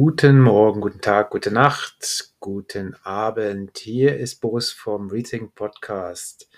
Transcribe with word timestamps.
Guten 0.00 0.38
Morgen, 0.38 0.80
guten 0.80 1.00
Tag, 1.00 1.30
gute 1.30 1.50
Nacht, 1.50 2.32
guten 2.38 2.94
Abend. 3.02 3.78
Hier 3.78 4.16
ist 4.16 4.40
Boris 4.40 4.70
vom 4.70 5.10
Rethink 5.10 5.56
Podcast. 5.56 6.48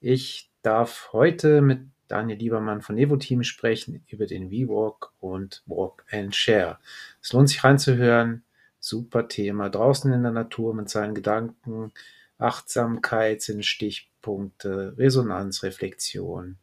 Ich 0.00 0.50
darf 0.62 1.10
heute 1.12 1.60
mit 1.60 1.82
Daniel 2.08 2.40
Liebermann 2.40 2.82
von 2.82 2.96
Nevo 2.96 3.16
Team 3.16 3.44
sprechen 3.44 4.04
über 4.08 4.26
den 4.26 4.50
WeWalk 4.50 5.12
und 5.20 5.62
Walk 5.66 6.04
and 6.10 6.34
Share. 6.34 6.80
Es 7.22 7.32
lohnt 7.32 7.48
sich 7.48 7.62
reinzuhören. 7.62 8.42
Super 8.80 9.28
Thema. 9.28 9.70
Draußen 9.70 10.12
in 10.12 10.24
der 10.24 10.32
Natur 10.32 10.74
mit 10.74 10.88
seinen 10.88 11.14
Gedanken. 11.14 11.92
Achtsamkeit 12.36 13.42
sind 13.42 13.64
Stichpunkte, 13.64 14.94
Resonanz, 14.98 15.62
Reflexion. 15.62 16.56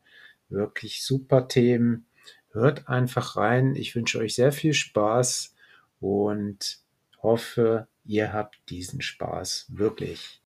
Wirklich 0.49 1.01
super 1.01 1.47
Themen. 1.47 2.07
Hört 2.51 2.89
einfach 2.89 3.37
rein. 3.37 3.77
Ich 3.77 3.95
wünsche 3.95 4.19
euch 4.19 4.35
sehr 4.35 4.51
viel 4.51 4.73
Spaß 4.73 5.54
und 5.99 6.79
hoffe, 7.21 7.87
ihr 8.03 8.33
habt 8.33 8.59
diesen 8.69 9.01
Spaß 9.01 9.67
wirklich. 9.69 10.41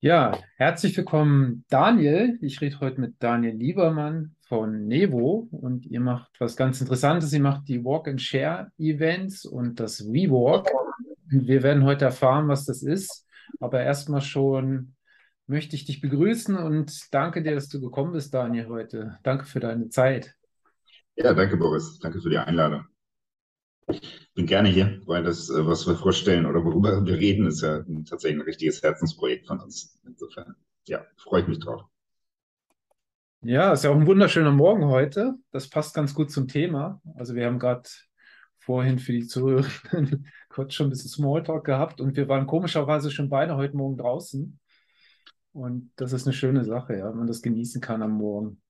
Ja, 0.00 0.38
herzlich 0.56 0.96
willkommen, 0.96 1.64
Daniel. 1.68 2.38
Ich 2.40 2.60
rede 2.60 2.78
heute 2.80 3.00
mit 3.00 3.14
Daniel 3.18 3.56
Liebermann 3.56 4.36
von 4.42 4.86
Nevo 4.86 5.48
und 5.50 5.86
ihr 5.86 6.00
macht 6.00 6.30
was 6.38 6.56
ganz 6.56 6.80
Interessantes. 6.80 7.32
Ihr 7.32 7.40
macht 7.40 7.66
die 7.66 7.84
Walk-and-Share-Events 7.84 9.46
und 9.46 9.80
das 9.80 10.04
WeWalk. 10.06 10.70
Wir 11.28 11.62
werden 11.62 11.84
heute 11.84 12.04
erfahren, 12.04 12.46
was 12.46 12.66
das 12.66 12.82
ist. 12.82 13.26
Aber 13.58 13.80
erstmal 13.80 14.20
schon 14.20 14.95
möchte 15.46 15.76
ich 15.76 15.84
dich 15.84 16.00
begrüßen 16.00 16.56
und 16.56 17.12
danke 17.12 17.42
dir, 17.42 17.54
dass 17.54 17.68
du 17.68 17.80
gekommen 17.80 18.12
bist, 18.12 18.34
Daniel, 18.34 18.68
heute. 18.68 19.18
Danke 19.22 19.46
für 19.46 19.60
deine 19.60 19.88
Zeit. 19.88 20.34
Ja, 21.14 21.32
danke, 21.34 21.56
Boris. 21.56 21.98
Danke 21.98 22.20
für 22.20 22.30
die 22.30 22.38
Einladung. 22.38 22.84
Ich 23.88 24.28
bin 24.34 24.46
gerne 24.46 24.68
hier, 24.68 25.00
weil 25.06 25.22
das, 25.22 25.48
äh, 25.48 25.64
was 25.64 25.86
wir 25.86 25.94
vorstellen 25.94 26.44
oder 26.44 26.64
worüber 26.64 27.04
wir 27.04 27.14
reden, 27.14 27.46
ist 27.46 27.62
ja 27.62 27.84
tatsächlich 28.08 28.40
ein 28.40 28.46
richtiges 28.46 28.82
Herzensprojekt 28.82 29.46
von 29.46 29.60
uns. 29.60 30.00
Insofern, 30.04 30.56
ja, 30.86 31.06
freue 31.16 31.42
ich 31.42 31.48
mich 31.48 31.60
drauf. 31.60 31.82
Ja, 33.42 33.72
ist 33.72 33.84
ja 33.84 33.90
auch 33.90 33.96
ein 33.96 34.08
wunderschöner 34.08 34.50
Morgen 34.50 34.86
heute. 34.86 35.34
Das 35.52 35.70
passt 35.70 35.94
ganz 35.94 36.14
gut 36.14 36.32
zum 36.32 36.48
Thema. 36.48 37.00
Also 37.14 37.36
wir 37.36 37.46
haben 37.46 37.60
gerade 37.60 37.88
vorhin 38.58 38.98
für 38.98 39.12
die 39.12 39.28
Zuhörer 39.28 39.64
kurz 40.48 40.74
schon 40.74 40.88
ein 40.88 40.90
bisschen 40.90 41.10
Smalltalk 41.10 41.64
gehabt 41.64 42.00
und 42.00 42.16
wir 42.16 42.28
waren 42.28 42.48
komischerweise 42.48 43.12
schon 43.12 43.28
beide 43.28 43.56
heute 43.56 43.76
Morgen 43.76 43.96
draußen. 43.96 44.58
Und 45.56 45.90
das 45.96 46.12
ist 46.12 46.26
eine 46.26 46.34
schöne 46.34 46.66
Sache, 46.66 46.98
ja, 46.98 47.08
wenn 47.08 47.16
man 47.16 47.26
das 47.26 47.40
genießen 47.40 47.80
kann 47.80 48.02
am 48.02 48.12
Morgen. 48.12 48.60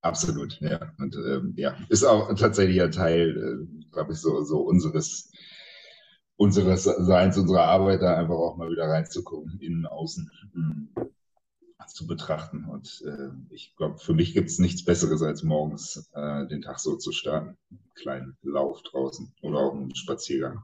Absolut, 0.00 0.60
ja. 0.60 0.92
Und 0.98 1.16
ähm, 1.16 1.54
ja, 1.56 1.76
ist 1.88 2.04
auch 2.04 2.32
tatsächlich 2.36 2.80
ein 2.80 2.92
Teil, 2.92 3.30
äh, 3.36 3.90
glaube 3.90 4.12
ich, 4.12 4.20
so, 4.20 4.44
so 4.44 4.60
unseres, 4.60 5.32
unseres 6.36 6.84
Seins, 6.84 7.36
unserer 7.36 7.64
Arbeit, 7.64 8.00
da 8.00 8.16
einfach 8.16 8.36
auch 8.36 8.56
mal 8.56 8.70
wieder 8.70 8.84
reinzugucken, 8.84 9.58
innen, 9.58 9.86
außen 9.86 10.30
mh, 10.52 11.06
zu 11.88 12.06
betrachten. 12.06 12.64
Und 12.66 13.02
äh, 13.04 13.30
ich 13.52 13.74
glaube, 13.74 13.98
für 13.98 14.14
mich 14.14 14.34
gibt 14.34 14.50
es 14.50 14.60
nichts 14.60 14.84
Besseres, 14.84 15.20
als 15.20 15.42
morgens 15.42 16.08
äh, 16.14 16.46
den 16.46 16.62
Tag 16.62 16.78
so 16.78 16.94
zu 16.94 17.10
starten. 17.10 17.56
Einen 17.70 17.80
kleinen 17.96 18.36
Lauf 18.42 18.82
draußen 18.82 19.32
oder 19.42 19.58
auch 19.58 19.74
einen 19.74 19.96
Spaziergang. 19.96 20.62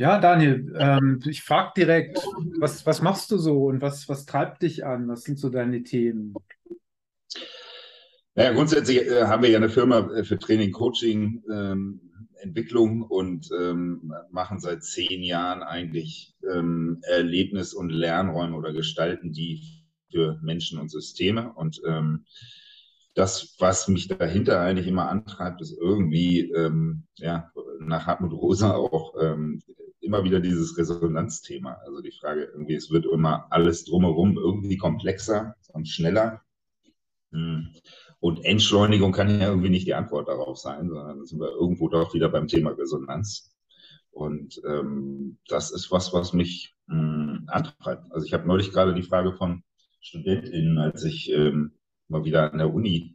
Ja, 0.00 0.20
Daniel, 0.20 0.72
ähm, 0.78 1.20
ich 1.26 1.42
frage 1.42 1.72
direkt, 1.76 2.18
was, 2.60 2.86
was 2.86 3.02
machst 3.02 3.32
du 3.32 3.36
so 3.36 3.64
und 3.64 3.80
was, 3.80 4.08
was 4.08 4.26
treibt 4.26 4.62
dich 4.62 4.86
an? 4.86 5.08
Was 5.08 5.22
sind 5.22 5.40
so 5.40 5.48
deine 5.48 5.82
Themen? 5.82 6.34
Naja, 8.36 8.52
grundsätzlich 8.52 8.98
äh, 8.98 9.24
haben 9.24 9.42
wir 9.42 9.50
ja 9.50 9.56
eine 9.56 9.68
Firma 9.68 10.08
äh, 10.12 10.22
für 10.22 10.38
Training, 10.38 10.70
Coaching, 10.70 11.42
ähm, 11.52 12.00
Entwicklung 12.40 13.02
und 13.02 13.48
ähm, 13.58 14.12
machen 14.30 14.60
seit 14.60 14.84
zehn 14.84 15.24
Jahren 15.24 15.64
eigentlich 15.64 16.36
ähm, 16.48 17.00
Erlebnis- 17.02 17.74
und 17.74 17.90
Lernräume 17.90 18.56
oder 18.56 18.72
gestalten 18.72 19.32
die 19.32 19.84
für 20.12 20.38
Menschen 20.40 20.78
und 20.78 20.92
Systeme. 20.92 21.52
Und 21.54 21.80
ähm, 21.84 22.24
das, 23.14 23.56
was 23.58 23.88
mich 23.88 24.06
dahinter 24.06 24.60
eigentlich 24.60 24.86
immer 24.86 25.08
antreibt, 25.08 25.60
ist 25.60 25.76
irgendwie 25.76 26.52
ähm, 26.52 27.02
ja, 27.16 27.50
nach 27.80 28.06
Hartmut 28.06 28.32
Rosa 28.32 28.74
auch 28.74 29.14
ähm, 29.20 29.60
immer 30.08 30.24
wieder 30.24 30.40
dieses 30.40 30.78
Resonanzthema. 30.78 31.74
Also 31.84 32.00
die 32.00 32.12
Frage 32.12 32.44
irgendwie, 32.44 32.74
es 32.74 32.90
wird 32.90 33.04
immer 33.04 33.46
alles 33.50 33.84
drumherum 33.84 34.38
irgendwie 34.38 34.78
komplexer 34.78 35.54
und 35.68 35.86
schneller. 35.86 36.40
Hm. 37.30 37.74
Und 38.18 38.42
Entschleunigung 38.44 39.12
kann 39.12 39.38
ja 39.38 39.48
irgendwie 39.48 39.68
nicht 39.68 39.86
die 39.86 39.94
Antwort 39.94 40.28
darauf 40.28 40.56
sein, 40.56 40.88
sondern 40.88 41.26
sind 41.26 41.38
wir 41.40 41.50
irgendwo 41.50 41.90
doch 41.90 42.14
wieder 42.14 42.30
beim 42.30 42.48
Thema 42.48 42.70
Resonanz. 42.70 43.54
Und 44.10 44.60
ähm, 44.66 45.38
das 45.46 45.70
ist 45.70 45.92
was, 45.92 46.14
was 46.14 46.32
mich 46.32 46.74
mh, 46.86 46.96
hm, 46.96 47.44
antreibt. 47.48 48.10
Also 48.10 48.26
ich 48.26 48.32
habe 48.32 48.48
neulich 48.48 48.72
gerade 48.72 48.94
die 48.94 49.02
Frage 49.02 49.34
von 49.34 49.62
StudentInnen, 50.00 50.78
als 50.78 51.04
ich 51.04 51.30
ähm, 51.30 51.72
mal 52.08 52.24
wieder 52.24 52.50
an 52.50 52.58
der 52.58 52.72
Uni 52.72 53.14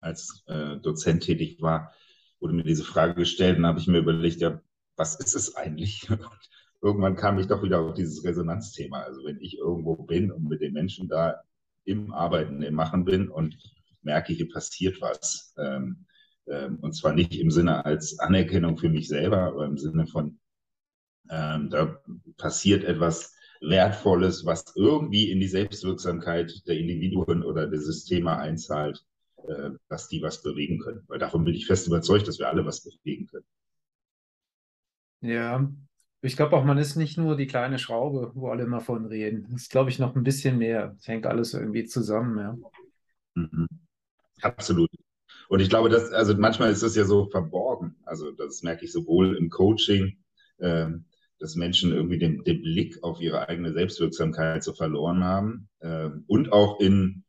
als 0.00 0.42
äh, 0.46 0.78
Dozent 0.78 1.24
tätig 1.24 1.60
war, 1.60 1.92
wurde 2.40 2.54
mir 2.54 2.64
diese 2.64 2.84
Frage 2.84 3.14
gestellt 3.14 3.58
und 3.58 3.66
habe 3.66 3.78
ich 3.78 3.86
mir 3.86 3.98
überlegt, 3.98 4.40
ja, 4.40 4.62
was 5.00 5.14
ist 5.14 5.34
es 5.34 5.56
eigentlich? 5.56 6.06
Irgendwann 6.82 7.16
kam 7.16 7.38
ich 7.38 7.46
doch 7.46 7.62
wieder 7.62 7.80
auf 7.80 7.94
dieses 7.94 8.22
Resonanzthema. 8.22 9.00
Also 9.00 9.24
wenn 9.24 9.40
ich 9.40 9.56
irgendwo 9.56 9.96
bin 9.96 10.30
und 10.30 10.46
mit 10.48 10.60
den 10.60 10.74
Menschen 10.74 11.08
da 11.08 11.40
im 11.84 12.12
Arbeiten, 12.12 12.62
im 12.62 12.74
Machen 12.74 13.04
bin 13.06 13.28
und 13.28 13.56
merke, 14.02 14.34
hier 14.34 14.50
passiert 14.50 15.00
was. 15.00 15.54
Ähm, 15.58 16.04
ähm, 16.46 16.78
und 16.80 16.92
zwar 16.92 17.14
nicht 17.14 17.34
im 17.34 17.50
Sinne 17.50 17.84
als 17.84 18.18
Anerkennung 18.18 18.76
für 18.76 18.90
mich 18.90 19.08
selber, 19.08 19.38
aber 19.38 19.64
im 19.64 19.78
Sinne 19.78 20.06
von, 20.06 20.38
ähm, 21.30 21.70
da 21.70 21.98
passiert 22.36 22.84
etwas 22.84 23.34
Wertvolles, 23.62 24.44
was 24.44 24.64
irgendwie 24.76 25.30
in 25.30 25.40
die 25.40 25.48
Selbstwirksamkeit 25.48 26.66
der 26.66 26.76
Individuen 26.76 27.42
oder 27.42 27.66
der 27.66 27.80
Systeme 27.80 28.36
einzahlt, 28.36 29.02
äh, 29.48 29.70
dass 29.88 30.08
die 30.08 30.20
was 30.22 30.42
bewegen 30.42 30.78
können. 30.78 31.04
Weil 31.08 31.18
davon 31.18 31.44
bin 31.44 31.54
ich 31.54 31.66
fest 31.66 31.86
überzeugt, 31.86 32.28
dass 32.28 32.38
wir 32.38 32.48
alle 32.48 32.66
was 32.66 32.82
bewegen 32.82 33.26
können. 33.26 33.46
Ja, 35.20 35.70
ich 36.22 36.36
glaube 36.36 36.56
auch, 36.56 36.64
man 36.64 36.78
ist 36.78 36.96
nicht 36.96 37.16
nur 37.16 37.36
die 37.36 37.46
kleine 37.46 37.78
Schraube, 37.78 38.32
wo 38.34 38.48
alle 38.48 38.64
immer 38.64 38.80
von 38.80 39.06
reden. 39.06 39.46
Das 39.50 39.62
ist, 39.62 39.70
glaube 39.70 39.90
ich, 39.90 39.98
noch 39.98 40.14
ein 40.14 40.22
bisschen 40.22 40.58
mehr. 40.58 40.94
Es 40.98 41.08
hängt 41.08 41.26
alles 41.26 41.54
irgendwie 41.54 41.84
zusammen, 41.86 42.38
ja. 42.38 42.58
Mhm. 43.34 43.66
Absolut. 44.42 44.90
Und 45.48 45.60
ich 45.60 45.68
glaube, 45.68 45.88
dass, 45.88 46.12
also 46.12 46.34
manchmal 46.36 46.70
ist 46.70 46.82
das 46.82 46.96
ja 46.96 47.04
so 47.04 47.26
verborgen. 47.30 47.96
Also 48.04 48.30
das 48.32 48.62
merke 48.62 48.84
ich 48.84 48.92
sowohl 48.92 49.36
im 49.36 49.50
Coaching, 49.50 50.16
äh, 50.58 50.88
dass 51.38 51.56
Menschen 51.56 51.92
irgendwie 51.92 52.18
den, 52.18 52.44
den, 52.44 52.62
Blick 52.62 53.02
auf 53.02 53.20
ihre 53.20 53.48
eigene 53.48 53.72
Selbstwirksamkeit 53.72 54.62
so 54.62 54.74
verloren 54.74 55.24
haben 55.24 55.68
äh, 55.80 56.10
und 56.26 56.52
auch 56.52 56.80
in 56.80 57.24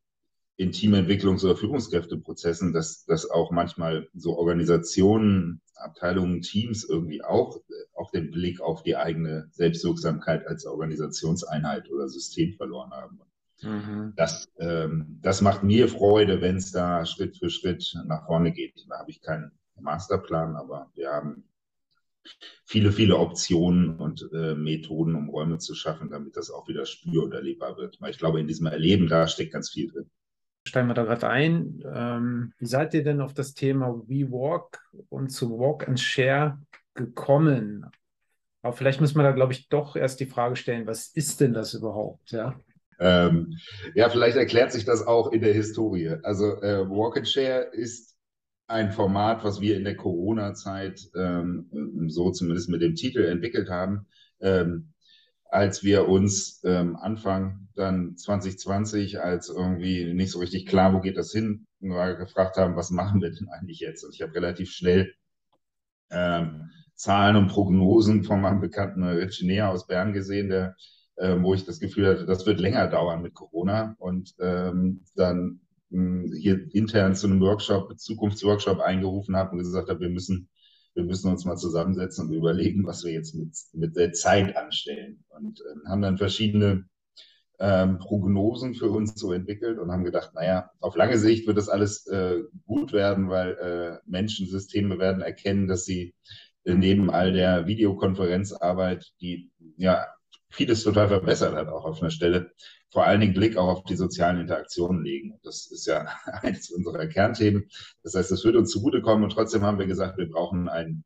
in 0.62 0.72
Teamentwicklungs- 0.72 1.44
oder 1.44 1.56
Führungskräfteprozessen, 1.56 2.72
dass, 2.72 3.04
dass 3.06 3.28
auch 3.28 3.50
manchmal 3.50 4.08
so 4.14 4.38
Organisationen, 4.38 5.60
Abteilungen, 5.82 6.42
Teams 6.42 6.84
irgendwie 6.84 7.24
auch, 7.24 7.62
auch 7.96 8.12
den 8.12 8.32
Blick 8.32 8.62
auf 8.62 8.84
die 8.84 8.96
eigene 8.96 9.48
Selbstwirksamkeit 9.52 10.48
als 10.48 10.66
Organisationseinheit 10.66 11.90
oder 11.90 12.08
System 12.08 12.54
verloren 12.54 12.92
haben. 12.92 13.22
Mhm. 13.62 14.14
Das, 14.16 14.50
ähm, 14.60 15.20
das 15.22 15.42
macht 15.42 15.64
mir 15.64 15.88
Freude, 15.88 16.42
wenn 16.42 16.58
es 16.58 16.72
da 16.72 17.06
Schritt 17.06 17.38
für 17.38 17.50
Schritt 17.50 17.96
nach 18.06 18.26
vorne 18.26 18.52
geht. 18.52 18.86
Da 18.90 19.00
habe 19.00 19.12
ich 19.12 19.22
keinen 19.22 19.52
Masterplan, 19.80 20.56
aber 20.56 20.92
wir 20.96 21.12
haben 21.12 21.44
viele, 22.66 22.92
viele 22.92 23.18
Optionen 23.18 23.98
und 23.98 24.30
äh, 24.34 24.56
Methoden, 24.56 25.16
um 25.16 25.30
Räume 25.30 25.58
zu 25.58 25.76
schaffen, 25.76 26.10
damit 26.10 26.38
das 26.38 26.52
auch 26.52 26.68
wieder 26.68 26.86
spür- 26.86 27.24
und 27.24 27.34
erlebbar 27.34 27.78
wird. 27.78 28.00
Weil 28.00 28.12
ich 28.12 28.18
glaube, 28.18 28.40
in 28.40 28.48
diesem 28.48 28.68
Erleben, 28.68 29.08
da 29.08 29.28
steckt 29.28 29.54
ganz 29.54 29.70
viel 29.70 29.92
drin 29.92 30.10
steigen 30.64 30.88
wir 30.88 30.94
da 30.94 31.04
gerade 31.04 31.30
ein. 31.30 31.84
Ähm, 31.94 32.54
wie 32.58 32.66
seid 32.66 32.94
ihr 32.94 33.04
denn 33.04 33.22
auf 33.22 33.34
das 33.34 33.54
Thema 33.54 34.02
WeWalk 34.08 34.80
und 35.10 35.30
zu 35.30 35.58
Walk 35.58 35.88
and 35.88 36.00
Share 36.00 36.60
gekommen? 36.94 37.88
Aber 38.62 38.74
vielleicht 38.74 39.02
müssen 39.02 39.18
wir 39.18 39.24
da, 39.24 39.32
glaube 39.32 39.54
ich, 39.54 39.70
doch 39.70 39.96
erst 39.96 40.20
die 40.20 40.28
Frage 40.28 40.56
stellen, 40.56 40.86
was 40.86 41.08
ist 41.08 41.42
denn 41.42 41.54
das 41.54 41.74
überhaupt? 41.74 42.32
Ja, 42.32 42.60
ähm, 43.02 43.58
ja 43.96 44.10
vielleicht 44.10 44.38
erklärt 44.38 44.72
sich 44.72 44.86
das 44.86 45.06
auch 45.06 45.32
in 45.32 45.42
der 45.42 45.54
Historie. 45.54 46.16
Also 46.24 46.62
äh, 46.62 46.88
Walk 46.88 47.18
and 47.18 47.28
Share 47.28 47.64
ist 47.74 48.16
ein 48.68 48.92
Format, 48.92 49.44
was 49.44 49.60
wir 49.60 49.76
in 49.76 49.84
der 49.84 49.98
Corona-Zeit 49.98 51.02
ähm, 51.16 52.08
so 52.08 52.32
zumindest 52.32 52.70
mit 52.70 52.82
dem 52.82 52.96
Titel 52.96 53.26
entwickelt 53.26 53.70
haben. 53.70 54.06
Ähm, 54.40 54.94
als 55.50 55.84
wir 55.84 56.08
uns 56.08 56.62
ähm, 56.64 56.96
Anfang 56.96 57.68
dann 57.82 58.18
2020, 58.18 59.20
als 59.20 59.50
irgendwie 59.50 60.14
nicht 60.14 60.32
so 60.32 60.40
richtig 60.40 60.66
klar, 60.66 60.94
wo 60.94 61.02
geht 61.02 61.18
das 61.18 61.32
hin, 61.32 61.68
nur 61.80 62.16
gefragt 62.16 62.58
haben, 62.58 62.76
was 62.76 62.92
machen 62.92 63.22
wir 63.22 63.32
denn 63.32 63.50
eigentlich 63.50 63.80
jetzt? 63.80 64.04
Und 64.04 64.16
ich 64.16 64.22
habe 64.22 64.36
relativ 64.36 64.72
schnell 64.72 65.14
ähm, 66.12 66.70
Zahlen 66.96 67.36
und 67.36 67.48
Prognosen 67.48 68.24
von 68.24 68.42
meinem 68.42 68.62
bekannten 68.62 69.02
Nea 69.02 69.70
aus 69.70 69.88
Bern 69.88 70.14
gesehen, 70.14 70.50
der 70.50 70.76
äh, 71.22 71.42
wo 71.42 71.54
ich 71.54 71.66
das 71.66 71.80
Gefühl 71.80 72.08
hatte, 72.08 72.26
das 72.26 72.46
wird 72.46 72.60
länger 72.60 72.88
dauern 72.88 73.22
mit 73.22 73.34
Corona 73.34 73.96
und 74.00 74.34
ähm, 74.40 75.04
dann 75.16 75.62
mh, 75.90 76.24
hm, 76.24 76.34
hier 76.34 76.68
intern 76.74 77.16
zu 77.16 77.28
einem 77.28 77.42
Workshop, 77.42 77.98
Zukunftsworkshop 78.00 78.80
eingerufen 78.80 79.36
habe 79.36 79.52
und 79.52 79.60
gesagt 79.60 79.90
habe, 79.90 80.00
wir 80.00 80.10
müssen, 80.10 80.50
wir 80.96 81.04
müssen 81.04 81.30
uns 81.32 81.46
mal 81.46 81.58
zusammensetzen 81.58 82.28
und 82.28 82.34
überlegen, 82.34 82.86
was 82.86 83.04
wir 83.04 83.14
jetzt 83.14 83.36
mit, 83.36 83.56
mit 83.74 83.96
der 83.96 84.14
Zeit 84.14 84.56
anstellen. 84.58 85.24
Und 85.30 85.62
äh, 85.62 85.90
haben 85.90 86.02
dann 86.02 86.18
verschiedene 86.18 86.86
ähm, 87.62 88.00
Prognosen 88.00 88.74
für 88.74 88.90
uns 88.90 89.14
so 89.16 89.32
entwickelt 89.32 89.78
und 89.78 89.92
haben 89.92 90.04
gedacht, 90.04 90.34
naja, 90.34 90.72
auf 90.80 90.96
lange 90.96 91.18
Sicht 91.18 91.48
wird 91.48 91.58
das 91.58 91.70
alles 91.70 92.08
äh, 92.08 92.40
gut 92.66 92.92
werden, 92.92 93.30
weil 93.30 93.52
äh, 93.54 94.10
Menschensysteme 94.10 94.98
werden 94.98 95.22
erkennen, 95.22 95.68
dass 95.68 95.86
sie 95.86 96.14
neben 96.64 97.10
all 97.10 97.34
der 97.34 97.68
Videokonferenzarbeit, 97.68 99.12
die 99.22 99.52
ja 99.78 100.08
vieles 100.50 100.84
total 100.84 101.08
verbessert 101.08 101.56
hat, 101.56 101.70
auch 101.70 101.86
auf 101.86 102.02
einer 102.02 102.12
Stelle, 102.12 102.52
vor 102.92 103.06
allen 103.06 103.22
Dingen 103.22 103.34
Blick 103.34 103.58
auch 103.58 103.68
auf 103.68 103.84
die 103.84 103.96
sozialen 103.96 104.42
Interaktionen 104.42 105.04
legen. 105.04 105.40
Das 105.44 105.68
ist 105.72 105.86
ja 105.88 106.08
eines 106.42 106.70
unserer 106.72 107.08
Kernthemen. 107.08 107.68
Das 108.04 108.16
heißt, 108.16 108.32
das 108.32 108.44
wird 108.44 108.56
uns 108.56 108.72
zugutekommen 108.72 109.24
und 109.24 109.32
trotzdem 109.32 109.62
haben 109.62 109.80
wir 109.80 109.88
gesagt, 109.88 110.18
wir 110.18 110.30
brauchen 110.30 110.68
ein, 110.68 111.04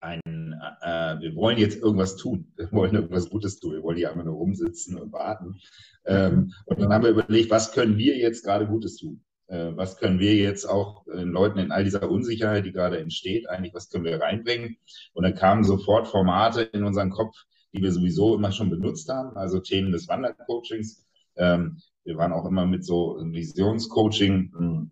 ein 0.00 0.50
äh, 0.80 1.20
wir 1.20 1.34
wollen 1.36 1.58
jetzt 1.58 1.82
irgendwas 1.82 2.16
tun. 2.16 2.52
Wir 2.56 2.70
wollen 2.72 2.94
irgendwas 2.94 3.28
Gutes 3.30 3.58
tun. 3.58 3.72
Wir 3.72 3.82
wollen 3.82 3.96
hier 3.96 4.10
einfach 4.10 4.24
nur 4.24 4.36
rumsitzen 4.36 4.96
und 4.96 5.12
warten. 5.12 5.60
Ähm, 6.04 6.52
und 6.66 6.80
dann 6.80 6.92
haben 6.92 7.04
wir 7.04 7.10
überlegt, 7.10 7.50
was 7.50 7.72
können 7.72 7.96
wir 7.96 8.16
jetzt 8.16 8.44
gerade 8.44 8.66
Gutes 8.66 8.96
tun? 8.96 9.22
Äh, 9.46 9.76
was 9.76 9.98
können 9.98 10.18
wir 10.18 10.34
jetzt 10.34 10.64
auch 10.64 11.06
äh, 11.08 11.22
Leuten 11.22 11.58
in 11.58 11.72
all 11.72 11.84
dieser 11.84 12.10
Unsicherheit, 12.10 12.64
die 12.64 12.72
gerade 12.72 12.98
entsteht, 12.98 13.48
eigentlich, 13.48 13.74
was 13.74 13.90
können 13.90 14.04
wir 14.04 14.20
reinbringen? 14.20 14.76
Und 15.12 15.24
dann 15.24 15.34
kamen 15.34 15.64
sofort 15.64 16.08
Formate 16.08 16.62
in 16.62 16.84
unseren 16.84 17.10
Kopf, 17.10 17.36
die 17.72 17.82
wir 17.82 17.92
sowieso 17.92 18.34
immer 18.34 18.52
schon 18.52 18.70
benutzt 18.70 19.08
haben, 19.08 19.36
also 19.36 19.60
Themen 19.60 19.92
des 19.92 20.08
Wandercoachings. 20.08 21.06
Ähm, 21.36 21.78
wir 22.04 22.16
waren 22.16 22.32
auch 22.32 22.46
immer 22.46 22.66
mit 22.66 22.84
so 22.84 23.18
Visionscoaching, 23.20 24.52
hm, 24.56 24.90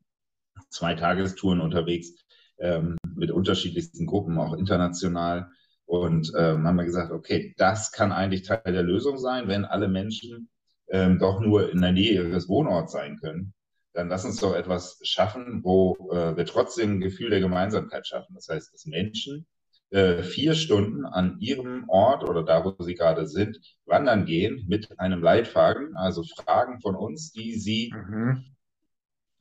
zwei 0.71 0.95
Tagestouren 0.95 1.61
unterwegs 1.61 2.15
ähm, 2.59 2.98
mit 3.19 3.31
unterschiedlichsten 3.31 4.07
Gruppen, 4.07 4.39
auch 4.39 4.55
international. 4.55 5.51
Und 5.87 6.33
ähm, 6.37 6.67
haben 6.67 6.77
wir 6.77 6.85
gesagt, 6.85 7.13
okay, 7.13 7.55
das 7.57 7.93
kann 7.93 8.13
eigentlich 8.13 8.43
Teil 8.43 8.61
der 8.65 8.83
Lösung 8.83 9.19
sein, 9.19 9.49
wenn 9.49 9.65
alle 9.65 9.89
Menschen 9.89 10.51
ähm, 10.91 11.19
doch 11.19 11.41
nur 11.41 11.71
in 11.71 11.81
der 11.81 11.93
Nähe 11.93 12.23
ihres 12.23 12.49
Wohnorts 12.49 12.93
sein 12.93 13.17
können. 13.19 13.55
Dann 13.95 14.09
lass 14.09 14.25
uns 14.25 14.39
doch 14.39 14.55
etwas 14.55 15.01
schaffen, 15.03 15.65
wo 15.65 16.11
äh, 16.13 16.37
wir 16.37 16.45
trotzdem 16.45 16.93
ein 16.93 17.01
Gefühl 17.01 17.31
der 17.31 17.41
Gemeinsamkeit 17.41 18.07
schaffen. 18.07 18.35
Das 18.35 18.49
heißt, 18.49 18.73
dass 18.73 18.87
Menschen 18.87 19.47
äh, 19.91 20.23
vier 20.23 20.55
Stunden 20.55 21.07
an 21.07 21.39
ihrem 21.41 21.89
Ort 21.89 22.29
oder 22.29 22.43
da, 22.43 22.65
wo 22.65 22.83
sie 22.83 22.95
gerade 22.95 23.27
sind, 23.27 23.59
wandern 23.87 24.27
gehen 24.27 24.67
mit 24.69 24.99
einem 25.01 25.23
Leitfaden, 25.23 25.97
also 25.97 26.23
Fragen 26.23 26.81
von 26.81 26.95
uns, 26.95 27.33
die 27.33 27.59
sie 27.59 27.93
mhm. 27.95 28.45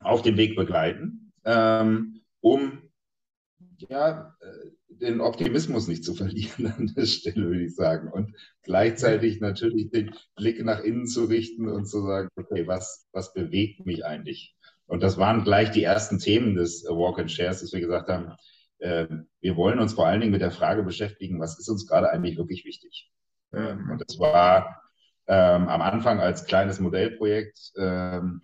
auf 0.00 0.22
dem 0.22 0.38
Weg 0.38 0.56
begleiten, 0.56 1.32
ähm, 1.44 2.22
um 2.40 2.87
ja, 3.88 4.34
äh, 4.40 4.70
den 4.88 5.20
Optimismus 5.20 5.88
nicht 5.88 6.04
zu 6.04 6.14
verlieren 6.14 6.66
an 6.76 6.92
der 6.96 7.06
Stelle, 7.06 7.46
würde 7.46 7.64
ich 7.64 7.74
sagen. 7.74 8.10
Und 8.10 8.34
gleichzeitig 8.62 9.40
natürlich 9.40 9.90
den 9.90 10.14
Blick 10.36 10.64
nach 10.64 10.80
innen 10.80 11.06
zu 11.06 11.24
richten 11.24 11.68
und 11.68 11.86
zu 11.86 12.02
sagen, 12.02 12.28
okay, 12.36 12.66
was, 12.66 13.06
was 13.12 13.32
bewegt 13.32 13.86
mich 13.86 14.04
eigentlich? 14.04 14.56
Und 14.86 15.02
das 15.02 15.18
waren 15.18 15.44
gleich 15.44 15.70
die 15.70 15.82
ersten 15.82 16.18
Themen 16.18 16.54
des 16.54 16.84
Walk 16.84 17.18
and 17.18 17.30
Shares, 17.30 17.60
dass 17.60 17.72
wir 17.72 17.80
gesagt 17.80 18.08
haben, 18.08 18.32
ähm, 18.80 19.28
wir 19.40 19.56
wollen 19.56 19.78
uns 19.78 19.94
vor 19.94 20.06
allen 20.06 20.20
Dingen 20.20 20.32
mit 20.32 20.40
der 20.40 20.50
Frage 20.50 20.82
beschäftigen, 20.82 21.40
was 21.40 21.58
ist 21.58 21.68
uns 21.68 21.86
gerade 21.86 22.10
eigentlich 22.10 22.38
wirklich 22.38 22.64
wichtig? 22.64 23.10
Ähm, 23.52 23.90
und 23.90 24.02
das 24.06 24.18
war 24.18 24.82
ähm, 25.26 25.68
am 25.68 25.82
Anfang 25.82 26.20
als 26.20 26.46
kleines 26.46 26.80
Modellprojekt, 26.80 27.72
ähm, 27.76 28.42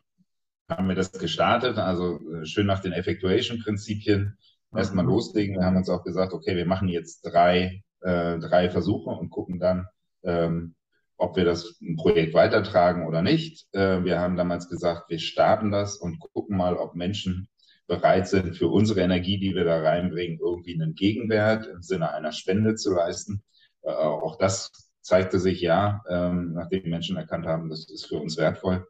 haben 0.68 0.88
wir 0.88 0.94
das 0.94 1.12
gestartet, 1.12 1.78
also 1.78 2.20
äh, 2.32 2.46
schön 2.46 2.66
nach 2.66 2.80
den 2.80 2.92
Effectuation-Prinzipien 2.92 4.36
erstmal 4.76 5.04
mhm. 5.04 5.10
loslegen. 5.10 5.56
Wir 5.56 5.64
haben 5.64 5.76
uns 5.76 5.88
auch 5.88 6.04
gesagt, 6.04 6.32
okay, 6.32 6.56
wir 6.56 6.66
machen 6.66 6.88
jetzt 6.88 7.22
drei, 7.22 7.82
äh, 8.00 8.38
drei 8.38 8.70
Versuche 8.70 9.10
und 9.10 9.30
gucken 9.30 9.58
dann, 9.58 9.86
ähm, 10.22 10.74
ob 11.16 11.36
wir 11.36 11.44
das 11.44 11.78
Projekt 11.96 12.34
weitertragen 12.34 13.06
oder 13.06 13.22
nicht. 13.22 13.66
Äh, 13.72 14.04
wir 14.04 14.20
haben 14.20 14.36
damals 14.36 14.68
gesagt, 14.68 15.08
wir 15.08 15.18
starten 15.18 15.70
das 15.70 15.96
und 15.96 16.18
gucken 16.18 16.56
mal, 16.56 16.76
ob 16.76 16.94
Menschen 16.94 17.48
bereit 17.86 18.28
sind, 18.28 18.56
für 18.56 18.68
unsere 18.68 19.00
Energie, 19.02 19.38
die 19.38 19.54
wir 19.54 19.64
da 19.64 19.80
reinbringen, 19.80 20.38
irgendwie 20.40 20.74
einen 20.74 20.94
Gegenwert 20.94 21.66
im 21.66 21.82
Sinne 21.82 22.12
einer 22.12 22.32
Spende 22.32 22.74
zu 22.74 22.94
leisten. 22.94 23.42
Äh, 23.82 23.90
auch 23.90 24.36
das 24.36 24.72
zeigte 25.00 25.38
sich 25.38 25.60
ja, 25.60 26.02
ähm, 26.08 26.54
nachdem 26.54 26.84
die 26.84 26.90
Menschen 26.90 27.16
erkannt 27.16 27.46
haben, 27.46 27.68
das 27.68 27.90
ist 27.90 28.06
für 28.06 28.16
uns 28.16 28.38
wertvoll. 28.38 28.86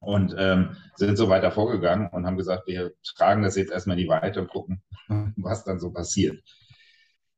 Und 0.00 0.34
ähm, 0.38 0.76
sind 0.96 1.16
so 1.16 1.28
weiter 1.28 1.50
vorgegangen 1.50 2.08
und 2.10 2.26
haben 2.26 2.36
gesagt, 2.36 2.66
wir 2.66 2.92
tragen 3.16 3.42
das 3.42 3.56
jetzt 3.56 3.72
erstmal 3.72 3.98
in 3.98 4.04
die 4.04 4.08
Weite 4.08 4.40
und 4.40 4.50
gucken, 4.50 4.82
was 5.36 5.64
dann 5.64 5.80
so 5.80 5.90
passiert. 5.90 6.42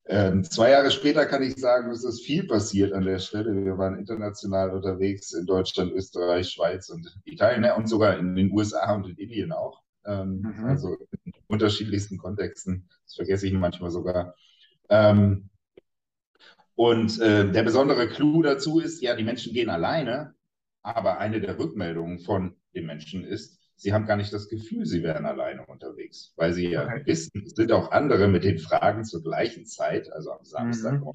Ähm, 0.07 0.43
zwei 0.43 0.71
Jahre 0.71 0.91
später 0.91 1.25
kann 1.25 1.43
ich 1.43 1.55
sagen, 1.57 1.91
es 1.91 2.03
ist 2.03 2.23
viel 2.23 2.45
passiert 2.45 2.93
an 2.93 3.05
der 3.05 3.21
Stelle. 3.21 3.65
Wir 3.65 3.79
waren 3.79 3.97
international 3.97 4.71
unterwegs 4.71 5.33
in 5.33 5.47
Deutschland, 5.47 5.93
Österreich, 5.93 6.49
Schweiz 6.49 6.89
und 6.89 7.17
Italien 7.25 7.61
ne, 7.61 7.77
und 7.77 7.89
sogar 7.89 8.19
in 8.19 8.35
den 8.35 8.51
USA 8.51 8.93
und 8.93 9.07
in 9.07 9.17
Indien 9.17 9.53
auch. 9.53 9.83
Ähm, 10.05 10.41
mhm. 10.41 10.65
Also 10.65 10.97
in 11.25 11.33
unterschiedlichsten 11.47 12.19
Kontexten. 12.19 12.89
Das 13.05 13.15
vergesse 13.15 13.47
ich 13.47 13.53
manchmal 13.53 13.91
sogar. 13.91 14.35
Ähm, 14.89 15.49
und 16.75 17.21
äh, 17.21 17.51
der 17.51 17.63
besondere 17.63 18.09
Clou 18.09 18.43
dazu 18.43 18.81
ist, 18.81 19.03
ja, 19.03 19.15
die 19.15 19.23
Menschen 19.23 19.53
gehen 19.53 19.69
alleine, 19.69 20.35
aber 20.83 21.19
eine 21.19 21.41
der 21.41 21.59
Rückmeldungen 21.59 22.19
von 22.19 22.57
den 22.75 22.87
Menschen 22.87 23.25
ist, 23.25 23.59
sie 23.77 23.93
haben 23.93 24.07
gar 24.07 24.17
nicht 24.17 24.33
das 24.33 24.49
Gefühl, 24.49 24.87
sie 24.87 25.03
wären 25.03 25.27
alleine 25.27 25.67
unterwegs, 25.67 26.33
weil 26.37 26.53
sie 26.53 26.69
ja 26.69 26.85
okay. 26.85 27.03
wissen, 27.07 27.43
es 27.45 27.53
sind 27.53 27.73
auch 27.73 27.91
andere 27.91 28.29
mit 28.29 28.45
den 28.45 28.59
Fragen 28.59 29.05
zur 29.05 29.23
gleichen 29.23 29.67
Zeit, 29.67 30.13
also 30.13 30.33
am 30.33 30.45
Samstag. 30.45 31.01
Mhm. 31.01 31.13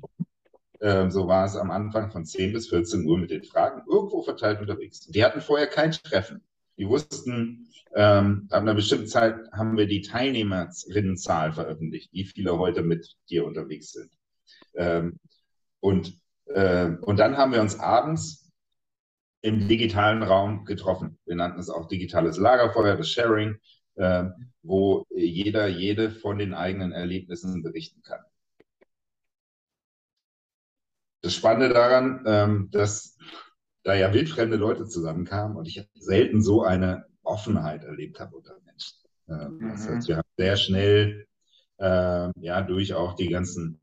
Äh, 0.79 1.09
so 1.09 1.27
war 1.27 1.45
es 1.45 1.55
am 1.55 1.71
Anfang 1.71 2.11
von 2.11 2.25
10 2.25 2.53
bis 2.53 2.69
14 2.69 3.05
Uhr 3.05 3.17
mit 3.17 3.31
den 3.31 3.43
Fragen 3.43 3.83
irgendwo 3.87 4.21
verteilt 4.23 4.59
unterwegs. 4.59 5.01
Die 5.01 5.23
hatten 5.23 5.41
vorher 5.41 5.67
kein 5.67 5.91
Treffen. 5.91 6.41
Die 6.77 6.87
wussten, 6.87 7.67
ähm, 7.95 8.47
ab 8.51 8.61
einer 8.61 8.73
bestimmten 8.73 9.07
Zeit 9.07 9.35
haben 9.53 9.77
wir 9.77 9.87
die 9.87 10.01
Teilnehmerinnenzahl 10.01 11.53
veröffentlicht, 11.53 12.11
wie 12.11 12.25
viele 12.25 12.57
heute 12.57 12.81
mit 12.81 13.15
dir 13.29 13.45
unterwegs 13.45 13.93
sind. 13.93 14.11
Ähm, 14.73 15.19
und, 15.79 16.19
äh, 16.47 16.89
und 17.01 17.17
dann 17.19 17.37
haben 17.37 17.53
wir 17.53 17.61
uns 17.61 17.79
abends 17.79 18.44
im 19.45 19.67
digitalen 19.67 20.23
Raum 20.23 20.65
getroffen. 20.65 21.19
Wir 21.25 21.35
nannten 21.35 21.59
es 21.59 21.69
auch 21.69 21.87
digitales 21.87 22.37
Lagerfeuer, 22.37 22.97
das 22.97 23.09
Sharing, 23.11 23.57
äh, 23.93 24.23
wo 24.63 25.05
jeder, 25.11 25.67
jede 25.67 26.09
von 26.09 26.39
den 26.39 26.55
eigenen 26.55 26.91
Erlebnissen 26.91 27.61
berichten 27.61 28.01
kann. 28.01 28.21
Das 31.21 31.35
Spannende 31.35 31.69
daran, 31.69 32.23
ähm, 32.25 32.69
dass 32.71 33.19
da 33.83 33.93
ja 33.93 34.11
wildfremde 34.11 34.57
Leute 34.57 34.87
zusammenkamen 34.87 35.55
und 35.55 35.67
ich 35.67 35.87
selten 35.93 36.41
so 36.41 36.63
eine 36.63 37.05
Offenheit 37.21 37.83
erlebt 37.83 38.19
habe 38.19 38.37
unter 38.37 38.55
Menschen. 38.65 38.97
Ähm, 39.29 39.59
mhm. 39.59 39.71
Das 39.73 39.87
heißt, 39.87 40.07
wir 40.07 40.17
haben 40.17 40.29
sehr 40.37 40.57
schnell, 40.57 41.27
äh, 41.77 42.31
ja, 42.39 42.61
durch 42.63 42.95
auch 42.95 43.13
die 43.13 43.29
ganzen 43.29 43.79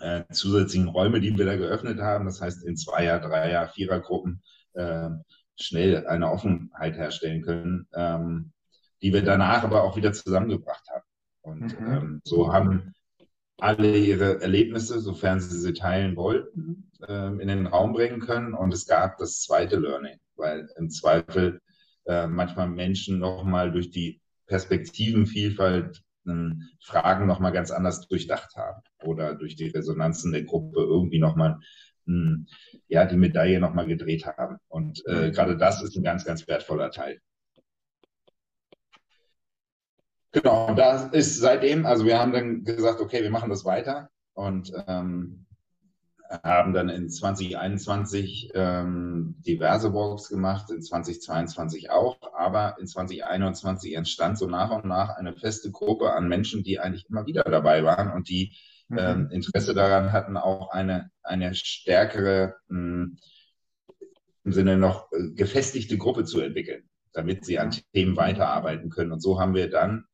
äh, 0.00 0.24
zusätzlichen 0.32 0.88
Räume, 0.88 1.20
die 1.20 1.38
wir 1.38 1.46
da 1.46 1.54
geöffnet 1.54 2.00
haben, 2.00 2.24
das 2.24 2.40
heißt 2.40 2.64
in 2.64 2.76
Zweier-, 2.76 3.20
Dreier-, 3.20 3.68
Vierergruppen, 3.68 4.42
äh, 4.74 5.10
schnell 5.56 6.06
eine 6.06 6.30
Offenheit 6.30 6.96
herstellen 6.96 7.42
können, 7.42 7.86
ähm, 7.94 8.52
die 9.02 9.12
wir 9.12 9.22
danach 9.22 9.62
aber 9.64 9.84
auch 9.84 9.96
wieder 9.96 10.12
zusammengebracht 10.12 10.88
haben. 10.90 11.04
Und 11.42 11.80
mhm. 11.80 11.86
ähm, 11.86 12.20
so 12.24 12.52
haben 12.52 12.94
alle 13.58 13.96
ihre 13.96 14.40
Erlebnisse, 14.40 15.00
sofern 15.00 15.40
sie 15.40 15.58
sie 15.58 15.74
teilen 15.74 16.16
wollten, 16.16 16.90
ähm, 17.06 17.40
in 17.40 17.48
den 17.48 17.66
Raum 17.66 17.92
bringen 17.92 18.20
können. 18.20 18.54
Und 18.54 18.72
es 18.72 18.86
gab 18.86 19.18
das 19.18 19.40
zweite 19.42 19.76
Learning, 19.76 20.18
weil 20.36 20.68
im 20.76 20.90
Zweifel 20.90 21.60
äh, 22.06 22.26
manchmal 22.26 22.68
Menschen 22.68 23.18
nochmal 23.18 23.70
durch 23.70 23.90
die 23.90 24.20
Perspektivenvielfalt 24.46 26.02
ähm, 26.26 26.68
Fragen 26.82 27.26
nochmal 27.26 27.52
ganz 27.52 27.70
anders 27.70 28.08
durchdacht 28.08 28.56
haben 28.56 28.82
oder 29.04 29.34
durch 29.34 29.56
die 29.56 29.68
Resonanzen 29.68 30.32
der 30.32 30.44
Gruppe 30.44 30.80
irgendwie 30.80 31.18
nochmal 31.18 31.54
hm, 31.54 31.62
ja, 32.88 33.04
die 33.04 33.16
Medaille 33.16 33.60
nochmal 33.60 33.86
gedreht 33.86 34.26
haben. 34.26 34.58
Und 34.68 35.04
äh, 35.06 35.28
mhm. 35.28 35.32
gerade 35.32 35.56
das 35.56 35.82
ist 35.82 35.96
ein 35.96 36.02
ganz, 36.02 36.24
ganz 36.24 36.46
wertvoller 36.48 36.90
Teil. 36.90 37.20
Genau, 40.32 40.68
und 40.68 40.76
da 40.76 41.08
ist 41.08 41.38
seitdem, 41.38 41.86
also 41.86 42.04
wir 42.04 42.18
haben 42.18 42.32
dann 42.32 42.62
gesagt, 42.62 43.00
okay, 43.00 43.22
wir 43.22 43.30
machen 43.30 43.50
das 43.50 43.64
weiter 43.64 44.10
und 44.34 44.72
ähm, 44.86 45.46
haben 46.44 46.72
dann 46.72 46.88
in 46.88 47.10
2021 47.10 48.52
ähm, 48.54 49.34
diverse 49.44 49.92
Walks 49.92 50.28
gemacht, 50.28 50.70
in 50.70 50.80
2022 50.80 51.90
auch, 51.90 52.16
aber 52.32 52.76
in 52.78 52.86
2021 52.86 53.96
entstand 53.96 54.38
so 54.38 54.46
nach 54.46 54.70
und 54.70 54.84
nach 54.84 55.16
eine 55.16 55.34
feste 55.34 55.72
Gruppe 55.72 56.12
an 56.12 56.28
Menschen, 56.28 56.62
die 56.62 56.78
eigentlich 56.78 57.10
immer 57.10 57.26
wieder 57.26 57.42
dabei 57.42 57.84
waren 57.84 58.12
und 58.12 58.28
die. 58.28 58.56
Ähm, 58.96 59.30
Interesse 59.30 59.74
daran 59.74 60.12
hatten, 60.12 60.36
auch 60.36 60.70
eine, 60.70 61.10
eine 61.22 61.54
stärkere 61.54 62.56
mh, 62.68 63.16
hm, 64.44 64.52
Sinne 64.52 64.76
noch 64.76 65.12
äh, 65.12 65.30
gefestigte 65.34 65.98
Gruppe 65.98 66.24
zu 66.24 66.40
entwickeln, 66.40 66.88
damit 67.12 67.44
sie 67.44 67.58
an 67.58 67.70
Themen 67.92 68.16
weiterarbeiten 68.16 68.90
können. 68.90 69.12
Und 69.12 69.20
so 69.20 69.40
haben 69.40 69.54
wir 69.54 69.70
dann 69.70 70.04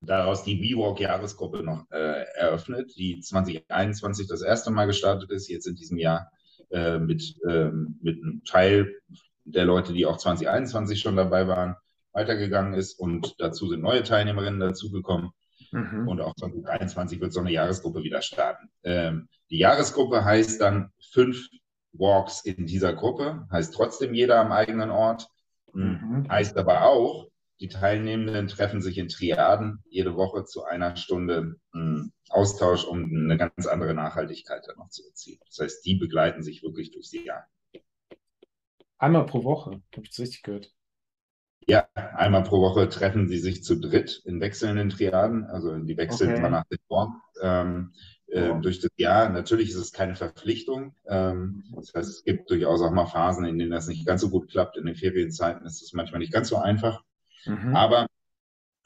daraus 0.00 0.44
die 0.44 0.60
WeWalk-Jahresgruppe 0.60 1.62
noch 1.62 1.90
äh, 1.90 2.24
eröffnet, 2.34 2.92
die 2.96 3.20
2021 3.20 4.28
das 4.28 4.42
erste 4.42 4.70
Mal 4.70 4.86
gestartet 4.86 5.30
ist, 5.30 5.48
jetzt 5.48 5.66
in 5.66 5.74
diesem 5.74 5.98
Jahr 5.98 6.30
äh, 6.70 6.98
mit, 6.98 7.36
äh, 7.46 7.70
mit 7.70 8.22
einem 8.22 8.42
Teil 8.44 8.94
der 9.44 9.64
Leute, 9.64 9.92
die 9.92 10.06
auch 10.06 10.16
2021 10.16 11.00
schon 11.00 11.16
dabei 11.16 11.46
waren, 11.48 11.76
weitergegangen 12.12 12.74
ist 12.74 12.98
und 12.98 13.34
dazu 13.38 13.68
sind 13.68 13.82
neue 13.82 14.02
Teilnehmerinnen 14.02 14.60
dazugekommen. 14.60 15.30
Mhm. 15.74 16.06
Und 16.06 16.20
auch 16.20 16.34
2023 16.36 17.20
wird 17.20 17.32
so 17.32 17.40
eine 17.40 17.50
Jahresgruppe 17.50 18.04
wieder 18.04 18.22
starten. 18.22 18.70
Ähm, 18.84 19.28
die 19.50 19.58
Jahresgruppe 19.58 20.24
heißt 20.24 20.60
dann 20.60 20.92
fünf 21.10 21.48
Walks 21.92 22.44
in 22.44 22.66
dieser 22.66 22.92
Gruppe, 22.92 23.48
heißt 23.50 23.74
trotzdem 23.74 24.14
jeder 24.14 24.40
am 24.40 24.52
eigenen 24.52 24.90
Ort, 24.90 25.28
mhm. 25.72 26.26
heißt 26.30 26.56
aber 26.58 26.84
auch, 26.84 27.28
die 27.60 27.68
Teilnehmenden 27.68 28.48
treffen 28.48 28.82
sich 28.82 28.98
in 28.98 29.08
Triaden 29.08 29.82
jede 29.88 30.16
Woche 30.16 30.44
zu 30.44 30.64
einer 30.64 30.96
Stunde 30.96 31.56
hm, 31.72 32.12
Austausch, 32.28 32.84
um 32.84 33.04
eine 33.04 33.36
ganz 33.36 33.66
andere 33.66 33.94
Nachhaltigkeit 33.94 34.62
dann 34.66 34.76
noch 34.76 34.90
zu 34.90 35.04
erzielen. 35.06 35.38
Das 35.46 35.58
heißt, 35.60 35.86
die 35.86 35.94
begleiten 35.94 36.42
sich 36.42 36.62
wirklich 36.62 36.90
durchs 36.92 37.12
Jahr. 37.12 37.46
Einmal 38.98 39.26
pro 39.26 39.44
Woche, 39.44 39.82
habe 39.92 40.02
ich 40.02 40.10
das 40.10 40.20
richtig 40.20 40.42
gehört? 40.42 40.72
Ja, 41.66 41.88
einmal 41.94 42.42
pro 42.42 42.60
Woche 42.60 42.88
treffen 42.88 43.28
sie 43.28 43.38
sich 43.38 43.64
zu 43.64 43.76
dritt 43.76 44.22
in 44.24 44.40
wechselnden 44.40 44.90
Triaden. 44.90 45.44
Also 45.44 45.76
die 45.78 45.96
wechseln 45.96 46.30
okay. 46.30 46.38
immer 46.38 46.50
nach 46.50 46.64
dem 46.64 46.78
Form 46.88 47.22
ähm, 47.40 47.92
äh, 48.28 48.50
oh. 48.50 48.60
durch 48.60 48.80
das 48.80 48.90
Jahr. 48.96 49.28
Natürlich 49.30 49.70
ist 49.70 49.76
es 49.76 49.92
keine 49.92 50.14
Verpflichtung. 50.14 50.94
Ähm, 51.08 51.64
das 51.74 51.94
heißt, 51.94 52.08
es 52.08 52.24
gibt 52.24 52.50
durchaus 52.50 52.82
auch 52.82 52.90
mal 52.90 53.06
Phasen, 53.06 53.46
in 53.46 53.58
denen 53.58 53.70
das 53.70 53.88
nicht 53.88 54.06
ganz 54.06 54.20
so 54.20 54.30
gut 54.30 54.50
klappt. 54.50 54.76
In 54.76 54.86
den 54.86 54.96
Ferienzeiten 54.96 55.66
ist 55.66 55.82
es 55.82 55.92
manchmal 55.94 56.18
nicht 56.18 56.32
ganz 56.32 56.48
so 56.48 56.56
einfach. 56.56 57.02
Mhm. 57.46 57.74
Aber 57.74 58.06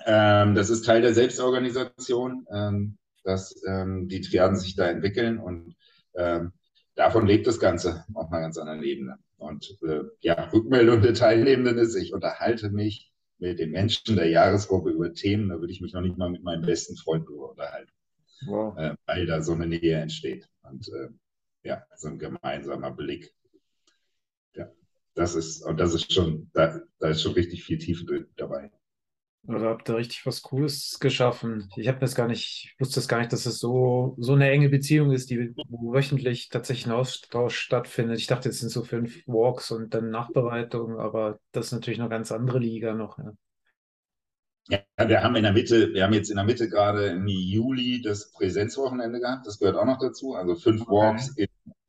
ähm, 0.06 0.54
das 0.54 0.70
ist 0.70 0.84
Teil 0.84 1.02
der 1.02 1.14
Selbstorganisation, 1.14 2.46
ähm, 2.52 2.98
dass 3.24 3.60
ähm, 3.66 4.08
die 4.08 4.20
Triaden 4.20 4.56
sich 4.56 4.76
da 4.76 4.86
entwickeln 4.86 5.38
und 5.38 5.74
ähm, 6.14 6.52
davon 6.94 7.26
lebt 7.26 7.46
das 7.46 7.60
Ganze 7.60 8.04
auf 8.14 8.30
einer 8.30 8.40
ganz 8.40 8.58
anderen 8.58 8.82
Ebene. 8.82 9.18
Und 9.38 9.78
äh, 9.82 10.02
ja, 10.20 10.48
Rückmeldung 10.50 11.00
der 11.00 11.14
Teilnehmenden 11.14 11.78
ist, 11.78 11.94
ich 11.94 12.12
unterhalte 12.12 12.70
mich 12.70 13.12
mit 13.38 13.58
den 13.58 13.70
Menschen 13.70 14.16
der 14.16 14.28
Jahresgruppe 14.28 14.90
über 14.90 15.14
Themen, 15.14 15.48
da 15.48 15.60
würde 15.60 15.72
ich 15.72 15.80
mich 15.80 15.92
noch 15.92 16.00
nicht 16.00 16.18
mal 16.18 16.28
mit 16.28 16.42
meinem 16.42 16.62
besten 16.62 16.96
Freund 16.96 17.28
drüber 17.28 17.50
unterhalten, 17.50 17.92
wow. 18.46 18.76
äh, 18.76 18.94
weil 19.06 19.26
da 19.26 19.40
so 19.40 19.52
eine 19.52 19.66
Nähe 19.66 19.96
entsteht. 19.96 20.48
Und 20.62 20.88
äh, 20.88 21.08
ja, 21.62 21.82
so 21.96 22.08
ein 22.08 22.18
gemeinsamer 22.18 22.90
Blick 22.90 23.32
das 25.18 25.34
ist, 25.34 25.64
und 25.64 25.78
das 25.80 25.94
ist 25.94 26.12
schon, 26.12 26.48
da, 26.54 26.80
da 27.00 27.08
ist 27.08 27.22
schon 27.22 27.32
richtig 27.32 27.64
viel 27.64 27.78
Tiefe 27.78 28.28
dabei. 28.36 28.70
Oder 29.46 29.70
habt 29.70 29.88
ihr 29.88 29.96
richtig 29.96 30.26
was 30.26 30.42
Cooles 30.42 30.98
geschaffen? 31.00 31.70
Ich 31.76 31.88
habe 31.88 31.98
das 32.00 32.14
gar 32.14 32.28
nicht, 32.28 32.72
ich 32.74 32.80
wusste 32.80 32.96
das 32.96 33.08
gar 33.08 33.18
nicht, 33.18 33.32
dass 33.32 33.46
es 33.46 33.58
so, 33.58 34.14
so 34.18 34.34
eine 34.34 34.50
enge 34.50 34.68
Beziehung 34.68 35.10
ist, 35.12 35.30
die 35.30 35.54
wöchentlich 35.68 36.50
tatsächlich 36.50 36.86
ein 36.86 36.92
Austausch 36.92 37.56
stattfindet. 37.56 38.18
Ich 38.18 38.26
dachte, 38.26 38.50
es 38.50 38.60
sind 38.60 38.70
so 38.70 38.82
fünf 38.82 39.26
Walks 39.26 39.70
und 39.70 39.94
dann 39.94 40.10
Nachbereitung, 40.10 40.98
aber 40.98 41.38
das 41.52 41.66
ist 41.66 41.72
natürlich 41.72 42.00
eine 42.00 42.10
ganz 42.10 42.30
andere 42.30 42.58
Liga 42.58 42.94
noch. 42.94 43.18
Ja. 43.18 43.32
Ja, 44.70 45.08
wir 45.08 45.22
haben 45.22 45.34
in 45.36 45.44
der 45.44 45.52
Mitte, 45.52 45.94
wir 45.94 46.04
haben 46.04 46.12
jetzt 46.12 46.28
in 46.28 46.36
der 46.36 46.44
Mitte 46.44 46.68
gerade 46.68 47.06
im 47.06 47.26
Juli 47.26 48.02
das 48.02 48.32
Präsenzwochenende 48.32 49.18
gehabt. 49.18 49.46
Das 49.46 49.58
gehört 49.58 49.76
auch 49.76 49.86
noch 49.86 49.98
dazu. 49.98 50.34
Also 50.34 50.56
fünf 50.56 50.82
okay. 50.82 50.90
Walks, 50.90 51.28
in, 51.36 51.48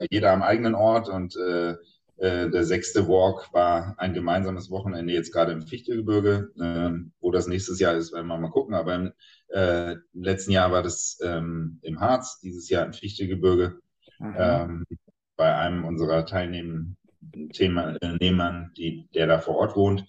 jeder 0.09 0.31
am 0.31 0.41
eigenen 0.41 0.75
Ort 0.75 1.09
und 1.09 1.35
äh, 1.35 1.75
der 2.19 2.63
sechste 2.63 3.07
Walk 3.07 3.53
war 3.53 3.95
ein 3.97 4.13
gemeinsames 4.13 4.69
Wochenende 4.69 5.13
jetzt 5.13 5.31
gerade 5.31 5.53
im 5.53 5.61
Fichtegebirge. 5.61 6.51
Äh, 6.59 6.91
wo 7.21 7.31
das 7.31 7.47
nächstes 7.47 7.79
Jahr 7.79 7.95
ist, 7.95 8.13
werden 8.13 8.27
wir 8.27 8.37
mal 8.37 8.49
gucken. 8.49 8.75
Aber 8.75 8.95
im 8.95 9.13
äh, 9.49 9.95
letzten 10.13 10.51
Jahr 10.51 10.71
war 10.71 10.83
das 10.83 11.17
ähm, 11.23 11.79
im 11.81 11.99
Harz, 11.99 12.39
dieses 12.41 12.69
Jahr 12.69 12.85
im 12.85 12.93
Fichtegebirge. 12.93 13.79
Mhm. 14.19 14.35
Ähm, 14.37 14.85
bei 15.37 15.55
einem 15.55 15.85
unserer 15.85 16.25
Teilnehmern, 16.25 16.97
die, 18.75 19.07
der 19.13 19.27
da 19.27 19.39
vor 19.39 19.55
Ort 19.55 19.77
wohnt. 19.77 20.05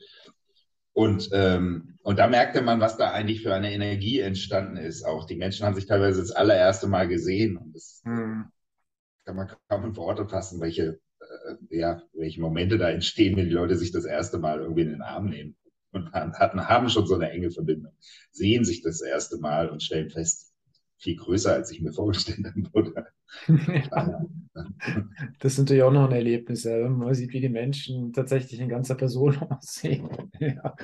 Und, 0.92 1.30
ähm, 1.32 1.96
und 2.02 2.18
da 2.18 2.26
merkte 2.26 2.62
man, 2.62 2.80
was 2.80 2.96
da 2.96 3.12
eigentlich 3.12 3.42
für 3.42 3.54
eine 3.54 3.72
Energie 3.72 4.18
entstanden 4.18 4.76
ist. 4.76 5.04
Auch 5.04 5.26
die 5.26 5.36
Menschen 5.36 5.64
haben 5.64 5.76
sich 5.76 5.86
teilweise 5.86 6.20
das 6.20 6.32
allererste 6.32 6.88
Mal 6.88 7.06
gesehen. 7.06 7.56
Und 7.56 7.74
das 7.74 8.02
mhm. 8.04 8.46
kann 9.24 9.36
man 9.36 9.48
kaum 9.68 9.84
in 9.84 9.96
Worte 9.96 10.28
fassen, 10.28 10.60
welche 10.60 10.82
äh, 10.82 10.98
ja, 11.70 12.02
welche 12.12 12.40
Momente 12.40 12.78
da 12.78 12.90
entstehen, 12.90 13.36
wenn 13.36 13.46
die 13.46 13.54
Leute 13.54 13.76
sich 13.76 13.92
das 13.92 14.04
erste 14.04 14.38
Mal 14.38 14.60
irgendwie 14.60 14.82
in 14.82 14.90
den 14.90 15.02
Arm 15.02 15.28
nehmen 15.28 15.56
und 15.92 16.12
hatten, 16.12 16.68
haben 16.68 16.88
schon 16.88 17.06
so 17.06 17.14
eine 17.14 17.30
enge 17.30 17.50
Verbindung, 17.50 17.92
sehen 18.30 18.64
sich 18.64 18.82
das 18.82 19.00
erste 19.00 19.38
Mal 19.38 19.68
und 19.68 19.82
stellen 19.82 20.10
fest, 20.10 20.52
viel 20.98 21.16
größer, 21.16 21.54
als 21.54 21.70
ich 21.70 21.80
mir 21.80 21.92
vorgestellt 21.92 22.46
habe. 22.74 22.94
Ja. 23.48 24.20
Das 25.38 25.52
ist 25.52 25.58
natürlich 25.60 25.84
auch 25.84 25.92
noch 25.92 26.08
ein 26.08 26.14
Erlebnis, 26.14 26.64
ja. 26.64 26.88
man 26.88 27.14
sieht, 27.14 27.32
wie 27.32 27.40
die 27.40 27.48
Menschen 27.48 28.12
tatsächlich 28.12 28.60
in 28.60 28.68
ganzer 28.68 28.96
Person 28.96 29.38
aussehen. 29.50 30.08
Ja. 30.40 30.74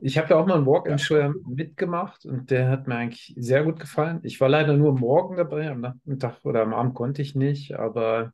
Ich 0.00 0.16
habe 0.16 0.30
ja 0.30 0.36
auch 0.36 0.46
mal 0.46 0.56
einen 0.56 0.66
Walk-in-Show 0.66 1.34
mitgemacht 1.48 2.24
und 2.24 2.50
der 2.50 2.68
hat 2.68 2.86
mir 2.86 2.94
eigentlich 2.94 3.34
sehr 3.36 3.64
gut 3.64 3.80
gefallen. 3.80 4.20
Ich 4.22 4.40
war 4.40 4.48
leider 4.48 4.76
nur 4.76 4.96
morgen 4.96 5.36
dabei, 5.36 5.68
am 5.68 5.80
Nachmittag 5.80 6.44
oder 6.44 6.62
am 6.62 6.72
Abend 6.72 6.94
konnte 6.94 7.20
ich 7.20 7.34
nicht, 7.34 7.74
aber 7.74 8.32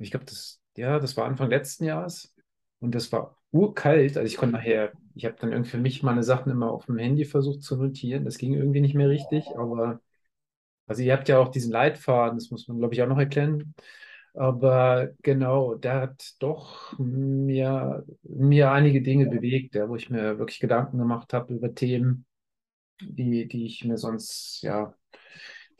ich 0.00 0.10
glaube, 0.10 0.26
das, 0.26 0.60
ja, 0.76 0.98
das 0.98 1.16
war 1.16 1.26
Anfang 1.26 1.50
letzten 1.50 1.84
Jahres 1.84 2.34
und 2.80 2.94
das 2.94 3.12
war 3.12 3.38
urkalt. 3.52 4.16
Also 4.16 4.26
ich 4.26 4.36
konnte 4.38 4.56
nachher, 4.56 4.92
ich 5.14 5.24
habe 5.24 5.36
dann 5.40 5.52
irgendwie 5.52 5.70
für 5.70 5.78
mich 5.78 6.02
meine 6.02 6.22
Sachen 6.22 6.52
immer 6.52 6.70
auf 6.72 6.86
dem 6.86 6.98
Handy 6.98 7.24
versucht 7.24 7.62
zu 7.62 7.76
notieren. 7.76 8.24
Das 8.24 8.38
ging 8.38 8.54
irgendwie 8.54 8.80
nicht 8.80 8.94
mehr 8.94 9.08
richtig, 9.08 9.46
aber 9.56 10.00
also 10.86 11.02
ihr 11.02 11.12
habt 11.12 11.28
ja 11.28 11.38
auch 11.38 11.50
diesen 11.50 11.72
Leitfaden, 11.72 12.38
das 12.38 12.50
muss 12.50 12.68
man, 12.68 12.78
glaube 12.78 12.94
ich, 12.94 13.02
auch 13.02 13.08
noch 13.08 13.18
erklären. 13.18 13.74
Aber 14.34 15.10
genau, 15.22 15.74
der 15.74 16.00
hat 16.02 16.34
doch 16.40 16.98
mir, 16.98 18.04
mir 18.22 18.70
einige 18.72 19.02
Dinge 19.02 19.26
bewegt, 19.26 19.74
ja, 19.74 19.88
wo 19.88 19.96
ich 19.96 20.10
mir 20.10 20.38
wirklich 20.38 20.60
Gedanken 20.60 20.98
gemacht 20.98 21.32
habe 21.32 21.54
über 21.54 21.74
Themen, 21.74 22.26
die, 23.02 23.48
die 23.48 23.66
ich 23.66 23.84
mir 23.84 23.98
sonst 23.98 24.62
ja 24.62 24.94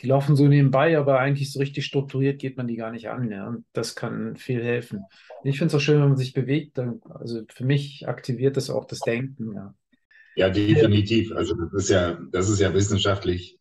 die 0.00 0.06
laufen 0.06 0.34
so 0.36 0.48
nebenbei, 0.48 0.98
aber 0.98 1.18
eigentlich 1.18 1.52
so 1.52 1.58
richtig 1.58 1.84
strukturiert 1.84 2.40
geht 2.40 2.56
man 2.56 2.66
die 2.66 2.76
gar 2.76 2.90
nicht 2.90 3.08
an. 3.08 3.30
Ja. 3.30 3.48
Und 3.48 3.64
das 3.72 3.94
kann 3.94 4.36
viel 4.36 4.62
helfen. 4.62 5.04
Ich 5.44 5.58
finde 5.58 5.68
es 5.68 5.74
auch 5.74 5.84
schön, 5.84 6.00
wenn 6.00 6.08
man 6.08 6.16
sich 6.16 6.32
bewegt. 6.32 6.78
Dann, 6.78 7.00
also 7.08 7.42
für 7.50 7.64
mich 7.64 8.08
aktiviert 8.08 8.56
das 8.56 8.70
auch 8.70 8.86
das 8.86 9.00
Denken. 9.00 9.54
Ja, 9.54 9.74
ja 10.36 10.48
definitiv. 10.48 11.32
Also 11.32 11.54
das 11.54 11.72
ist 11.84 11.90
ja, 11.90 12.18
das 12.32 12.48
ist 12.48 12.60
ja 12.60 12.72
wissenschaftlich 12.72 13.58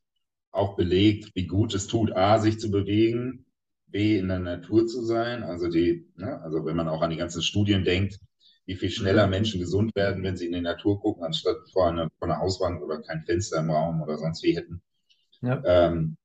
auch 0.51 0.75
belegt, 0.75 1.31
wie 1.35 1.45
gut 1.45 1.75
es 1.75 1.87
tut, 1.87 2.15
A, 2.15 2.39
sich 2.39 2.59
zu 2.59 2.71
bewegen, 2.71 3.45
B, 3.87 4.17
in 4.17 4.29
der 4.29 4.39
Natur 4.39 4.87
zu 4.87 5.03
sein. 5.03 5.43
Also 5.43 5.67
die, 5.67 6.07
ne, 6.15 6.41
also 6.41 6.65
wenn 6.65 6.75
man 6.75 6.87
auch 6.87 7.01
an 7.01 7.11
die 7.11 7.17
ganzen 7.17 7.41
Studien 7.41 7.83
denkt, 7.83 8.19
wie 8.65 8.75
viel 8.75 8.91
schneller. 8.91 9.25
Menschen 9.25 9.59
gesund 9.59 9.95
werden, 9.95 10.23
wenn 10.23 10.37
sie 10.37 10.45
in 10.45 10.53
die 10.53 10.61
Natur 10.61 11.01
gucken, 11.01 11.23
anstatt 11.23 11.57
vor 11.73 11.89
einer, 11.89 12.07
vor 12.19 12.27
einer 12.27 12.39
Hauswand 12.39 12.81
oder 12.83 13.01
kein 13.01 13.23
Fenster 13.23 13.61
im 13.61 13.71
Raum 13.71 13.99
oder 13.99 14.17
sonst 14.19 14.43
wie 14.43 14.55
hätten. 14.55 14.79
Ja. 15.41 15.59
Ähm, 15.65 16.17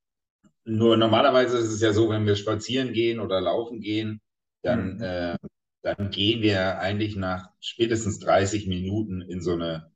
nur 0.65 0.97
normalerweise 0.97 1.57
ist 1.59 1.71
es 1.71 1.81
ja 1.81 1.93
so, 1.93 2.09
wenn 2.09 2.25
wir 2.25 2.35
spazieren 2.35 2.91
gehen 2.91 3.19
oder 3.19 3.39
laufen 3.39 3.79
gehen, 3.79 4.21
dann, 4.63 4.95
mhm. 4.95 5.03
äh, 5.03 5.37
dann 5.83 6.09
gehen 6.09 6.41
wir 6.41 6.79
eigentlich 6.79 7.15
nach 7.15 7.49
spätestens 7.59 8.19
30 8.19 8.67
Minuten 8.67 9.21
in 9.21 9.41
so 9.41 9.53
eine, 9.53 9.91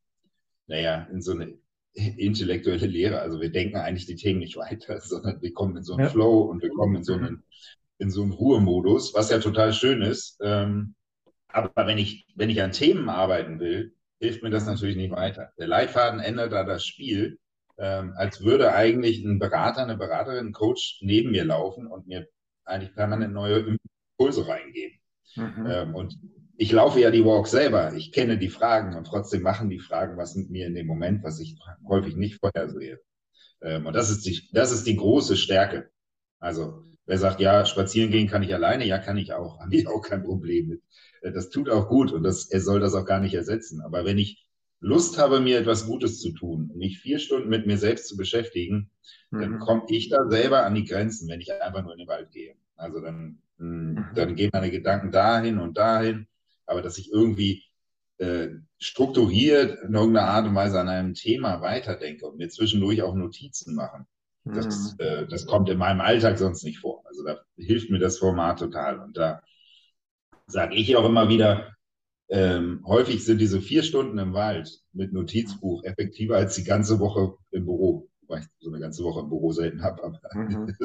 naja, 0.67 1.07
in 1.11 1.21
so 1.21 1.31
eine 1.31 1.57
intellektuelle 1.93 2.85
Lehre. 2.85 3.19
Also 3.19 3.41
wir 3.41 3.51
denken 3.51 3.77
eigentlich 3.77 4.05
die 4.05 4.15
Themen 4.15 4.39
nicht 4.39 4.57
weiter, 4.57 5.01
sondern 5.01 5.41
wir 5.41 5.53
kommen 5.53 5.75
in 5.75 5.83
so 5.83 5.93
einen 5.93 6.05
ja. 6.05 6.09
Flow 6.09 6.41
und 6.41 6.61
wir 6.61 6.69
kommen 6.69 6.95
in 6.97 7.03
so 7.03 7.13
einen, 7.13 7.43
in 7.97 8.11
so 8.11 8.21
einen 8.21 8.31
Ruhemodus, 8.31 9.13
was 9.15 9.31
ja 9.31 9.39
total 9.39 9.73
schön 9.73 10.03
ist. 10.03 10.37
Ähm, 10.41 10.93
aber 11.47 11.87
wenn 11.87 11.97
ich, 11.97 12.27
wenn 12.35 12.51
ich 12.51 12.61
an 12.61 12.71
Themen 12.71 13.09
arbeiten 13.09 13.59
will, 13.59 13.95
hilft 14.19 14.43
mir 14.43 14.51
das 14.51 14.65
mhm. 14.65 14.73
natürlich 14.73 14.97
nicht 14.97 15.11
weiter. 15.11 15.51
Der 15.57 15.67
Leitfaden 15.67 16.19
ändert 16.19 16.53
da 16.53 16.63
das 16.63 16.85
Spiel 16.85 17.39
ähm, 17.79 18.13
als 18.17 18.43
würde 18.43 18.73
eigentlich 18.73 19.23
ein 19.23 19.39
Berater, 19.39 19.83
eine 19.83 19.97
Beraterin, 19.97 20.47
ein 20.47 20.53
Coach 20.53 20.99
neben 21.01 21.31
mir 21.31 21.45
laufen 21.45 21.87
und 21.87 22.07
mir 22.07 22.27
eigentlich 22.65 22.93
permanent 22.93 23.33
neue 23.33 23.77
Impulse 24.17 24.47
reingeben. 24.47 24.99
Mhm. 25.35 25.65
Ähm, 25.67 25.95
und 25.95 26.15
ich 26.57 26.73
laufe 26.73 26.99
ja 26.99 27.09
die 27.09 27.23
Walks 27.23 27.51
selber. 27.51 27.93
Ich 27.93 28.11
kenne 28.11 28.37
die 28.37 28.49
Fragen 28.49 28.95
und 28.97 29.05
trotzdem 29.05 29.41
machen 29.41 29.69
die 29.69 29.79
Fragen 29.79 30.17
was 30.17 30.35
mit 30.35 30.49
mir 30.49 30.67
in 30.67 30.75
dem 30.75 30.87
Moment, 30.87 31.23
was 31.23 31.39
ich 31.39 31.57
häufig 31.87 32.17
nicht 32.17 32.39
vorhersehe. 32.39 32.99
Ähm, 33.61 33.85
und 33.85 33.93
das 33.95 34.09
ist 34.09 34.25
die, 34.25 34.49
das 34.51 34.73
ist 34.73 34.85
die 34.85 34.97
große 34.97 35.37
Stärke. 35.37 35.89
Also, 36.39 36.83
wer 37.05 37.17
sagt, 37.17 37.39
ja, 37.39 37.65
spazieren 37.65 38.11
gehen 38.11 38.27
kann 38.27 38.43
ich 38.43 38.53
alleine, 38.53 38.85
ja, 38.85 38.97
kann 38.97 39.17
ich 39.17 39.31
auch. 39.31 39.59
Habe 39.61 39.75
ich 39.75 39.87
auch 39.87 40.01
kein 40.01 40.23
Problem 40.23 40.67
mit. 40.67 40.81
Äh, 41.21 41.31
das 41.31 41.49
tut 41.49 41.69
auch 41.69 41.87
gut 41.87 42.11
und 42.11 42.23
das, 42.23 42.49
er 42.51 42.59
soll 42.59 42.81
das 42.81 42.93
auch 42.93 43.05
gar 43.05 43.21
nicht 43.21 43.35
ersetzen. 43.35 43.81
Aber 43.81 44.03
wenn 44.03 44.17
ich 44.17 44.48
Lust 44.81 45.17
habe, 45.17 45.39
mir 45.39 45.59
etwas 45.59 45.85
Gutes 45.85 46.21
zu 46.21 46.31
tun, 46.31 46.71
mich 46.75 46.99
vier 46.99 47.19
Stunden 47.19 47.49
mit 47.49 47.67
mir 47.67 47.77
selbst 47.77 48.07
zu 48.07 48.15
beschäftigen, 48.15 48.91
mhm. 49.31 49.41
dann 49.41 49.59
komme 49.59 49.83
ich 49.89 50.09
da 50.09 50.29
selber 50.29 50.65
an 50.65 50.75
die 50.75 50.85
Grenzen, 50.85 51.27
wenn 51.29 51.41
ich 51.41 51.51
einfach 51.53 51.83
nur 51.83 51.93
in 51.93 51.99
den 51.99 52.07
Wald 52.07 52.31
gehe. 52.31 52.55
Also 52.75 53.01
dann 53.01 53.41
Hm, 53.59 53.93
mhm. 53.93 54.05
Dann 54.15 54.35
gehen 54.35 54.49
meine 54.53 54.71
Gedanken 54.71 55.11
dahin 55.11 55.59
und 55.59 55.77
dahin, 55.77 56.27
aber 56.65 56.81
dass 56.81 56.97
ich 56.97 57.11
irgendwie 57.11 57.65
äh, 58.17 58.49
strukturiert 58.79 59.83
in 59.83 59.93
irgendeiner 59.93 60.27
Art 60.27 60.47
und 60.47 60.55
Weise 60.55 60.79
an 60.79 60.89
einem 60.89 61.13
Thema 61.13 61.61
weiterdenke 61.61 62.25
und 62.25 62.37
mir 62.37 62.49
zwischendurch 62.49 63.01
auch 63.03 63.15
Notizen 63.15 63.75
machen. 63.75 64.07
Das, 64.45 64.93
mhm. 64.93 64.99
äh, 64.99 65.27
das 65.27 65.45
kommt 65.45 65.69
in 65.69 65.77
meinem 65.77 66.01
Alltag 66.01 66.39
sonst 66.39 66.63
nicht 66.63 66.79
vor. 66.79 67.03
Also 67.05 67.23
da 67.23 67.39
hilft 67.55 67.89
mir 67.91 67.99
das 67.99 68.17
Format 68.17 68.59
total. 68.59 68.99
Und 68.99 69.17
da 69.17 69.41
sage 70.47 70.75
ich 70.75 70.95
auch 70.95 71.05
immer 71.05 71.29
wieder, 71.29 71.75
ähm, 72.29 72.83
häufig 72.85 73.25
sind 73.25 73.39
diese 73.41 73.59
vier 73.59 73.81
Stunden 73.81 74.17
im 74.19 74.33
Wald 74.33 74.81
mit 74.93 75.13
Notizbuch 75.13 75.83
effektiver 75.83 76.37
als 76.37 76.55
die 76.55 76.63
ganze 76.63 76.99
Woche 76.99 77.35
im 77.51 77.65
Büro. 77.65 78.07
Weil 78.27 78.41
ich 78.41 78.47
so 78.59 78.69
eine 78.69 78.79
ganze 78.79 79.03
Woche 79.03 79.21
im 79.21 79.29
Büro 79.29 79.51
selten 79.51 79.81
habe. 79.81 80.03
Aber, 80.03 80.19
mhm. 80.35 80.75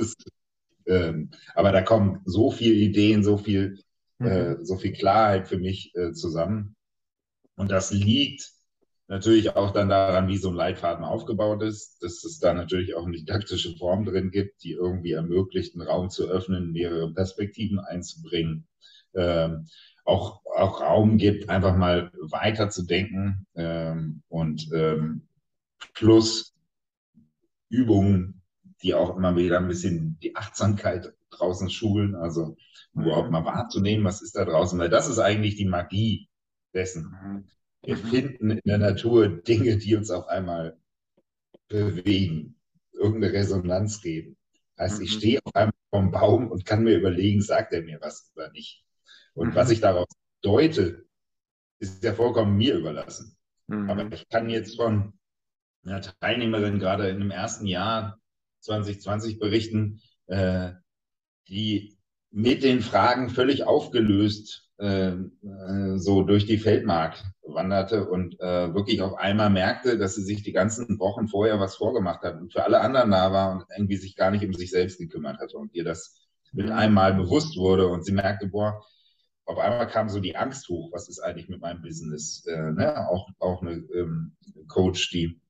ähm, 0.87 1.31
aber 1.55 1.73
da 1.73 1.83
kommen 1.83 2.23
so 2.25 2.51
viele 2.51 2.75
Ideen, 2.75 3.23
so 3.23 3.37
viel, 3.37 3.79
mhm. 4.19 4.27
äh, 4.27 4.65
so 4.65 4.77
viel 4.77 4.93
Klarheit 4.93 5.47
für 5.47 5.59
mich 5.59 5.95
äh, 5.95 6.13
zusammen. 6.13 6.77
Und 7.57 7.71
das 7.71 7.93
liegt 7.93 8.51
natürlich 9.07 9.55
auch 9.55 9.73
dann 9.73 9.91
daran, 9.91 10.29
wie 10.29 10.39
so 10.39 10.49
ein 10.49 10.55
Leitfaden 10.55 11.05
aufgebaut 11.05 11.63
ist, 11.63 12.03
dass 12.03 12.25
es 12.25 12.39
da 12.39 12.55
natürlich 12.55 12.95
auch 12.95 13.05
eine 13.05 13.19
didaktische 13.19 13.77
Form 13.77 14.07
drin 14.07 14.31
gibt, 14.31 14.63
die 14.63 14.73
irgendwie 14.73 15.13
ermöglicht, 15.13 15.75
einen 15.75 15.87
Raum 15.87 16.09
zu 16.09 16.27
öffnen, 16.27 16.73
mehrere 16.73 17.13
Perspektiven 17.13 17.79
einzubringen. 17.79 18.67
Ähm, 19.15 19.67
auch, 20.05 20.45
auch 20.45 20.81
Raum 20.81 21.17
gibt, 21.19 21.49
einfach 21.49 21.77
mal 21.77 22.13
weiterzudenken 22.21 23.47
ähm, 23.55 24.23
und 24.29 24.71
ähm, 24.73 25.27
plus 25.95 26.55
Übungen, 27.69 28.43
die 28.83 28.95
auch 28.95 29.17
immer 29.17 29.37
wieder 29.37 29.59
ein 29.59 29.69
bisschen 29.69 30.19
die 30.23 30.37
Achtsamkeit 30.37 31.15
draußen 31.31 31.71
schulen, 31.71 32.15
also 32.15 32.57
überhaupt 32.95 33.31
mal 33.31 33.45
wahrzunehmen, 33.45 34.05
was 34.05 34.23
ist 34.23 34.37
da 34.37 34.45
draußen, 34.45 34.79
weil 34.79 34.91
das 34.91 35.09
ist 35.09 35.19
eigentlich 35.19 35.57
die 35.57 35.65
Magie 35.65 36.29
dessen. 36.75 37.17
Mhm. 37.23 37.45
Wir 37.83 37.97
mhm. 37.97 38.09
finden 38.09 38.51
in 38.51 38.61
der 38.65 38.79
Natur 38.79 39.29
Dinge, 39.29 39.77
die 39.79 39.97
uns 39.97 40.11
auf 40.11 40.29
einmal 40.29 40.79
bewegen, 41.69 42.57
irgendeine 42.93 43.33
Resonanz 43.33 44.01
geben. 44.01 44.37
Heißt, 44.79 45.01
ich 45.01 45.15
mhm. 45.15 45.19
stehe 45.19 45.41
auf 45.45 45.55
einmal 45.55 45.75
vom 45.91 46.11
Baum 46.11 46.51
und 46.51 46.65
kann 46.65 46.85
mir 46.85 46.97
überlegen, 46.97 47.43
sagt 47.43 47.73
er 47.73 47.83
mir 47.83 48.01
was 48.01 48.31
oder 48.37 48.51
nicht. 48.53 48.84
Und 49.35 49.51
mhm. 49.51 49.55
was 49.55 49.71
ich 49.71 49.81
daraus 49.81 50.09
deute, 50.43 51.05
ist 51.79 52.03
ja 52.03 52.15
vollkommen 52.15 52.57
mir 52.57 52.77
überlassen. 52.77 53.37
Mhm. 53.67 53.91
Aber 53.91 54.13
ich 54.13 54.29
kann 54.29 54.49
jetzt 54.49 54.77
von 54.77 55.13
einer 55.85 56.01
Teilnehmerin 56.01 56.79
gerade 56.79 57.09
in 57.09 57.21
dem 57.21 57.31
ersten 57.31 57.67
Jahr 57.67 58.19
2020 58.61 59.39
berichten, 59.39 60.01
äh, 60.27 60.73
die 61.49 61.99
mit 62.31 62.63
den 62.63 62.81
Fragen 62.81 63.29
völlig 63.29 63.65
aufgelöst 63.65 64.65
äh, 64.79 65.13
äh, 65.13 65.99
so 65.99 66.23
durch 66.23 66.47
die 66.47 66.59
Feldmark 66.59 67.23
wanderte 67.43 68.09
und 68.09 68.41
äh, 68.41 68.75
wirklich 68.75 69.03
auf 69.03 69.15
einmal 69.15 69.51
merkte, 69.51 69.99
dass 69.99 70.17
sie 70.17 70.25
sich 70.25 70.43
die 70.43 70.53
ganzen 70.53 70.99
Wochen 70.99 71.29
vorher 71.29 71.61
was 71.61 71.77
vorgemacht 71.77 72.23
hat 72.23 72.41
und 72.41 72.53
für 72.53 72.65
alle 72.65 72.81
anderen 72.81 73.13
da 73.13 73.33
war 73.33 73.53
und 73.53 73.65
irgendwie 73.77 73.97
sich 73.97 74.17
gar 74.17 74.33
nicht 74.33 74.45
um 74.45 74.53
sich 74.53 74.71
selbst 74.71 74.99
gekümmert 74.99 75.39
hatte 75.39 75.59
und 75.59 75.73
ihr 75.75 75.85
das 75.85 76.27
mit 76.53 76.67
mhm. 76.67 76.73
einmal 76.73 77.15
bewusst 77.15 77.57
wurde 77.57 77.87
und 77.87 78.05
sie 78.05 78.13
merkte, 78.13 78.49
boah, 78.49 78.83
auf 79.47 79.59
einmal 79.59 79.87
kam 79.87 80.09
so 80.09 80.21
die 80.21 80.37
Angst 80.37 80.69
hoch, 80.69 80.91
was 80.93 81.09
ist 81.09 81.21
eigentlich 81.21 81.49
mit 81.49 81.61
meinem 81.61 81.83
Business? 81.83 82.45
Äh, 82.47 82.73
ne? 82.73 83.09
Auch, 83.09 83.29
auch 83.39 83.63
eine 83.63 83.85
ähm, 83.95 84.33
Coach, 84.69 85.11
die. 85.11 85.41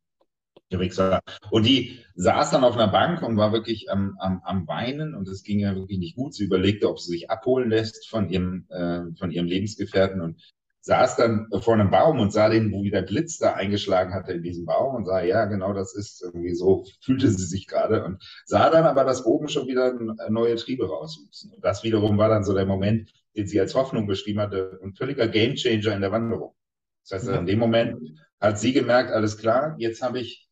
Und 1.50 1.66
die 1.66 2.00
saß 2.16 2.50
dann 2.50 2.64
auf 2.64 2.74
einer 2.74 2.88
Bank 2.88 3.22
und 3.22 3.36
war 3.36 3.52
wirklich 3.52 3.90
am, 3.90 4.16
am, 4.18 4.40
am 4.44 4.66
Weinen 4.66 5.14
und 5.14 5.28
es 5.28 5.44
ging 5.44 5.60
ja 5.60 5.74
wirklich 5.76 5.98
nicht 5.98 6.16
gut. 6.16 6.34
Sie 6.34 6.44
überlegte, 6.44 6.88
ob 6.88 6.98
sie 6.98 7.12
sich 7.12 7.30
abholen 7.30 7.70
lässt 7.70 8.08
von 8.08 8.28
ihrem, 8.28 8.66
äh, 8.70 9.02
von 9.16 9.30
ihrem 9.30 9.46
Lebensgefährten 9.46 10.20
und 10.20 10.40
saß 10.80 11.16
dann 11.16 11.48
vor 11.60 11.74
einem 11.74 11.90
Baum 11.90 12.18
und 12.18 12.32
sah 12.32 12.48
den, 12.48 12.72
wo 12.72 12.82
wieder 12.82 13.02
Blitz 13.02 13.38
da 13.38 13.54
eingeschlagen 13.54 14.12
hatte 14.12 14.32
in 14.32 14.42
diesem 14.42 14.66
Baum 14.66 14.96
und 14.96 15.06
sah, 15.06 15.22
ja, 15.22 15.46
genau 15.46 15.72
das 15.72 15.94
ist 15.94 16.22
irgendwie 16.22 16.54
so, 16.54 16.84
fühlte 17.00 17.30
sie 17.30 17.46
sich 17.46 17.66
gerade 17.66 18.04
und 18.04 18.22
sah 18.44 18.68
dann 18.68 18.84
aber, 18.84 19.04
dass 19.04 19.24
oben 19.24 19.48
schon 19.48 19.66
wieder 19.66 19.94
neue 20.28 20.56
Triebe 20.56 20.88
rauswuchsen. 20.88 21.52
Und 21.52 21.64
das 21.64 21.84
wiederum 21.84 22.18
war 22.18 22.28
dann 22.28 22.44
so 22.44 22.52
der 22.52 22.66
Moment, 22.66 23.10
den 23.36 23.46
sie 23.46 23.60
als 23.60 23.74
Hoffnung 23.74 24.06
beschrieben 24.06 24.40
hatte, 24.40 24.78
ein 24.82 24.94
völliger 24.94 25.28
Gamechanger 25.28 25.94
in 25.94 26.00
der 26.00 26.12
Wanderung. 26.12 26.54
Das 27.02 27.22
heißt, 27.22 27.28
in 27.28 27.46
dem 27.46 27.58
Moment 27.58 27.98
hat 28.40 28.58
sie 28.58 28.72
gemerkt, 28.72 29.10
alles 29.10 29.36
klar, 29.36 29.74
jetzt 29.78 30.02
habe 30.02 30.20
ich 30.20 30.48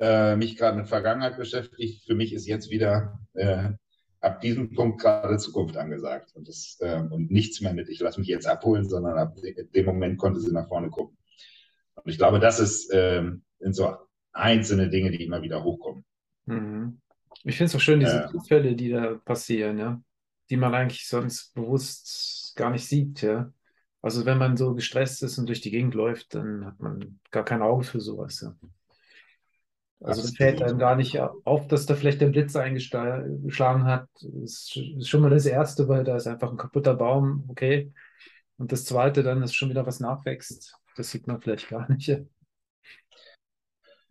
äh, 0.00 0.36
mich 0.36 0.56
gerade 0.56 0.76
mit 0.76 0.88
Vergangenheit 0.88 1.36
beschäftigt. 1.36 2.04
Für 2.04 2.14
mich 2.14 2.32
ist 2.32 2.46
jetzt 2.46 2.70
wieder 2.70 3.18
äh, 3.34 3.70
ab 4.20 4.40
diesem 4.40 4.72
Punkt 4.74 5.00
gerade 5.00 5.36
Zukunft 5.38 5.76
angesagt 5.76 6.32
und, 6.34 6.48
das, 6.48 6.78
äh, 6.80 7.00
und 7.00 7.30
nichts 7.30 7.60
mehr 7.60 7.74
mit, 7.74 7.88
ich 7.88 8.00
lasse 8.00 8.20
mich 8.20 8.28
jetzt 8.28 8.46
abholen, 8.46 8.88
sondern 8.88 9.18
ab 9.18 9.36
dem 9.74 9.86
Moment 9.86 10.18
konnte 10.18 10.40
sie 10.40 10.52
nach 10.52 10.68
vorne 10.68 10.90
gucken. 10.90 11.16
Und 11.94 12.10
ich 12.10 12.18
glaube, 12.18 12.40
das 12.40 12.58
ist, 12.58 12.92
äh, 12.92 13.22
sind 13.58 13.74
so 13.74 13.94
einzelne 14.32 14.88
Dinge, 14.88 15.10
die 15.10 15.24
immer 15.24 15.42
wieder 15.42 15.62
hochkommen. 15.62 16.04
Mhm. 16.46 17.00
Ich 17.44 17.56
finde 17.56 17.70
es 17.70 17.74
auch 17.76 17.80
schön, 17.80 18.00
diese 18.00 18.28
Zufälle, 18.30 18.74
die 18.74 18.90
da 18.90 19.14
passieren, 19.24 19.78
ja, 19.78 20.00
die 20.52 20.58
man 20.58 20.74
eigentlich 20.74 21.08
sonst 21.08 21.54
bewusst 21.54 22.52
gar 22.56 22.68
nicht 22.68 22.86
sieht, 22.86 23.22
ja. 23.22 23.50
Also 24.02 24.26
wenn 24.26 24.36
man 24.36 24.58
so 24.58 24.74
gestresst 24.74 25.22
ist 25.22 25.38
und 25.38 25.46
durch 25.46 25.62
die 25.62 25.70
Gegend 25.70 25.94
läuft, 25.94 26.34
dann 26.34 26.66
hat 26.66 26.78
man 26.78 27.20
gar 27.30 27.42
kein 27.42 27.62
Auge 27.62 27.84
für 27.84 28.00
sowas, 28.02 28.42
ja. 28.42 28.54
Also 30.02 30.20
das 30.20 30.36
fällt 30.36 30.60
einem 30.62 30.78
gar 30.78 30.94
nicht 30.94 31.18
auf, 31.18 31.68
dass 31.68 31.86
da 31.86 31.94
vielleicht 31.94 32.20
der 32.20 32.26
Blitz 32.26 32.54
eingeschlagen 32.54 33.84
hat. 33.84 34.08
Das 34.20 34.76
ist 34.76 35.08
schon 35.08 35.22
mal 35.22 35.30
das 35.30 35.46
Erste, 35.46 35.88
weil 35.88 36.04
da 36.04 36.16
ist 36.16 36.26
einfach 36.26 36.50
ein 36.50 36.58
kaputter 36.58 36.94
Baum, 36.94 37.44
okay. 37.48 37.90
Und 38.58 38.72
das 38.72 38.84
Zweite 38.84 39.22
dann, 39.22 39.40
dass 39.40 39.54
schon 39.54 39.70
wieder 39.70 39.86
was 39.86 40.00
nachwächst. 40.00 40.76
Das 40.96 41.10
sieht 41.10 41.26
man 41.28 41.40
vielleicht 41.40 41.70
gar 41.70 41.90
nicht. 41.90 42.10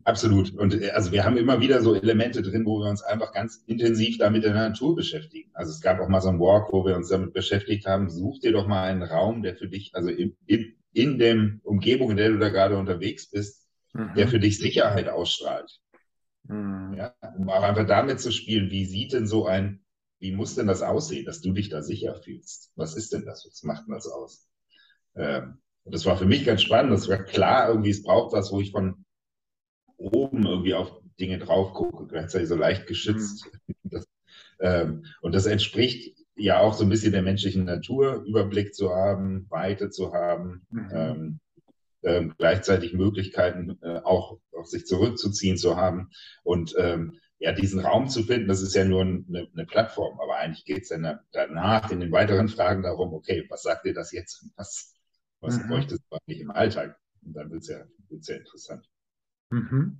Absolut. 0.03 0.53
Und 0.53 0.81
äh, 0.81 0.91
also 0.91 1.11
wir 1.11 1.23
haben 1.23 1.37
immer 1.37 1.59
wieder 1.61 1.81
so 1.81 1.95
Elemente 1.95 2.41
drin, 2.41 2.65
wo 2.65 2.79
wir 2.79 2.89
uns 2.89 3.03
einfach 3.03 3.33
ganz 3.33 3.63
intensiv 3.67 4.17
damit 4.17 4.43
in 4.43 4.53
der 4.53 4.69
Natur 4.69 4.95
beschäftigen. 4.95 5.49
Also 5.53 5.71
es 5.71 5.81
gab 5.81 5.99
auch 5.99 6.07
mal 6.07 6.21
so 6.21 6.29
einen 6.29 6.39
Walk, 6.39 6.71
wo 6.71 6.85
wir 6.85 6.95
uns 6.95 7.09
damit 7.09 7.33
beschäftigt 7.33 7.85
haben, 7.85 8.09
such 8.09 8.39
dir 8.39 8.51
doch 8.51 8.67
mal 8.67 8.83
einen 8.83 9.03
Raum, 9.03 9.43
der 9.43 9.55
für 9.55 9.67
dich, 9.67 9.91
also 9.93 10.09
in, 10.09 10.35
in, 10.45 10.73
in 10.93 11.19
der 11.19 11.59
Umgebung, 11.63 12.11
in 12.11 12.17
der 12.17 12.29
du 12.29 12.39
da 12.39 12.49
gerade 12.49 12.77
unterwegs 12.77 13.29
bist, 13.29 13.67
mhm. 13.93 14.13
der 14.15 14.27
für 14.27 14.39
dich 14.39 14.59
Sicherheit 14.59 15.09
ausstrahlt. 15.09 15.79
Mhm. 16.43 16.95
Ja, 16.97 17.13
um 17.37 17.49
auch 17.49 17.63
einfach 17.63 17.85
damit 17.85 18.19
zu 18.19 18.31
spielen, 18.31 18.71
wie 18.71 18.85
sieht 18.85 19.13
denn 19.13 19.27
so 19.27 19.45
ein, 19.45 19.81
wie 20.19 20.31
muss 20.31 20.55
denn 20.55 20.67
das 20.67 20.81
aussehen, 20.81 21.25
dass 21.25 21.41
du 21.41 21.51
dich 21.51 21.69
da 21.69 21.81
sicher 21.81 22.15
fühlst? 22.15 22.71
Was 22.75 22.95
ist 22.95 23.13
denn 23.13 23.25
das? 23.25 23.45
Was 23.47 23.63
macht 23.63 23.87
denn 23.87 23.95
das 23.95 24.07
aus? 24.07 24.47
Ähm, 25.15 25.57
und 25.83 25.95
das 25.95 26.05
war 26.05 26.15
für 26.15 26.27
mich 26.27 26.45
ganz 26.45 26.61
spannend. 26.61 26.93
Das 26.93 27.09
war 27.09 27.23
klar, 27.23 27.69
irgendwie, 27.69 27.89
es 27.89 28.03
braucht 28.03 28.33
was, 28.33 28.51
wo 28.51 28.61
ich 28.61 28.71
von 28.71 29.03
oben 30.01 30.45
irgendwie 30.45 30.73
auf 30.73 31.01
Dinge 31.19 31.39
drauf 31.39 31.73
gucke, 31.73 32.07
gleichzeitig 32.07 32.49
so 32.49 32.55
leicht 32.55 32.87
geschützt. 32.87 33.45
Mhm. 33.45 33.75
Das, 33.83 34.05
ähm, 34.61 35.05
und 35.21 35.35
das 35.35 35.47
entspricht 35.47 36.17
ja 36.35 36.59
auch 36.61 36.73
so 36.73 36.85
ein 36.85 36.89
bisschen 36.89 37.11
der 37.11 37.23
menschlichen 37.23 37.65
Natur, 37.65 38.23
Überblick 38.25 38.73
zu 38.73 38.91
haben, 38.91 39.47
Weite 39.49 39.89
zu 39.89 40.13
haben. 40.13 40.65
Mhm. 40.69 40.89
Ähm, 40.93 41.39
äh, 42.03 42.27
gleichzeitig 42.37 42.93
Möglichkeiten 42.93 43.77
äh, 43.81 43.99
auch, 44.03 44.39
auch 44.57 44.65
sich 44.65 44.85
zurückzuziehen 44.85 45.57
zu 45.57 45.75
haben 45.75 46.09
und 46.43 46.73
ähm, 46.77 47.19
ja, 47.41 47.51
diesen 47.51 47.79
Raum 47.79 48.07
zu 48.07 48.23
finden, 48.23 48.47
das 48.47 48.61
ist 48.61 48.75
ja 48.75 48.85
nur 48.85 49.01
eine, 49.01 49.47
eine 49.53 49.65
Plattform, 49.65 50.19
aber 50.19 50.37
eigentlich 50.37 50.63
geht 50.63 50.83
es 50.83 50.89
dann 50.89 51.19
danach 51.31 51.91
in 51.91 51.99
den 51.99 52.11
weiteren 52.11 52.49
Fragen 52.49 52.83
darum, 52.83 53.13
okay, 53.13 53.45
was 53.49 53.63
sagt 53.63 53.85
ihr 53.85 53.95
das 53.95 54.11
jetzt? 54.11 54.45
Was, 54.55 54.95
was 55.39 55.57
mhm. 55.57 55.67
bräuchte 55.67 55.95
es 55.95 56.01
eigentlich 56.11 56.39
im 56.39 56.51
Alltag? 56.51 56.99
Und 57.23 57.33
dann 57.33 57.49
wird 57.49 57.63
es 57.63 57.69
ja, 57.69 57.83
wird's 58.09 58.27
ja 58.27 58.35
interessant. 58.35 58.87
Mhm. 59.51 59.99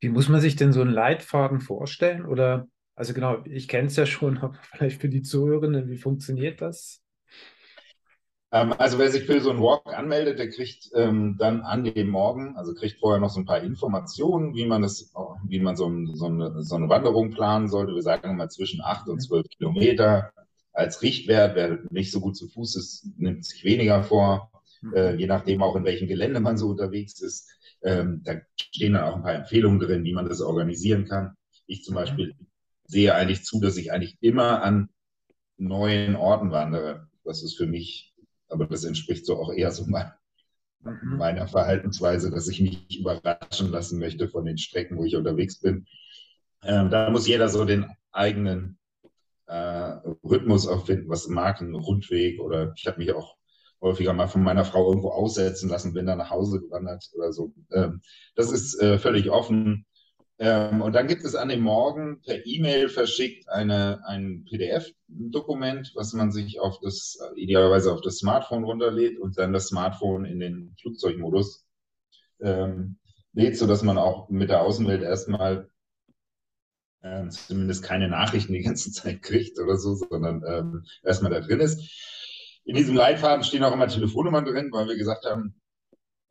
Wie 0.00 0.08
muss 0.08 0.28
man 0.28 0.40
sich 0.40 0.56
denn 0.56 0.72
so 0.72 0.80
einen 0.80 0.92
Leitfaden 0.92 1.60
vorstellen? 1.60 2.24
Oder, 2.24 2.68
also 2.94 3.12
genau, 3.12 3.42
ich 3.44 3.68
kenne 3.68 3.88
es 3.88 3.96
ja 3.96 4.06
schon, 4.06 4.38
aber 4.42 4.58
vielleicht 4.62 5.00
für 5.00 5.08
die 5.08 5.22
Zuhörenden, 5.22 5.88
wie 5.88 5.98
funktioniert 5.98 6.60
das? 6.60 7.02
Ähm, 8.52 8.72
also 8.78 8.98
wer 8.98 9.10
sich 9.10 9.24
für 9.24 9.40
so 9.40 9.50
einen 9.50 9.60
Walk 9.60 9.86
anmeldet, 9.86 10.38
der 10.38 10.48
kriegt 10.48 10.90
ähm, 10.94 11.36
dann 11.38 11.62
an 11.62 11.82
dem 11.82 12.08
Morgen, 12.08 12.56
also 12.56 12.72
kriegt 12.72 13.00
vorher 13.00 13.20
noch 13.20 13.30
so 13.30 13.40
ein 13.40 13.46
paar 13.46 13.62
Informationen, 13.62 14.54
wie 14.54 14.64
man 14.64 14.82
das, 14.82 15.12
wie 15.48 15.58
man 15.58 15.74
so, 15.74 15.88
ein, 15.88 16.14
so, 16.14 16.26
eine, 16.26 16.62
so 16.62 16.76
eine 16.76 16.88
Wanderung 16.88 17.32
planen 17.32 17.68
sollte. 17.68 17.94
Wir 17.94 18.02
sagen 18.02 18.36
mal 18.36 18.48
zwischen 18.48 18.80
acht 18.80 19.08
und 19.08 19.20
zwölf 19.20 19.48
Kilometer 19.48 20.32
als 20.72 21.02
Richtwert. 21.02 21.56
Wer 21.56 21.80
nicht 21.90 22.12
so 22.12 22.20
gut 22.20 22.36
zu 22.36 22.46
Fuß 22.46 22.76
ist, 22.76 23.08
nimmt 23.18 23.44
sich 23.44 23.64
weniger 23.64 24.04
vor, 24.04 24.52
äh, 24.94 25.16
je 25.16 25.26
nachdem 25.26 25.60
auch 25.60 25.74
in 25.74 25.84
welchem 25.84 26.06
Gelände 26.06 26.38
man 26.38 26.56
so 26.56 26.68
unterwegs 26.68 27.20
ist. 27.20 27.50
Ähm, 27.84 28.22
da 28.24 28.40
stehen 28.58 28.94
dann 28.94 29.04
auch 29.04 29.16
ein 29.16 29.22
paar 29.22 29.34
Empfehlungen 29.34 29.78
drin, 29.78 30.04
wie 30.04 30.14
man 30.14 30.28
das 30.28 30.40
organisieren 30.40 31.06
kann. 31.06 31.36
Ich 31.66 31.84
zum 31.84 31.94
Beispiel 31.94 32.34
sehe 32.86 33.14
eigentlich 33.14 33.44
zu, 33.44 33.60
dass 33.60 33.76
ich 33.76 33.92
eigentlich 33.92 34.16
immer 34.20 34.62
an 34.62 34.88
neuen 35.56 36.16
Orten 36.16 36.50
wandere. 36.50 37.08
Das 37.24 37.42
ist 37.42 37.56
für 37.56 37.66
mich 37.66 38.14
aber 38.54 38.66
das 38.66 38.84
entspricht 38.84 39.26
so 39.26 39.36
auch 39.36 39.52
eher 39.52 39.70
so 39.72 39.84
mein, 39.86 40.10
mhm. 40.80 41.16
meiner 41.18 41.46
Verhaltensweise, 41.48 42.30
dass 42.30 42.48
ich 42.48 42.60
mich 42.60 42.98
überraschen 42.98 43.70
lassen 43.70 43.98
möchte 43.98 44.28
von 44.28 44.44
den 44.44 44.58
Strecken, 44.58 44.96
wo 44.96 45.04
ich 45.04 45.16
unterwegs 45.16 45.60
bin. 45.60 45.86
Ähm, 46.62 46.90
da 46.90 47.10
muss 47.10 47.26
jeder 47.26 47.48
so 47.48 47.64
den 47.64 47.86
eigenen 48.12 48.78
äh, 49.46 49.96
Rhythmus 50.24 50.66
auch 50.66 50.86
finden, 50.86 51.10
was 51.10 51.28
mag, 51.28 51.60
ein 51.60 51.74
Rundweg 51.74 52.40
oder 52.40 52.72
ich 52.76 52.86
habe 52.86 52.98
mich 52.98 53.12
auch 53.12 53.36
häufiger 53.84 54.12
mal 54.12 54.26
von 54.26 54.42
meiner 54.42 54.64
Frau 54.64 54.88
irgendwo 54.88 55.10
aussetzen 55.10 55.68
lassen, 55.68 55.92
bin 55.94 56.06
dann 56.06 56.18
nach 56.18 56.30
Hause 56.30 56.60
gewandert 56.60 57.04
oder 57.14 57.32
so. 57.32 57.52
Ähm, 57.72 58.00
das 58.34 58.50
ist 58.50 58.80
äh, 58.80 58.98
völlig 58.98 59.30
offen. 59.30 59.86
Ähm, 60.38 60.80
und 60.80 60.94
dann 60.94 61.06
gibt 61.06 61.24
es 61.24 61.36
an 61.36 61.48
dem 61.48 61.60
Morgen 61.60 62.20
per 62.22 62.44
E-Mail 62.44 62.88
verschickt 62.88 63.48
eine, 63.48 64.00
ein 64.06 64.44
PDF-Dokument, 64.48 65.92
was 65.94 66.12
man 66.12 66.32
sich 66.32 66.58
auf 66.60 66.80
das, 66.80 67.18
idealerweise 67.36 67.92
auf 67.92 68.00
das 68.00 68.18
Smartphone 68.18 68.64
runterlädt 68.64 69.18
und 69.20 69.38
dann 69.38 69.52
das 69.52 69.68
Smartphone 69.68 70.24
in 70.24 70.40
den 70.40 70.74
Flugzeugmodus 70.80 71.64
ähm, 72.40 72.98
lädt, 73.32 73.56
sodass 73.56 73.82
man 73.82 73.98
auch 73.98 74.28
mit 74.28 74.48
der 74.50 74.62
Außenwelt 74.62 75.02
erstmal 75.02 75.68
äh, 77.02 77.28
zumindest 77.28 77.84
keine 77.84 78.08
Nachrichten 78.08 78.54
die 78.54 78.62
ganze 78.62 78.90
Zeit 78.90 79.22
kriegt 79.22 79.58
oder 79.60 79.76
so, 79.76 79.94
sondern 79.94 80.42
ähm, 80.48 80.84
erstmal 81.02 81.30
da 81.30 81.40
drin 81.40 81.60
ist. 81.60 82.13
In 82.64 82.76
diesem 82.76 82.96
Leitfaden 82.96 83.44
stehen 83.44 83.62
auch 83.62 83.72
immer 83.72 83.88
Telefonnummern 83.88 84.44
drin, 84.44 84.70
weil 84.72 84.88
wir 84.88 84.96
gesagt 84.96 85.26
haben, 85.26 85.54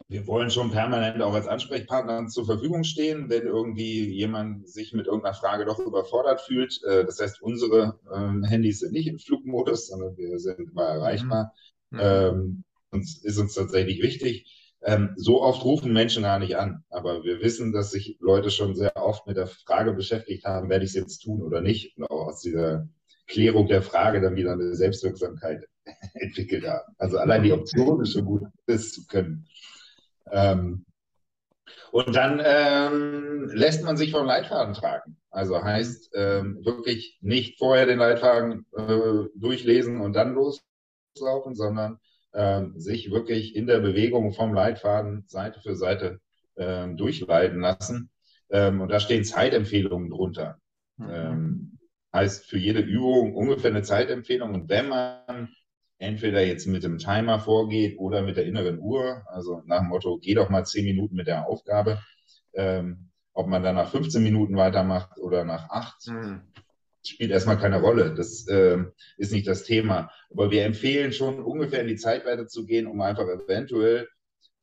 wir 0.07 0.27
wollen 0.27 0.49
schon 0.51 0.71
permanent 0.71 1.21
auch 1.21 1.33
als 1.33 1.47
Ansprechpartner 1.47 2.27
zur 2.27 2.45
Verfügung 2.45 2.83
stehen, 2.83 3.29
wenn 3.29 3.43
irgendwie 3.43 4.09
jemand 4.09 4.67
sich 4.67 4.93
mit 4.93 5.07
irgendeiner 5.07 5.33
Frage 5.33 5.65
doch 5.65 5.79
überfordert 5.79 6.41
fühlt. 6.41 6.81
Äh, 6.83 7.05
das 7.05 7.19
heißt, 7.19 7.41
unsere 7.41 7.99
ähm, 8.13 8.43
Handys 8.43 8.79
sind 8.79 8.93
nicht 8.93 9.07
im 9.07 9.19
Flugmodus, 9.19 9.87
sondern 9.87 10.17
wir 10.17 10.39
sind 10.39 10.59
immer 10.71 10.83
erreichbar. 10.83 11.53
Mhm. 11.89 11.99
Ähm, 12.01 12.63
uns 12.91 13.23
ist 13.23 13.39
uns 13.39 13.53
tatsächlich 13.53 14.01
wichtig. 14.01 14.77
Ähm, 14.83 15.13
so 15.15 15.41
oft 15.41 15.63
rufen 15.63 15.93
Menschen 15.93 16.23
gar 16.23 16.39
nicht 16.39 16.57
an, 16.57 16.83
aber 16.89 17.23
wir 17.23 17.39
wissen, 17.39 17.71
dass 17.71 17.91
sich 17.91 18.17
Leute 18.19 18.51
schon 18.51 18.75
sehr 18.75 18.95
oft 18.97 19.25
mit 19.25 19.37
der 19.37 19.47
Frage 19.47 19.93
beschäftigt 19.93 20.43
haben, 20.43 20.69
werde 20.69 20.83
ich 20.83 20.91
es 20.91 20.95
jetzt 20.95 21.19
tun 21.19 21.41
oder 21.41 21.61
nicht? 21.61 21.97
Und 21.97 22.03
auch 22.03 22.27
aus 22.27 22.41
dieser 22.41 22.87
Klärung 23.27 23.67
der 23.67 23.81
Frage 23.81 24.19
dann 24.19 24.35
wieder 24.35 24.51
eine 24.51 24.75
Selbstwirksamkeit 24.75 25.65
entwickelt 26.13 26.65
haben. 26.67 26.93
Also 26.97 27.17
allein 27.17 27.43
die 27.43 27.51
Option 27.51 28.01
ist 28.01 28.13
schon 28.13 28.25
gut, 28.25 28.43
das 28.65 28.91
zu 28.91 29.05
können. 29.05 29.47
Ähm, 30.31 30.85
und 31.91 32.15
dann 32.15 32.41
ähm, 32.43 33.49
lässt 33.53 33.83
man 33.83 33.97
sich 33.97 34.11
vom 34.11 34.25
Leitfaden 34.25 34.73
tragen. 34.73 35.17
Also 35.29 35.63
heißt 35.63 36.11
ähm, 36.15 36.63
wirklich 36.63 37.17
nicht 37.21 37.57
vorher 37.57 37.85
den 37.85 37.99
Leitfaden 37.99 38.65
äh, 38.75 39.29
durchlesen 39.35 40.01
und 40.01 40.13
dann 40.13 40.33
loslaufen, 40.33 41.55
sondern 41.55 41.99
ähm, 42.33 42.79
sich 42.79 43.11
wirklich 43.11 43.55
in 43.55 43.67
der 43.67 43.79
Bewegung 43.79 44.33
vom 44.33 44.53
Leitfaden 44.53 45.25
Seite 45.27 45.61
für 45.61 45.75
Seite 45.75 46.19
ähm, 46.57 46.97
durchleiten 46.97 47.59
lassen. 47.59 48.09
Ähm, 48.49 48.81
und 48.81 48.89
da 48.89 48.99
stehen 48.99 49.23
Zeitempfehlungen 49.23 50.09
drunter. 50.09 50.57
Mhm. 50.97 51.09
Ähm, 51.09 51.79
heißt 52.13 52.45
für 52.45 52.57
jede 52.57 52.81
Übung 52.81 53.35
ungefähr 53.35 53.71
eine 53.71 53.81
Zeitempfehlung. 53.81 54.53
Und 54.53 54.69
wenn 54.69 54.87
man 54.87 55.49
entweder 56.03 56.45
jetzt 56.45 56.67
mit 56.67 56.83
dem 56.83 56.97
Timer 56.97 57.39
vorgeht 57.39 57.97
oder 57.97 58.21
mit 58.21 58.37
der 58.37 58.45
inneren 58.45 58.79
Uhr, 58.79 59.23
also 59.27 59.61
nach 59.65 59.79
dem 59.79 59.89
Motto, 59.89 60.19
geh 60.19 60.35
doch 60.35 60.49
mal 60.49 60.65
zehn 60.65 60.85
Minuten 60.85 61.15
mit 61.15 61.27
der 61.27 61.47
Aufgabe, 61.47 61.99
ähm, 62.53 63.09
ob 63.33 63.47
man 63.47 63.63
dann 63.63 63.75
nach 63.75 63.89
15 63.89 64.21
Minuten 64.21 64.55
weitermacht 64.55 65.17
oder 65.17 65.43
nach 65.43 65.69
acht, 65.69 66.07
mhm 66.07 66.41
spielt 67.05 67.31
erstmal 67.31 67.57
keine 67.57 67.81
Rolle. 67.81 68.13
Das 68.15 68.47
äh, 68.47 68.77
ist 69.17 69.31
nicht 69.31 69.47
das 69.47 69.63
Thema. 69.63 70.09
Aber 70.31 70.51
wir 70.51 70.65
empfehlen 70.65 71.13
schon, 71.13 71.43
ungefähr 71.43 71.81
in 71.81 71.87
die 71.87 71.95
Zeitweite 71.95 72.47
zu 72.47 72.65
gehen, 72.65 72.87
um 72.87 73.01
einfach 73.01 73.27
eventuell 73.27 74.07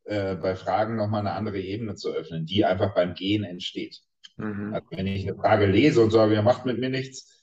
äh, 0.04 0.36
bei 0.36 0.56
Fragen 0.56 0.96
nochmal 0.96 1.20
eine 1.20 1.32
andere 1.32 1.60
Ebene 1.60 1.94
zu 1.94 2.10
öffnen, 2.12 2.46
die 2.46 2.64
einfach 2.64 2.94
beim 2.94 3.14
Gehen 3.14 3.44
entsteht. 3.44 4.00
Mhm. 4.36 4.74
Also 4.74 4.86
wenn 4.90 5.06
ich 5.06 5.28
eine 5.28 5.36
Frage 5.36 5.66
lese 5.66 6.00
und 6.00 6.10
sage, 6.10 6.34
ihr 6.34 6.42
macht 6.42 6.64
mit 6.64 6.78
mir 6.78 6.90
nichts, 6.90 7.39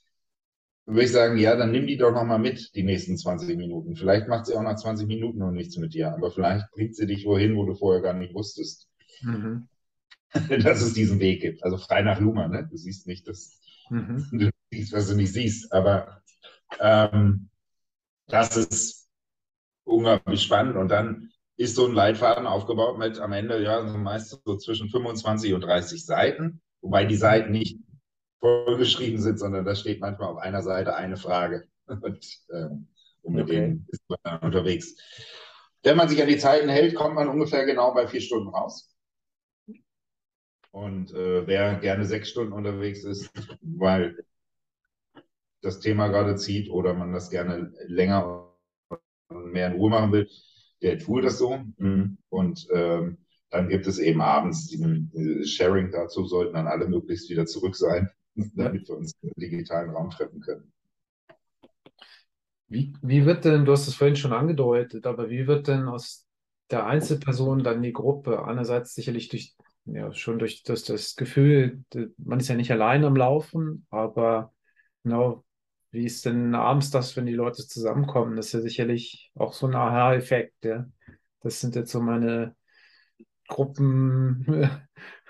würde 0.87 1.03
ich 1.03 1.11
sagen, 1.11 1.37
ja, 1.37 1.55
dann 1.55 1.71
nimm 1.71 1.85
die 1.85 1.97
doch 1.97 2.13
nochmal 2.13 2.39
mit, 2.39 2.73
die 2.73 2.83
nächsten 2.83 3.17
20 3.17 3.57
Minuten. 3.57 3.95
Vielleicht 3.95 4.29
macht 4.29 4.45
sie 4.45 4.55
auch 4.55 4.63
nach 4.63 4.77
20 4.77 5.05
Minuten 5.05 5.39
noch 5.39 5.51
nichts 5.51 5.77
mit 5.77 5.93
dir, 5.93 6.13
aber 6.13 6.31
vielleicht 6.31 6.71
bringt 6.71 6.95
sie 6.95 7.05
dich 7.05 7.25
wohin, 7.25 7.57
wo 7.57 7.65
du 7.65 7.75
vorher 7.75 8.01
gar 8.01 8.13
nicht 8.13 8.33
wusstest. 8.33 8.87
Mhm. 9.21 9.67
Dass 10.63 10.81
es 10.81 10.93
diesen 10.93 11.19
Weg 11.19 11.41
gibt. 11.41 11.63
Also 11.63 11.77
frei 11.77 12.01
nach 12.01 12.19
Luma, 12.19 12.47
ne? 12.47 12.67
Du 12.69 12.77
siehst 12.77 13.07
nicht, 13.07 13.27
dass 13.27 13.59
mhm. 13.89 14.27
du 14.31 14.49
siehst, 14.71 14.93
was 14.93 15.07
du 15.07 15.15
nicht 15.15 15.31
siehst. 15.31 15.71
Aber 15.71 16.21
ähm, 16.79 17.49
das 18.27 18.57
ist 18.57 19.09
unglaublich 19.85 20.41
spannend. 20.41 20.75
Und 20.75 20.89
dann 20.89 21.31
ist 21.55 21.75
so 21.75 21.87
ein 21.87 21.93
Leitfaden 21.93 22.45
aufgebaut 22.45 22.97
mit 22.97 23.19
am 23.19 23.33
Ende, 23.33 23.61
ja, 23.63 23.81
meist 23.83 24.41
so 24.45 24.57
zwischen 24.57 24.89
25 24.89 25.53
und 25.53 25.61
30 25.61 26.05
Seiten, 26.05 26.61
wobei 26.81 27.05
die 27.05 27.15
Seiten 27.15 27.51
nicht 27.51 27.79
vollgeschrieben 28.39 29.19
sind, 29.19 29.39
sondern 29.39 29.65
da 29.65 29.75
steht 29.75 29.99
manchmal 29.99 30.29
auf 30.29 30.37
einer 30.37 30.61
Seite 30.61 30.95
eine 30.95 31.17
Frage. 31.17 31.67
Und, 31.87 32.25
ähm, 32.51 32.87
und 33.21 33.33
mit 33.33 33.43
okay. 33.45 33.55
denen 33.55 33.87
ist 33.89 34.01
man 34.09 34.19
dann 34.23 34.39
unterwegs. 34.39 34.95
Wenn 35.83 35.97
man 35.97 36.09
sich 36.09 36.21
an 36.21 36.27
die 36.27 36.37
Zeiten 36.37 36.69
hält, 36.69 36.95
kommt 36.95 37.15
man 37.15 37.29
ungefähr 37.29 37.65
genau 37.65 37.93
bei 37.93 38.07
vier 38.07 38.21
Stunden 38.21 38.49
raus. 38.49 38.93
Und 40.71 41.13
äh, 41.13 41.47
wer 41.47 41.75
gerne 41.75 42.05
sechs 42.05 42.29
Stunden 42.29 42.53
unterwegs 42.53 43.03
ist, 43.03 43.31
weil 43.61 44.17
das 45.61 45.79
Thema 45.79 46.09
gerade 46.09 46.35
zieht 46.35 46.69
oder 46.69 46.93
man 46.93 47.13
das 47.13 47.29
gerne 47.29 47.73
länger 47.87 48.53
und 49.29 49.51
mehr 49.51 49.67
in 49.67 49.77
Ruhe 49.77 49.89
machen 49.89 50.11
will, 50.11 50.29
der 50.81 50.99
tut 50.99 51.25
das 51.25 51.37
so. 51.37 51.57
Mhm. 51.77 52.17
Und 52.29 52.67
ähm, 52.71 53.17
dann 53.49 53.69
gibt 53.69 53.87
es 53.87 53.99
eben 53.99 54.21
abends 54.21 54.67
die, 54.67 55.45
Sharing 55.45 55.91
dazu, 55.91 56.25
sollten 56.25 56.53
dann 56.53 56.67
alle 56.67 56.87
möglichst 56.87 57.29
wieder 57.29 57.45
zurück 57.45 57.75
sein, 57.75 58.09
damit 58.55 58.87
wir 58.87 58.97
uns 58.97 59.13
im 59.21 59.31
digitalen 59.35 59.89
Raum 59.91 60.09
treffen 60.09 60.39
können. 60.39 60.71
Wie, 62.69 62.93
wie 63.01 63.25
wird 63.25 63.45
denn, 63.45 63.65
du 63.65 63.71
hast 63.71 63.87
es 63.87 63.95
vorhin 63.95 64.17
schon 64.17 64.33
angedeutet, 64.33 65.05
aber 65.05 65.29
wie 65.29 65.47
wird 65.47 65.67
denn 65.67 65.87
aus 65.87 66.27
der 66.69 66.85
Einzelperson 66.85 67.63
dann 67.63 67.81
die 67.81 67.93
Gruppe? 67.93 68.43
Einerseits 68.43 68.93
sicherlich 68.93 69.29
durch, 69.29 69.55
ja, 69.85 70.11
schon 70.13 70.37
durch 70.37 70.63
das, 70.63 70.83
das 70.83 71.15
Gefühl, 71.15 71.83
man 72.17 72.39
ist 72.39 72.49
ja 72.49 72.55
nicht 72.55 72.71
allein 72.71 73.05
am 73.05 73.15
Laufen, 73.15 73.87
aber 73.89 74.53
genau, 75.03 75.45
wie 75.91 76.05
ist 76.05 76.25
denn 76.25 76.53
abends 76.55 76.91
das, 76.91 77.15
wenn 77.15 77.25
die 77.25 77.33
Leute 77.33 77.65
zusammenkommen? 77.65 78.35
Das 78.35 78.47
ist 78.47 78.53
ja 78.53 78.61
sicherlich 78.61 79.31
auch 79.35 79.53
so 79.53 79.67
ein 79.67 79.75
Aha-Effekt. 79.75 80.65
Ja? 80.65 80.85
Das 81.41 81.61
sind 81.61 81.75
jetzt 81.75 81.91
so 81.91 82.01
meine 82.01 82.55
Gruppen, 83.47 84.69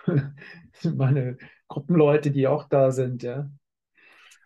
meine 0.83 1.37
Gruppenleute, 1.67 2.31
die 2.31 2.47
auch 2.47 2.67
da 2.67 2.91
sind. 2.91 3.23
Ja? 3.23 3.49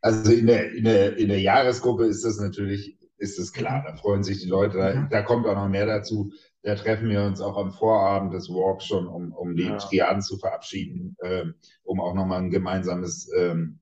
Also 0.01 0.31
in 0.31 0.47
der, 0.47 0.71
in, 0.71 0.83
der, 0.83 1.17
in 1.17 1.29
der 1.29 1.39
Jahresgruppe 1.39 2.05
ist 2.05 2.25
das 2.25 2.39
natürlich, 2.39 2.97
ist 3.17 3.37
das 3.37 3.53
klar. 3.53 3.83
Da 3.85 3.95
freuen 3.95 4.23
sich 4.23 4.41
die 4.41 4.49
Leute. 4.49 4.77
Da, 4.77 4.93
mhm. 4.95 5.09
da 5.09 5.21
kommt 5.21 5.45
auch 5.45 5.55
noch 5.55 5.69
mehr 5.69 5.85
dazu. 5.85 6.31
Da 6.63 6.75
treffen 6.75 7.09
wir 7.09 7.23
uns 7.23 7.41
auch 7.41 7.57
am 7.57 7.71
Vorabend 7.71 8.33
des 8.33 8.49
Walks 8.49 8.85
schon, 8.85 9.07
um, 9.07 9.31
um 9.31 9.55
die 9.55 9.65
ja. 9.65 9.77
Triaden 9.77 10.21
zu 10.21 10.37
verabschieden, 10.37 11.15
äh, 11.19 11.45
um 11.83 11.99
auch 11.99 12.13
nochmal 12.13 12.39
ein 12.39 12.51
gemeinsames 12.51 13.29
ähm, 13.35 13.79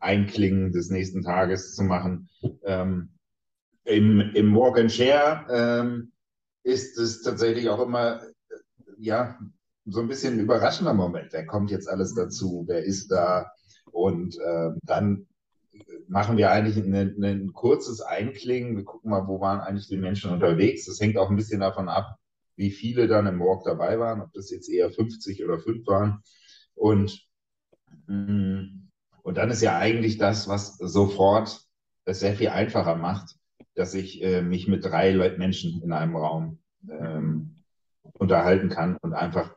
Einklingen 0.00 0.72
des 0.72 0.90
nächsten 0.90 1.22
Tages 1.22 1.74
zu 1.74 1.84
machen. 1.84 2.28
Ähm, 2.64 3.10
im, 3.84 4.20
Im 4.34 4.54
Walk 4.54 4.78
and 4.78 4.92
Share 4.92 5.46
ähm, 5.50 6.12
ist 6.62 6.98
es 6.98 7.22
tatsächlich 7.22 7.68
auch 7.68 7.80
immer, 7.80 8.20
ja, 8.98 9.38
so 9.90 10.00
ein 10.00 10.08
bisschen 10.08 10.34
ein 10.34 10.40
überraschender 10.40 10.94
Moment. 10.94 11.32
Wer 11.32 11.46
kommt 11.46 11.70
jetzt 11.70 11.88
alles 11.88 12.14
dazu? 12.14 12.64
Wer 12.66 12.84
ist 12.84 13.10
da? 13.10 13.50
Und 13.90 14.38
äh, 14.38 14.70
dann 14.82 15.26
machen 16.08 16.36
wir 16.36 16.50
eigentlich 16.50 16.76
ein, 16.76 17.22
ein 17.24 17.52
kurzes 17.52 18.00
Einklingen. 18.00 18.76
Wir 18.76 18.84
gucken 18.84 19.10
mal, 19.10 19.26
wo 19.26 19.40
waren 19.40 19.60
eigentlich 19.60 19.88
die 19.88 19.96
Menschen 19.96 20.30
unterwegs. 20.30 20.86
Das 20.86 21.00
hängt 21.00 21.16
auch 21.16 21.30
ein 21.30 21.36
bisschen 21.36 21.60
davon 21.60 21.88
ab, 21.88 22.16
wie 22.56 22.70
viele 22.70 23.06
dann 23.06 23.26
im 23.26 23.40
Walk 23.40 23.64
dabei 23.64 23.98
waren, 23.98 24.20
ob 24.20 24.32
das 24.32 24.50
jetzt 24.50 24.68
eher 24.68 24.90
50 24.90 25.44
oder 25.44 25.58
5 25.58 25.86
waren. 25.86 26.22
Und 26.74 27.26
mm, 28.06 28.88
und 29.28 29.36
dann 29.36 29.50
ist 29.50 29.60
ja 29.60 29.76
eigentlich 29.76 30.16
das, 30.16 30.48
was 30.48 30.78
sofort 30.78 31.60
es 32.06 32.20
sehr 32.20 32.34
viel 32.34 32.48
einfacher 32.48 32.96
macht, 32.96 33.36
dass 33.74 33.92
ich 33.92 34.22
äh, 34.22 34.40
mich 34.40 34.68
mit 34.68 34.86
drei 34.86 35.14
Menschen 35.36 35.82
in 35.82 35.92
einem 35.92 36.16
Raum 36.16 36.60
ähm, 36.88 37.62
unterhalten 38.14 38.70
kann 38.70 38.96
und 38.96 39.12
einfach, 39.12 39.54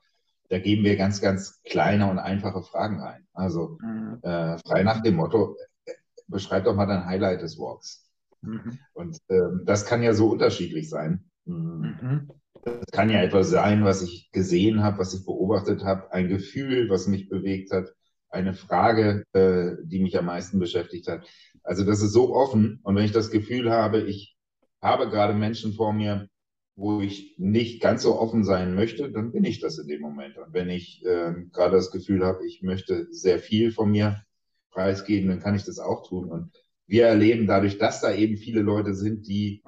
da 0.51 0.59
geben 0.59 0.83
wir 0.83 0.97
ganz, 0.97 1.21
ganz 1.21 1.61
kleine 1.63 2.11
und 2.11 2.19
einfache 2.19 2.61
Fragen 2.61 2.99
rein. 2.99 3.25
Also 3.33 3.77
mhm. 3.81 4.19
äh, 4.21 4.57
frei 4.57 4.83
nach 4.83 5.01
dem 5.01 5.15
Motto, 5.15 5.55
äh, 5.85 5.93
beschreib 6.27 6.65
doch 6.65 6.75
mal 6.75 6.87
dein 6.87 7.05
Highlight 7.05 7.41
des 7.41 7.57
Walks. 7.57 8.11
Mhm. 8.41 8.77
Und 8.93 9.17
ähm, 9.29 9.61
das 9.65 9.85
kann 9.85 10.03
ja 10.03 10.13
so 10.13 10.29
unterschiedlich 10.29 10.89
sein. 10.89 11.23
Mhm. 11.45 11.95
mhm. 12.01 12.31
Das 12.63 12.91
kann 12.91 13.09
ja 13.09 13.23
etwas 13.23 13.49
sein, 13.49 13.85
was 13.85 14.03
ich 14.03 14.29
gesehen 14.33 14.83
habe, 14.83 14.99
was 14.99 15.15
ich 15.15 15.25
beobachtet 15.25 15.83
habe, 15.83 16.11
ein 16.11 16.27
Gefühl, 16.27 16.89
was 16.89 17.07
mich 17.07 17.27
bewegt 17.27 17.71
hat, 17.71 17.87
eine 18.29 18.53
Frage, 18.53 19.23
äh, 19.33 19.77
die 19.83 19.99
mich 19.99 20.19
am 20.19 20.25
meisten 20.25 20.59
beschäftigt 20.59 21.07
hat. 21.07 21.25
Also 21.63 21.83
das 21.85 22.03
ist 22.03 22.11
so 22.11 22.35
offen 22.35 22.79
und 22.83 22.95
wenn 22.95 23.05
ich 23.05 23.13
das 23.13 23.31
Gefühl 23.31 23.71
habe, 23.71 24.01
ich 24.01 24.37
habe 24.79 25.09
gerade 25.09 25.33
Menschen 25.33 25.73
vor 25.73 25.91
mir, 25.91 26.27
wo 26.75 27.01
ich 27.01 27.35
nicht 27.37 27.81
ganz 27.81 28.03
so 28.03 28.19
offen 28.19 28.43
sein 28.43 28.75
möchte, 28.75 29.11
dann 29.11 29.31
bin 29.31 29.43
ich 29.43 29.59
das 29.59 29.77
in 29.77 29.87
dem 29.87 30.01
Moment. 30.01 30.37
Und 30.37 30.53
wenn 30.53 30.69
ich 30.69 31.05
äh, 31.05 31.33
gerade 31.51 31.75
das 31.75 31.91
Gefühl 31.91 32.25
habe, 32.25 32.45
ich 32.45 32.61
möchte 32.61 33.07
sehr 33.11 33.39
viel 33.39 33.71
von 33.71 33.91
mir 33.91 34.23
preisgeben, 34.71 35.29
dann 35.29 35.39
kann 35.39 35.55
ich 35.55 35.63
das 35.63 35.79
auch 35.79 36.07
tun. 36.07 36.29
Und 36.29 36.51
wir 36.87 37.05
erleben 37.05 37.47
dadurch, 37.47 37.77
dass 37.77 38.01
da 38.01 38.13
eben 38.13 38.37
viele 38.37 38.61
Leute 38.61 38.93
sind, 38.93 39.27
die 39.27 39.63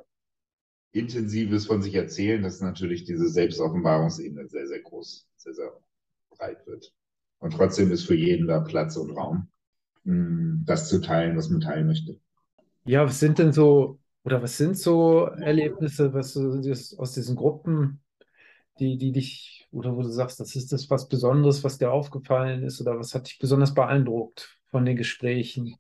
Intensives 0.92 1.66
von 1.66 1.82
sich 1.82 1.96
erzählen, 1.96 2.42
dass 2.42 2.62
natürlich 2.62 3.04
diese 3.04 3.28
Selbstoffenbarungsebene 3.28 4.48
sehr, 4.48 4.68
sehr 4.68 4.82
groß, 4.82 5.28
sehr, 5.38 5.54
sehr 5.54 5.72
breit 6.30 6.66
wird. 6.68 6.94
Und 7.40 7.54
trotzdem 7.54 7.92
ist 7.92 8.06
für 8.06 8.16
jeden 8.16 8.48
da 8.48 8.60
Platz 8.60 8.96
und 8.96 9.12
Raum, 9.12 9.50
hm, 10.06 10.64
das 10.66 10.88
zu 10.88 11.02
teilen, 11.02 11.36
was 11.36 11.50
man 11.50 11.62
teilen 11.62 11.88
möchte. 11.88 12.20
Ja, 12.86 13.06
was 13.06 13.20
sind 13.20 13.40
denn 13.40 13.54
so, 13.54 14.00
oder 14.24 14.42
was 14.42 14.58
sind 14.58 14.78
so 14.78 15.26
Erlebnisse, 15.26 16.14
was 16.14 16.34
du 16.34 16.72
aus 16.98 17.14
diesen 17.14 17.36
Gruppen, 17.36 18.02
die, 18.80 18.98
die 18.98 19.12
dich, 19.12 19.68
oder 19.72 19.96
wo 19.96 20.02
du 20.02 20.10
sagst, 20.10 20.40
das 20.40 20.56
ist 20.56 20.72
das 20.72 20.90
was 20.90 21.08
Besonderes, 21.08 21.64
was 21.64 21.78
dir 21.78 21.92
aufgefallen 21.92 22.64
ist, 22.64 22.80
oder 22.82 22.98
was 22.98 23.14
hat 23.14 23.28
dich 23.28 23.38
besonders 23.40 23.74
beeindruckt 23.74 24.58
von 24.68 24.86
den 24.86 24.98
Gesprächen? 24.98 25.76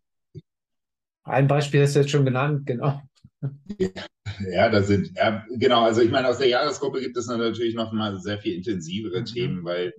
Ein 1.24 1.48
Beispiel 1.48 1.82
hast 1.82 1.96
du 1.96 2.00
jetzt 2.00 2.12
schon 2.12 2.26
genannt, 2.26 2.66
genau. 2.66 3.02
Ja, 4.52 4.70
da 4.70 4.82
sind, 4.82 5.16
ja, 5.16 5.46
genau, 5.52 5.84
also 5.84 6.02
ich 6.02 6.12
meine, 6.12 6.28
aus 6.28 6.38
der 6.38 6.48
Jahresgruppe 6.48 7.00
gibt 7.02 7.16
es 7.18 7.28
natürlich 7.28 7.76
noch 7.76 7.92
mal 7.92 8.20
sehr 8.20 8.40
viel 8.40 8.56
intensivere 8.56 9.22
mhm. 9.22 9.26
Themen, 9.26 9.64
weil, 9.64 9.94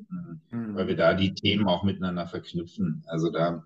mhm. 0.50 0.74
weil 0.74 0.88
wir 0.88 0.96
da 0.96 1.14
die 1.14 1.34
Themen 1.34 1.66
auch 1.66 1.84
miteinander 1.84 2.26
verknüpfen. 2.26 3.02
Also 3.06 3.30
da 3.30 3.64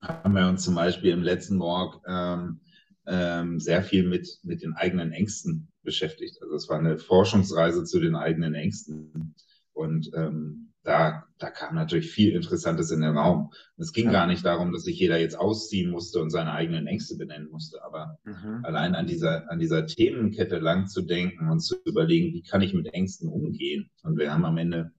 haben 0.00 0.34
wir 0.34 0.48
uns 0.48 0.64
zum 0.64 0.74
Beispiel 0.74 1.12
im 1.12 1.22
letzten 1.22 1.58
Walk 1.60 2.00
ähm, 2.06 2.60
ähm, 3.06 3.58
sehr 3.58 3.82
viel 3.82 4.08
mit, 4.08 4.38
mit 4.42 4.62
den 4.62 4.74
eigenen 4.74 5.12
Ängsten 5.12 5.68
beschäftigt. 5.82 6.38
Also 6.40 6.54
es 6.54 6.68
war 6.68 6.78
eine 6.78 6.98
Forschungsreise 6.98 7.84
zu 7.84 8.00
den 8.00 8.14
eigenen 8.14 8.54
Ängsten. 8.54 9.34
Und 9.72 10.10
ähm, 10.14 10.72
da, 10.84 11.24
da 11.38 11.50
kam 11.50 11.74
natürlich 11.74 12.10
viel 12.10 12.34
Interessantes 12.34 12.90
in 12.90 13.00
den 13.00 13.16
Raum. 13.16 13.52
Es 13.76 13.92
ging 13.92 14.06
ja. 14.06 14.12
gar 14.12 14.26
nicht 14.26 14.44
darum, 14.44 14.72
dass 14.72 14.82
sich 14.82 14.98
jeder 14.98 15.18
jetzt 15.18 15.38
ausziehen 15.38 15.90
musste 15.90 16.20
und 16.20 16.30
seine 16.30 16.52
eigenen 16.52 16.86
Ängste 16.86 17.16
benennen 17.16 17.48
musste, 17.50 17.84
aber 17.84 18.18
mhm. 18.24 18.64
allein 18.64 18.94
an 18.94 19.06
dieser, 19.06 19.50
an 19.50 19.60
dieser 19.60 19.86
Themenkette 19.86 20.58
lang 20.58 20.88
zu 20.88 21.02
denken 21.02 21.50
und 21.50 21.60
zu 21.60 21.76
überlegen, 21.84 22.34
wie 22.34 22.42
kann 22.42 22.62
ich 22.62 22.74
mit 22.74 22.92
Ängsten 22.92 23.28
umgehen? 23.28 23.90
Und 24.02 24.18
wir 24.18 24.32
haben 24.32 24.44
am 24.44 24.58
Ende 24.58 24.92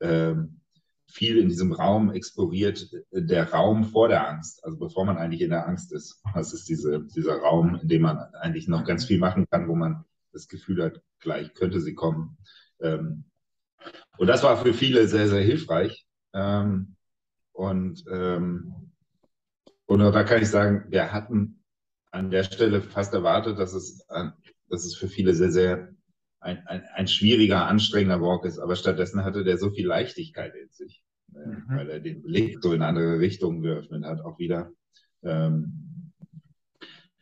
äh, 0.00 0.34
viel 1.10 1.38
in 1.38 1.48
diesem 1.48 1.72
Raum 1.72 2.12
exploriert, 2.12 2.90
der 3.10 3.50
Raum 3.50 3.84
vor 3.84 4.08
der 4.08 4.28
Angst, 4.28 4.64
also 4.64 4.78
bevor 4.78 5.04
man 5.04 5.16
eigentlich 5.16 5.40
in 5.40 5.50
der 5.50 5.66
Angst 5.66 5.92
ist. 5.92 6.22
Was 6.34 6.52
ist 6.52 6.68
diese, 6.68 7.04
dieser 7.04 7.38
Raum, 7.38 7.78
in 7.80 7.88
dem 7.88 8.02
man 8.02 8.18
eigentlich 8.34 8.68
noch 8.68 8.84
ganz 8.84 9.06
viel 9.06 9.18
machen 9.18 9.46
kann, 9.50 9.68
wo 9.68 9.74
man 9.74 10.04
das 10.32 10.48
Gefühl 10.48 10.82
hat, 10.84 11.02
gleich 11.20 11.54
könnte 11.54 11.80
sie 11.80 11.94
kommen. 11.94 12.36
Ähm, 12.80 13.24
und 14.18 14.26
das 14.26 14.42
war 14.42 14.56
für 14.56 14.74
viele 14.74 15.08
sehr, 15.08 15.28
sehr 15.28 15.42
hilfreich. 15.42 16.06
Ähm, 16.34 16.96
und, 17.52 18.04
ähm, 18.10 18.92
und 19.86 19.98
da 20.00 20.22
kann 20.24 20.42
ich 20.42 20.50
sagen, 20.50 20.84
wir 20.88 21.12
hatten 21.12 21.64
an 22.10 22.30
der 22.30 22.44
Stelle 22.44 22.82
fast 22.82 23.14
erwartet, 23.14 23.58
dass 23.58 23.72
es, 23.72 24.06
dass 24.68 24.84
es 24.84 24.94
für 24.94 25.08
viele 25.08 25.34
sehr, 25.34 25.50
sehr 25.50 25.94
ein, 26.40 26.66
ein, 26.66 26.82
ein 26.94 27.08
schwieriger, 27.08 27.66
anstrengender 27.66 28.20
Walk 28.20 28.44
ist. 28.44 28.58
Aber 28.58 28.76
stattdessen 28.76 29.24
hatte 29.24 29.44
der 29.44 29.58
so 29.58 29.70
viel 29.70 29.86
Leichtigkeit 29.86 30.54
in 30.54 30.68
sich, 30.70 31.02
äh, 31.34 31.46
mhm. 31.46 31.64
weil 31.68 31.90
er 31.90 32.00
den 32.00 32.22
Blick 32.22 32.58
so 32.62 32.72
in 32.72 32.82
andere 32.82 33.18
Richtungen 33.18 33.62
geöffnet 33.62 34.04
hat, 34.04 34.20
auch 34.20 34.38
wieder. 34.38 34.70
Ähm, 35.22 35.88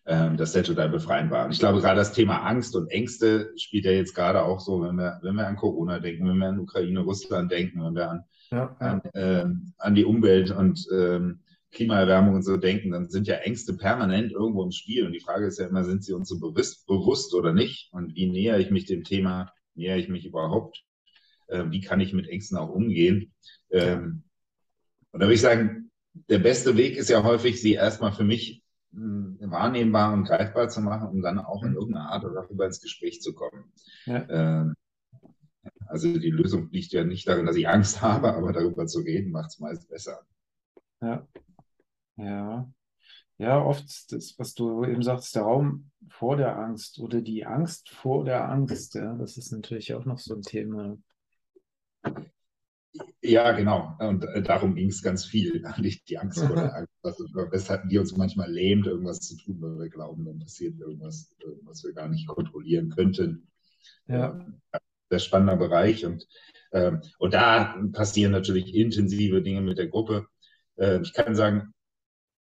ähm, 0.09 0.37
dass 0.37 0.53
der 0.53 0.63
total 0.63 0.89
befreiend 0.89 1.33
war. 1.33 1.47
Und 1.47 1.51
ich 1.51 1.59
glaube, 1.59 1.81
gerade 1.81 1.97
das 1.97 2.13
Thema 2.13 2.39
Angst 2.47 2.77
und 2.77 2.89
Ängste 2.93 3.53
spielt 3.57 3.85
ja 3.87 3.91
jetzt 3.91 4.15
gerade 4.15 4.43
auch 4.43 4.61
so, 4.61 4.81
wenn 4.83 4.95
wir, 4.95 5.19
wenn 5.23 5.35
wir 5.35 5.49
an 5.49 5.57
Corona 5.57 5.99
denken, 5.99 6.29
wenn 6.29 6.39
wir 6.39 6.47
an 6.47 6.61
Ukraine, 6.61 7.01
Russland 7.01 7.51
denken, 7.51 7.83
wenn 7.83 7.97
wir 7.97 8.11
an, 8.11 8.25
ja. 8.53 8.77
an, 8.79 9.03
ähm, 9.15 9.73
an 9.79 9.97
die 9.97 10.05
Umwelt 10.05 10.53
und 10.53 10.87
ähm, 10.95 11.41
Klimaerwärmung 11.77 12.35
und 12.35 12.43
so 12.43 12.57
denken, 12.57 12.91
dann 12.91 13.09
sind 13.09 13.27
ja 13.29 13.37
Ängste 13.37 13.75
permanent 13.75 14.33
irgendwo 14.33 14.65
im 14.65 14.73
Spiel. 14.73 15.07
Und 15.07 15.13
die 15.13 15.21
Frage 15.21 15.47
ist 15.47 15.59
ja 15.59 15.67
immer, 15.67 15.85
sind 15.85 16.03
sie 16.03 16.13
uns 16.13 16.29
so 16.29 16.41
bewusst, 16.41 16.87
bewusst 16.87 17.35
oder 17.35 17.53
nicht? 17.53 17.93
Und 17.93 18.15
wie 18.17 18.27
näher 18.27 18.59
ich 18.59 18.71
mich 18.71 18.87
dem 18.87 19.05
Thema, 19.05 19.53
näher 19.75 19.97
ich 19.97 20.09
mich 20.09 20.25
überhaupt? 20.27 20.83
Äh, 21.47 21.65
wie 21.71 21.81
kann 21.81 22.01
ich 22.01 22.13
mit 22.13 22.29
Ängsten 22.29 22.59
auch 22.59 22.71
umgehen? 22.71 23.33
Ähm, 23.71 24.25
und 25.13 25.21
da 25.21 25.27
würde 25.27 25.35
ich 25.35 25.41
sagen, 25.41 25.91
der 26.29 26.39
beste 26.39 26.77
Weg 26.77 26.97
ist 26.97 27.11
ja 27.11 27.23
häufig, 27.23 27.61
sie 27.61 27.75
erstmal 27.75 28.13
für 28.13 28.25
mich 28.25 28.63
wahrnehmbar 28.91 30.15
und 30.15 30.25
greifbar 30.25 30.69
zu 30.69 30.81
machen, 30.81 31.09
um 31.09 31.21
dann 31.21 31.39
auch 31.39 31.63
in 31.63 31.75
irgendeiner 31.75 32.11
Art 32.11 32.25
darüber 32.25 32.67
ins 32.67 32.81
Gespräch 32.81 33.21
zu 33.21 33.35
kommen. 33.35 33.73
Ja. 34.07 34.27
Ähm, 34.29 34.75
also 35.87 36.13
die 36.19 36.31
Lösung 36.31 36.71
liegt 36.71 36.93
ja 36.93 37.05
nicht 37.05 37.29
darin, 37.29 37.47
dass 37.47 37.57
ich 37.57 37.69
Angst 37.69 38.01
habe, 38.03 38.35
aber 38.35 38.53
darüber 38.53 38.87
zu 38.87 39.01
reden 39.01 39.31
macht 39.31 39.51
es 39.51 39.59
meist 39.59 39.89
besser. 39.89 40.21
Ja. 41.03 41.27
Ja. 42.17 42.71
Ja, 43.39 43.63
oft 43.63 44.13
das, 44.13 44.35
was 44.39 44.55
du 44.55 44.85
eben 44.85 45.03
sagst, 45.03 45.35
der 45.35 45.43
Raum 45.43 45.91
vor 46.09 46.37
der 46.37 46.57
Angst 46.57 46.99
oder 46.99 47.21
die 47.21 47.45
Angst 47.45 47.91
vor 47.91 48.25
der 48.25 48.49
Angst, 48.49 48.95
ja, 48.95 49.15
das 49.15 49.37
ist 49.37 49.53
natürlich 49.53 49.93
auch 49.93 50.07
noch 50.07 50.19
so 50.19 50.35
ein 50.35 50.41
Thema. 50.41 50.97
Ja, 53.21 53.53
genau. 53.53 53.95
Und 53.99 54.25
äh, 54.25 54.43
darum 54.43 54.75
ging 54.75 54.89
es 54.89 55.03
ganz 55.03 55.27
viel. 55.27 55.63
Nicht 55.79 56.09
die 56.09 56.19
Angst 56.19 56.39
vor 56.39 56.57
der 56.57 56.75
Angst, 56.77 56.93
was, 57.03 57.19
weshalb 57.19 57.89
die 57.89 57.99
uns 57.99 58.17
manchmal 58.17 58.51
lähmt, 58.51 58.87
irgendwas 58.87 59.21
zu 59.21 59.37
tun, 59.37 59.61
weil 59.61 59.79
wir 59.79 59.91
glauben, 59.91 60.25
dann 60.25 60.39
passiert 60.39 60.79
irgendwas, 60.79 61.35
was 61.65 61.85
wir 61.85 61.93
gar 61.93 62.09
nicht 62.09 62.27
kontrollieren 62.27 62.89
könnten. 62.89 63.49
Ja. 64.07 64.33
Ähm, 64.33 64.61
sehr 65.11 65.19
spannender 65.19 65.57
Bereich. 65.57 66.07
Und, 66.07 66.27
ähm, 66.73 67.03
und 67.19 67.35
da 67.35 67.77
passieren 67.93 68.33
natürlich 68.33 68.75
intensive 68.75 69.43
Dinge 69.43 69.61
mit 69.61 69.79
der 69.79 69.89
Gruppe. 69.89 70.27
Äh, 70.77 71.01
ich 71.03 71.13
kann 71.13 71.35
sagen, 71.35 71.75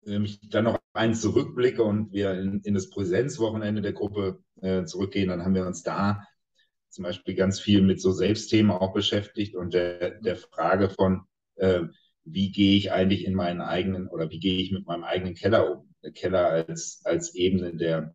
wenn 0.04 0.24
ich 0.24 0.40
dann 0.48 0.64
noch 0.64 0.78
eins 0.92 1.20
zurückblicke 1.20 1.82
und 1.82 2.12
wir 2.12 2.32
in, 2.32 2.60
in 2.60 2.74
das 2.74 2.90
Präsenzwochenende 2.90 3.82
der 3.82 3.92
Gruppe 3.92 4.42
äh, 4.60 4.84
zurückgehen, 4.84 5.28
dann 5.28 5.42
haben 5.42 5.54
wir 5.54 5.66
uns 5.66 5.82
da 5.82 6.22
zum 6.88 7.04
Beispiel 7.04 7.34
ganz 7.34 7.58
viel 7.58 7.82
mit 7.82 8.00
so 8.00 8.12
Selbstthemen 8.12 8.70
auch 8.70 8.92
beschäftigt 8.92 9.56
und 9.56 9.74
der, 9.74 10.20
der 10.20 10.36
Frage 10.36 10.88
von, 10.88 11.22
äh, 11.56 11.82
wie 12.24 12.52
gehe 12.52 12.76
ich 12.76 12.92
eigentlich 12.92 13.24
in 13.24 13.34
meinen 13.34 13.60
eigenen 13.60 14.06
oder 14.08 14.30
wie 14.30 14.38
gehe 14.38 14.60
ich 14.60 14.72
mit 14.72 14.86
meinem 14.86 15.04
eigenen 15.04 15.34
Keller 15.34 15.70
um? 15.70 15.90
Keller 16.14 16.48
als, 16.50 17.00
als 17.04 17.34
Ebene 17.34 17.74
der 17.74 18.14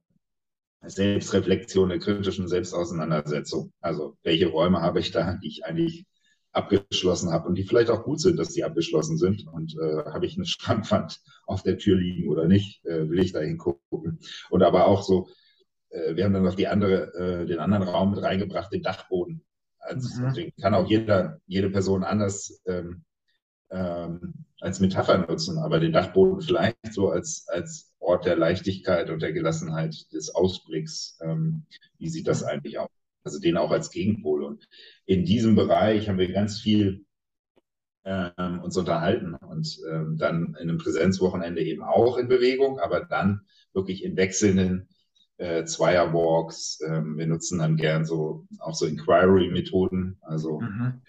Selbstreflexion, 0.82 1.90
der 1.90 2.00
kritischen 2.00 2.48
Selbstauseinandersetzung. 2.48 3.74
Also 3.82 4.18
welche 4.24 4.48
Räume 4.48 4.82
habe 4.82 5.00
ich 5.00 5.12
da, 5.12 5.38
die 5.42 5.48
ich 5.48 5.66
eigentlich 5.66 6.06
abgeschlossen 6.52 7.32
habe 7.32 7.48
und 7.48 7.56
die 7.56 7.64
vielleicht 7.64 7.90
auch 7.90 8.04
gut 8.04 8.20
sind, 8.20 8.38
dass 8.38 8.54
die 8.54 8.64
abgeschlossen 8.64 9.18
sind. 9.18 9.46
Und 9.48 9.76
äh, 9.78 10.06
habe 10.06 10.26
ich 10.26 10.36
eine 10.36 10.46
Schrankwand 10.46 11.20
auf 11.46 11.64
der 11.64 11.78
Tür 11.78 11.98
liegen 11.98 12.30
oder 12.30 12.48
nicht, 12.48 12.86
äh, 12.86 13.10
will 13.10 13.20
ich 13.20 13.32
da 13.32 13.40
hingucken. 13.40 14.20
Und 14.50 14.64
aber 14.64 14.88
auch 14.88 15.04
so, 15.04 15.28
äh, 15.90 16.16
wir 16.16 16.26
haben 16.26 16.34
dann 16.34 16.44
noch 16.44 16.56
die 16.56 16.68
andere, 16.68 17.14
äh, 17.14 17.46
den 17.46 17.60
anderen 17.60 17.88
Raum 17.88 18.12
mit 18.12 18.22
reingebracht, 18.22 18.74
den 18.74 18.84
Dachboden. 18.84 19.44
Also, 19.80 20.22
mhm. 20.22 20.34
Den 20.34 20.52
kann 20.62 20.74
auch 20.74 20.88
jeder, 20.88 21.40
jede 21.48 21.70
Person 21.70 22.04
anders 22.04 22.62
ähm, 22.66 23.04
ähm, 23.72 24.46
als 24.60 24.80
Metapher 24.80 25.18
nutzen, 25.20 25.58
aber 25.58 25.80
den 25.80 25.94
Dachboden 25.94 26.42
vielleicht 26.42 26.94
so 26.94 27.10
als, 27.10 27.48
als 27.48 27.94
Ort 28.00 28.26
der 28.26 28.36
Leichtigkeit 28.36 29.10
und 29.10 29.22
der 29.22 29.34
Gelassenheit, 29.34 30.12
des 30.14 30.34
Ausblicks. 30.34 31.18
Ähm, 31.22 31.66
wie 31.98 32.10
sieht 32.10 32.28
das 32.28 32.44
eigentlich 32.44 32.80
aus? 32.80 32.90
Also 33.24 33.40
den 33.40 33.58
auch 33.58 33.72
als 33.72 33.92
Gegenpol. 33.92 34.44
Und 34.44 34.68
in 35.06 35.26
diesem 35.26 35.56
Bereich 35.56 36.10
haben 36.10 36.18
wir 36.18 36.32
ganz 36.32 36.60
viel 36.60 37.06
ähm, 38.06 38.62
uns 38.62 38.78
unterhalten 38.78 39.36
und 39.36 39.80
ähm, 39.90 40.18
dann 40.18 40.56
in 40.60 40.70
einem 40.70 40.78
Präsenzwochenende 40.78 41.62
eben 41.62 41.84
auch 41.84 42.18
in 42.18 42.28
Bewegung, 42.28 42.80
aber 42.80 43.02
dann 43.02 43.42
wirklich 43.74 44.04
in 44.04 44.16
wechselnden 44.16 44.90
äh, 45.38 45.66
Zweierwalks. 45.66 46.80
Ähm, 46.86 47.18
wir 47.18 47.28
nutzen 47.28 47.60
dann 47.60 47.78
gern 47.78 48.06
so 48.06 48.48
auch 48.60 48.76
so 48.76 48.86
Inquiry-Methoden. 48.86 50.18
Also 50.22 50.62
mhm. 50.62 51.02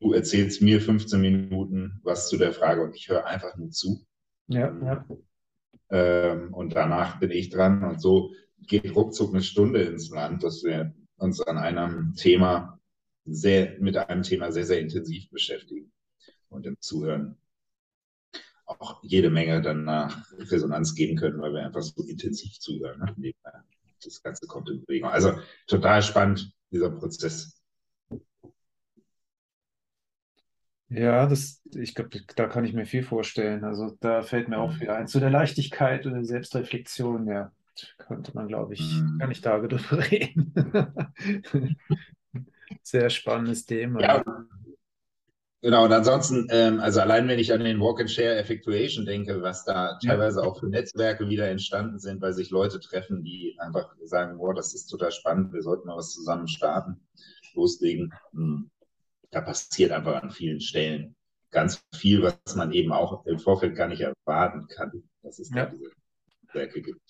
du 0.00 0.12
erzählst 0.12 0.62
mir 0.62 0.80
15 0.80 1.20
Minuten 1.20 2.00
was 2.02 2.28
zu 2.28 2.36
der 2.36 2.52
Frage 2.52 2.82
und 2.82 2.94
ich 2.94 3.08
höre 3.08 3.26
einfach 3.26 3.56
nur 3.56 3.70
zu. 3.70 4.04
Ja, 4.48 4.74
ja. 4.82 5.06
Ähm, 5.90 6.52
und 6.54 6.74
danach 6.74 7.20
bin 7.20 7.30
ich 7.30 7.50
dran 7.50 7.84
und 7.84 8.00
so 8.00 8.32
geht 8.66 8.94
ruckzuck 8.94 9.32
eine 9.34 9.42
Stunde 9.42 9.82
ins 9.82 10.10
Land, 10.10 10.42
dass 10.42 10.64
wir 10.64 10.94
uns 11.16 11.40
an 11.40 11.58
einem 11.58 12.14
Thema 12.14 12.78
sehr, 13.24 13.78
mit 13.78 13.96
einem 13.96 14.22
Thema 14.22 14.52
sehr, 14.52 14.64
sehr 14.64 14.80
intensiv 14.80 15.30
beschäftigen 15.30 15.92
und 16.48 16.66
im 16.66 16.76
Zuhören 16.80 17.36
auch 18.66 19.02
jede 19.02 19.30
Menge 19.30 19.60
dann 19.62 19.84
nach 19.84 20.30
Resonanz 20.38 20.94
geben 20.94 21.16
können, 21.16 21.40
weil 21.40 21.52
wir 21.52 21.64
einfach 21.64 21.82
so 21.82 22.02
intensiv 22.04 22.58
zuhören. 22.58 23.14
Ne? 23.16 23.32
Das 24.02 24.22
Ganze 24.22 24.46
kommt 24.46 24.68
in 24.70 24.84
Bewegung. 24.84 25.10
Also 25.10 25.38
total 25.66 26.02
spannend, 26.02 26.52
dieser 26.70 26.90
Prozess. 26.90 27.60
Ja, 30.88 31.26
das, 31.26 31.60
ich 31.74 31.94
glaube, 31.94 32.20
da 32.36 32.46
kann 32.46 32.64
ich 32.64 32.72
mir 32.72 32.86
viel 32.86 33.02
vorstellen. 33.02 33.64
Also 33.64 33.96
da 34.00 34.22
fällt 34.22 34.48
mir 34.48 34.58
auch 34.58 34.72
viel 34.74 34.90
ein. 34.90 35.08
Zu 35.08 35.18
der 35.18 35.30
Leichtigkeit 35.30 36.06
und 36.06 36.14
der 36.14 36.24
Selbstreflexion, 36.24 37.26
ja, 37.26 37.52
könnte 37.98 38.32
man, 38.34 38.48
glaube 38.48 38.74
ich, 38.74 38.80
mhm. 38.80 39.18
gar 39.18 39.28
nicht 39.28 39.44
Tage 39.44 39.68
drüber 39.68 39.98
reden. 40.10 40.54
Sehr 42.82 43.10
spannendes 43.10 43.66
Thema. 43.66 44.00
Ja, 44.00 44.24
Genau, 45.64 45.86
und 45.86 45.92
ansonsten, 45.92 46.46
ähm, 46.50 46.78
also 46.78 47.00
allein 47.00 47.26
wenn 47.26 47.38
ich 47.38 47.50
an 47.50 47.64
den 47.64 47.80
Walk-and-Share 47.80 48.36
Effectuation 48.36 49.06
denke, 49.06 49.40
was 49.40 49.64
da 49.64 49.98
teilweise 50.04 50.42
auch 50.42 50.60
für 50.60 50.68
Netzwerke 50.68 51.26
wieder 51.30 51.48
entstanden 51.48 51.98
sind, 51.98 52.20
weil 52.20 52.34
sich 52.34 52.50
Leute 52.50 52.80
treffen, 52.80 53.24
die 53.24 53.56
einfach 53.58 53.90
sagen, 54.02 54.36
boah, 54.36 54.52
das 54.52 54.74
ist 54.74 54.88
total 54.88 55.10
spannend, 55.10 55.54
wir 55.54 55.62
sollten 55.62 55.88
mal 55.88 55.96
was 55.96 56.12
zusammen 56.12 56.48
starten, 56.48 57.00
loslegen. 57.54 58.12
Hm. 58.32 58.70
Da 59.30 59.40
passiert 59.40 59.90
einfach 59.92 60.22
an 60.22 60.30
vielen 60.30 60.60
Stellen 60.60 61.16
ganz 61.50 61.82
viel, 61.94 62.22
was 62.22 62.56
man 62.56 62.70
eben 62.72 62.92
auch 62.92 63.24
im 63.24 63.38
Vorfeld 63.38 63.74
gar 63.74 63.88
nicht 63.88 64.02
erwarten 64.02 64.66
kann, 64.66 65.02
dass 65.22 65.38
es 65.38 65.48
ja. 65.48 65.64
da 65.64 65.70
diese 65.70 65.90
Werke 66.52 66.82
gibt. 66.82 67.00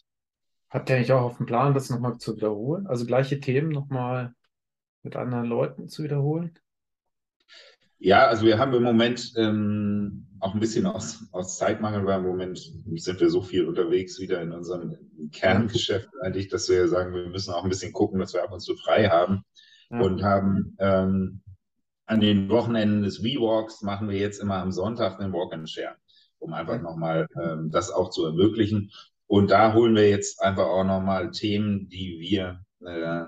Habt 0.74 0.90
ihr 0.90 0.96
eigentlich 0.96 1.12
auch 1.12 1.22
auf 1.22 1.36
dem 1.36 1.46
Plan, 1.46 1.72
das 1.72 1.88
nochmal 1.88 2.18
zu 2.18 2.36
wiederholen? 2.36 2.88
Also 2.88 3.06
gleiche 3.06 3.38
Themen 3.38 3.68
nochmal 3.68 4.34
mit 5.04 5.14
anderen 5.14 5.46
Leuten 5.46 5.88
zu 5.88 6.02
wiederholen? 6.02 6.58
Ja, 8.00 8.26
also 8.26 8.44
wir 8.44 8.58
haben 8.58 8.74
im 8.74 8.82
Moment 8.82 9.34
ähm, 9.36 10.26
auch 10.40 10.52
ein 10.52 10.58
bisschen 10.58 10.86
aus, 10.86 11.28
aus 11.30 11.58
Zeitmangel, 11.58 12.04
weil 12.04 12.18
im 12.18 12.26
Moment 12.26 12.58
sind 12.96 13.20
wir 13.20 13.30
so 13.30 13.40
viel 13.40 13.66
unterwegs 13.68 14.18
wieder 14.18 14.42
in 14.42 14.50
unserem 14.50 14.96
Kerngeschäft 15.30 16.08
eigentlich, 16.22 16.48
dass 16.48 16.68
wir 16.68 16.88
sagen, 16.88 17.14
wir 17.14 17.28
müssen 17.28 17.54
auch 17.54 17.62
ein 17.62 17.70
bisschen 17.70 17.92
gucken, 17.92 18.18
dass 18.18 18.34
wir 18.34 18.42
ab 18.42 18.50
und 18.50 18.58
zu 18.58 18.74
frei 18.74 19.08
haben 19.08 19.44
ja. 19.90 20.00
und 20.00 20.24
haben 20.24 20.74
ähm, 20.80 21.40
an 22.06 22.18
den 22.18 22.48
Wochenenden 22.48 23.04
des 23.04 23.22
WeWalks 23.22 23.82
machen 23.82 24.08
wir 24.08 24.18
jetzt 24.18 24.42
immer 24.42 24.56
am 24.56 24.72
Sonntag 24.72 25.18
den 25.18 25.32
Walk 25.32 25.54
and 25.54 25.70
Share, 25.70 25.94
um 26.40 26.52
einfach 26.52 26.82
nochmal 26.82 27.28
ähm, 27.40 27.70
das 27.70 27.92
auch 27.92 28.10
zu 28.10 28.26
ermöglichen. 28.26 28.90
Und 29.34 29.50
da 29.50 29.74
holen 29.74 29.96
wir 29.96 30.08
jetzt 30.08 30.40
einfach 30.40 30.66
auch 30.66 30.84
nochmal 30.84 31.32
Themen, 31.32 31.88
die 31.88 32.20
wir 32.20 32.64
äh, 32.86 33.24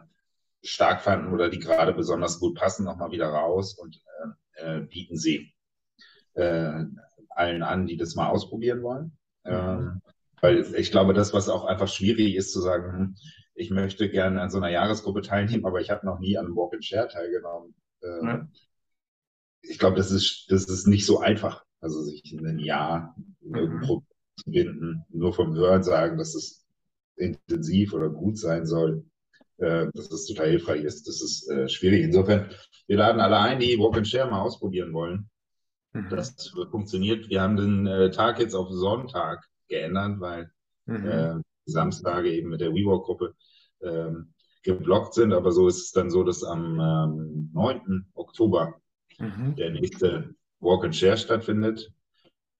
stark 0.63 1.01
fanden 1.01 1.33
oder 1.33 1.51
die 1.51 1.59
gerade 1.59 1.93
besonders 1.93 2.39
gut 2.39 2.57
passen, 2.57 2.85
nochmal 2.85 3.11
wieder 3.11 3.27
raus 3.27 3.77
und 3.77 4.01
äh, 4.55 4.83
bieten 4.83 5.17
sie 5.17 5.53
äh, 6.35 6.85
allen 7.31 7.63
an, 7.65 7.87
die 7.89 7.97
das 7.97 8.15
mal 8.15 8.29
ausprobieren 8.29 8.85
wollen. 8.85 9.19
Mhm. 9.43 9.53
Ähm, 9.53 10.03
weil 10.41 10.77
ich 10.77 10.93
glaube, 10.93 11.13
das, 11.13 11.35
was 11.35 11.49
auch 11.49 11.65
einfach 11.65 11.89
schwierig 11.89 12.37
ist, 12.37 12.53
zu 12.53 12.61
sagen, 12.61 12.93
hm, 12.93 13.17
ich 13.57 13.73
möchte 13.73 14.09
gerne 14.09 14.41
an 14.43 14.51
so 14.51 14.59
einer 14.59 14.71
Jahresgruppe 14.71 15.23
teilnehmen, 15.23 15.67
aber 15.67 15.81
ich 15.81 15.91
habe 15.91 16.07
noch 16.07 16.21
nie 16.21 16.39
an 16.39 16.47
einem 16.47 16.55
Walk 16.55 16.73
and 16.75 16.85
Share 16.85 17.09
teilgenommen. 17.09 17.75
Ähm, 18.05 18.25
ja. 18.25 18.49
Ich 19.63 19.81
glaube, 19.81 19.97
das 19.97 20.13
ist, 20.13 20.47
das 20.51 20.69
ist 20.69 20.87
nicht 20.87 21.05
so 21.05 21.19
einfach. 21.19 21.65
Also 21.81 22.01
sich 22.01 22.33
in 22.33 22.47
ein 22.47 22.61
Jahr 22.61 23.17
irgendwo 23.43 23.97
mhm. 23.97 24.07
Zu 24.37 24.51
binden, 24.51 25.05
nur 25.11 25.33
vom 25.33 25.55
Hören 25.55 25.83
sagen, 25.83 26.19
dass 26.19 26.35
es 26.35 26.67
intensiv 27.17 27.93
oder 27.95 28.11
gut 28.11 28.39
sein 28.39 28.67
soll, 28.67 29.05
äh, 29.59 29.87
dass 29.95 30.11
es 30.11 30.27
total 30.27 30.51
hilfreich 30.51 30.85
ist. 30.85 31.09
Das 31.09 31.23
ist 31.23 31.49
äh, 31.51 31.69
schwierig. 31.69 32.03
Insofern 32.03 32.51
wir 32.87 32.99
laden 32.99 33.21
alle 33.21 33.39
ein, 33.39 33.59
die 33.59 33.79
Walk 33.79 33.97
and 33.97 34.09
Share 34.09 34.31
mal 34.31 34.43
ausprobieren 34.43 34.93
wollen. 34.93 35.29
Mhm. 35.93 36.09
Das 36.11 36.53
funktioniert. 36.71 37.29
Wir 37.29 37.43
haben 37.43 37.57
den 37.57 37.87
äh, 37.87 38.11
Tag 38.11 38.39
jetzt 38.39 38.55
auf 38.55 38.71
Sonntag 38.71 39.45
geändert, 39.69 40.21
weil 40.21 40.51
mhm. 40.87 41.43
Samstage 41.65 42.31
eben 42.31 42.51
mit 42.51 42.61
der 42.61 42.73
WeWalk-Gruppe 42.73 43.35
ähm, 43.83 44.33
geblockt 44.63 45.15
sind. 45.15 45.33
Aber 45.33 45.51
so 45.51 45.67
ist 45.67 45.79
es 45.79 45.93
dann 45.93 46.11
so, 46.11 46.23
dass 46.23 46.45
am 46.45 46.79
ähm, 46.79 47.51
9. 47.53 48.07
Oktober 48.15 48.81
mhm. 49.19 49.57
der 49.57 49.71
nächste 49.71 50.35
Walk 50.61 50.85
and 50.85 50.95
Share 50.95 51.17
stattfindet. 51.17 51.93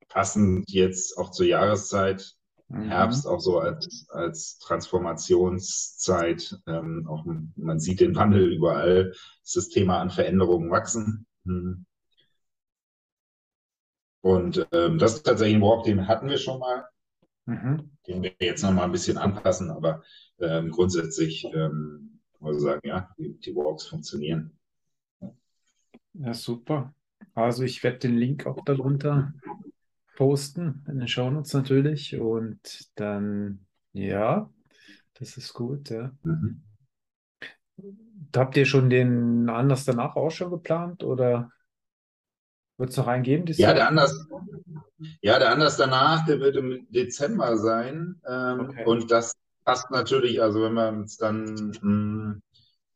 Passend 0.09 0.71
jetzt 0.71 1.19
auch 1.19 1.31
zur 1.31 1.47
Jahreszeit 1.47 2.37
Mhm. 2.69 2.89
Herbst 2.89 3.27
auch 3.27 3.41
so 3.41 3.59
als, 3.59 4.07
als 4.11 4.59
Transformationszeit. 4.59 6.59
Ähm, 6.67 7.07
auch, 7.09 7.25
man 7.57 7.79
sieht 7.79 8.01
den 8.01 8.17
Wandel 8.17 8.53
überall. 8.53 9.13
Ist 9.43 9.57
das 9.57 9.69
Thema 9.69 10.01
an 10.01 10.11
Veränderungen 10.11 10.71
wachsen. 10.71 11.27
Mhm. 11.45 11.87
Und 14.21 14.67
ähm, 14.73 14.99
das 14.99 15.15
ist 15.15 15.23
tatsächlich 15.23 15.57
ein 15.57 15.63
Walk, 15.63 15.85
den 15.85 16.09
hatten 16.09 16.29
wir 16.29 16.39
schon 16.39 16.59
mal. 16.59 16.87
Mhm. 17.45 17.91
Den 18.09 18.23
wir 18.25 18.33
jetzt 18.41 18.63
noch 18.63 18.73
mal 18.73 18.85
ein 18.85 18.93
bisschen 18.93 19.19
anpassen, 19.19 19.71
aber 19.71 20.03
ähm, 20.41 20.73
grundsätzlich 20.73 21.45
ähm, 21.55 22.19
muss 22.41 22.57
ich 22.57 22.63
sagen, 22.63 22.81
ja, 22.83 23.09
die, 23.17 23.39
die 23.39 23.55
Walks 23.55 23.87
funktionieren. 23.87 24.59
Ja, 26.15 26.35
super. 26.35 26.93
Also 27.35 27.63
ich 27.63 27.85
werde 27.85 27.99
den 27.99 28.17
Link 28.17 28.47
auch 28.47 28.65
darunter 28.65 29.33
posten 30.17 30.85
in 30.89 30.99
den 30.99 31.07
Shownotes 31.07 31.55
natürlich. 31.55 32.19
Und 32.19 32.91
dann, 32.97 33.67
ja, 33.93 34.51
das 35.15 35.37
ist 35.37 35.55
gut, 35.55 35.91
ja. 35.91 36.11
Mhm. 36.25 36.63
Habt 38.35 38.57
ihr 38.57 38.67
schon 38.67 38.91
den 38.91 39.49
Anlass 39.49 39.85
danach 39.85 40.17
auch 40.17 40.31
schon 40.31 40.51
geplant 40.51 41.05
oder 41.05 41.53
wird 42.79 42.91
es 42.91 42.97
noch 42.97 43.07
einen 43.07 43.23
geben? 43.23 43.45
Ja, 43.49 43.73
der 43.73 43.89
Anlass, 43.89 44.27
ja, 45.21 45.39
der 45.39 45.53
Anlass 45.53 45.77
danach, 45.77 46.27
der 46.27 46.41
wird 46.41 46.57
im 46.57 46.87
Dezember 46.91 47.57
sein. 47.57 48.21
Ähm, 48.27 48.61
okay. 48.61 48.85
Und 48.85 49.11
das 49.11 49.35
passt 49.65 49.91
natürlich, 49.91 50.43
also 50.43 50.63
wenn 50.63 50.75
wir 50.75 50.89
uns 50.89 51.17
dann 51.17 51.45
mh, 51.45 51.81
hm, 51.81 52.43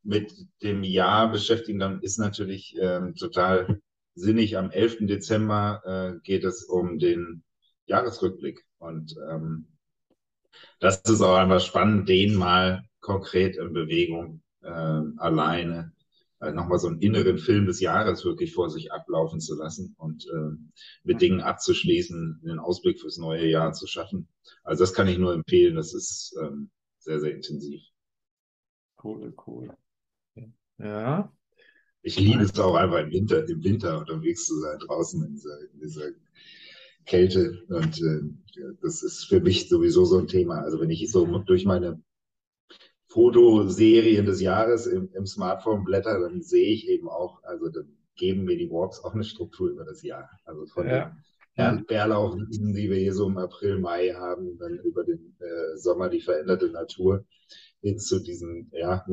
mit 0.03 0.33
dem 0.63 0.83
Jahr 0.83 1.31
beschäftigen, 1.31 1.79
dann 1.79 2.01
ist 2.01 2.19
natürlich 2.19 2.77
ähm, 2.81 3.15
total 3.15 3.81
sinnig. 4.15 4.57
Am 4.57 4.71
11. 4.71 5.07
Dezember 5.07 5.83
äh, 5.85 6.21
geht 6.23 6.45
es 6.45 6.65
um 6.65 6.99
den 6.99 7.43
Jahresrückblick. 7.87 8.65
Und 8.79 9.15
ähm, 9.31 9.67
das 10.79 11.01
ist 11.03 11.23
auch 11.23 11.37
einfach 11.37 11.61
spannend, 11.61 12.09
den 12.09 12.35
mal 12.35 12.85
konkret 13.01 13.57
in 13.57 13.73
Bewegung 13.73 14.43
äh, 14.63 14.69
alleine 14.69 15.93
äh, 16.41 16.53
nochmal 16.53 16.79
so 16.79 16.89
einen 16.89 17.01
inneren 17.01 17.39
Film 17.39 17.67
des 17.67 17.81
Jahres 17.81 18.25
wirklich 18.25 18.55
vor 18.55 18.71
sich 18.71 18.93
ablaufen 18.93 19.41
zu 19.41 19.57
lassen 19.57 19.95
und 19.99 20.27
äh, 20.27 20.57
mit 21.05 21.21
Dingen 21.21 21.41
abzuschließen, 21.41 22.41
einen 22.43 22.59
Ausblick 22.59 22.99
fürs 23.01 23.19
neue 23.19 23.47
Jahr 23.47 23.73
zu 23.73 23.87
schaffen. 23.87 24.29
Also 24.65 24.85
das 24.85 24.95
kann 24.95 25.09
ich 25.09 25.19
nur 25.19 25.35
empfehlen. 25.35 25.77
Das 25.77 25.93
ist 25.95 26.35
ähm, 26.43 26.71
sehr, 26.99 27.21
sehr 27.21 27.35
intensiv. 27.35 27.83
Cool, 29.03 29.35
cool. 29.47 29.77
Ja, 30.79 31.31
ich 32.03 32.19
liebe 32.19 32.43
es 32.43 32.59
auch 32.59 32.75
einfach 32.75 33.01
im 33.01 33.11
Winter, 33.11 33.47
im 33.49 33.63
Winter 33.63 33.99
unterwegs 33.99 34.47
zu 34.47 34.59
sein, 34.59 34.79
draußen 34.79 35.25
in 35.25 35.33
dieser, 35.33 35.61
in 35.73 35.81
dieser 35.81 36.11
Kälte. 37.07 37.63
Und 37.69 38.01
äh, 38.01 38.75
das 38.83 39.03
ist 39.03 39.25
für 39.25 39.41
mich 39.41 39.69
sowieso 39.69 40.05
so 40.05 40.19
ein 40.19 40.27
Thema. 40.27 40.61
Also 40.63 40.81
wenn 40.81 40.91
ich 40.91 41.11
so 41.11 41.27
durch 41.39 41.65
meine 41.65 42.03
Fotoserien 43.09 44.25
des 44.25 44.41
Jahres 44.41 44.87
im, 44.87 45.11
im 45.13 45.27
Smartphone 45.27 45.85
blätter, 45.85 46.21
dann 46.21 46.43
sehe 46.43 46.73
ich 46.73 46.89
eben 46.89 47.09
auch, 47.09 47.43
also 47.43 47.69
dann 47.69 47.97
geben 48.15 48.45
mir 48.45 48.57
die 48.57 48.71
Walks 48.71 49.03
auch 49.03 49.15
eine 49.15 49.25
Struktur 49.25 49.71
über 49.71 49.85
das 49.85 50.03
Jahr. 50.03 50.31
Also 50.45 50.67
von 50.67 50.87
ja. 50.87 51.17
den 51.57 51.85
Bärlauchwiesen, 51.87 52.75
die 52.75 52.89
wir 52.89 52.99
hier 52.99 53.15
so 53.15 53.27
im 53.27 53.39
April, 53.39 53.79
Mai 53.79 54.11
haben, 54.11 54.59
dann 54.59 54.79
über 54.79 55.05
den 55.05 55.35
äh, 55.41 55.77
Sommer 55.77 56.09
die 56.09 56.21
veränderte 56.21 56.69
Natur 56.69 57.25
hin 57.83 57.99
zu 57.99 58.21
diesen 58.21 58.71
ja, 58.73 59.05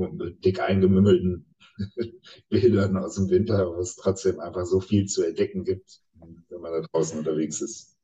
dick 0.43 0.59
eingemümmelten 0.59 1.45
Bildern 2.49 2.97
aus 2.97 3.15
dem 3.15 3.29
Winter, 3.29 3.67
wo 3.73 3.79
es 3.79 3.95
trotzdem 3.95 4.39
einfach 4.39 4.65
so 4.65 4.79
viel 4.79 5.05
zu 5.05 5.23
entdecken 5.23 5.63
gibt, 5.63 6.01
wenn 6.49 6.61
man 6.61 6.73
da 6.73 6.81
draußen 6.81 7.19
unterwegs 7.19 7.61
ist. 7.61 7.97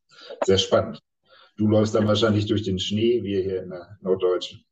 Sehr 0.46 0.58
spannend. 0.58 1.02
Du 1.58 1.68
läufst 1.68 1.94
dann 1.94 2.08
wahrscheinlich 2.08 2.46
durch 2.46 2.64
den 2.64 2.80
Schnee, 2.80 3.24
wir 3.24 3.42
hier 3.42 3.64
in 3.64 3.70
der 3.70 3.98
norddeutschen 4.02 4.64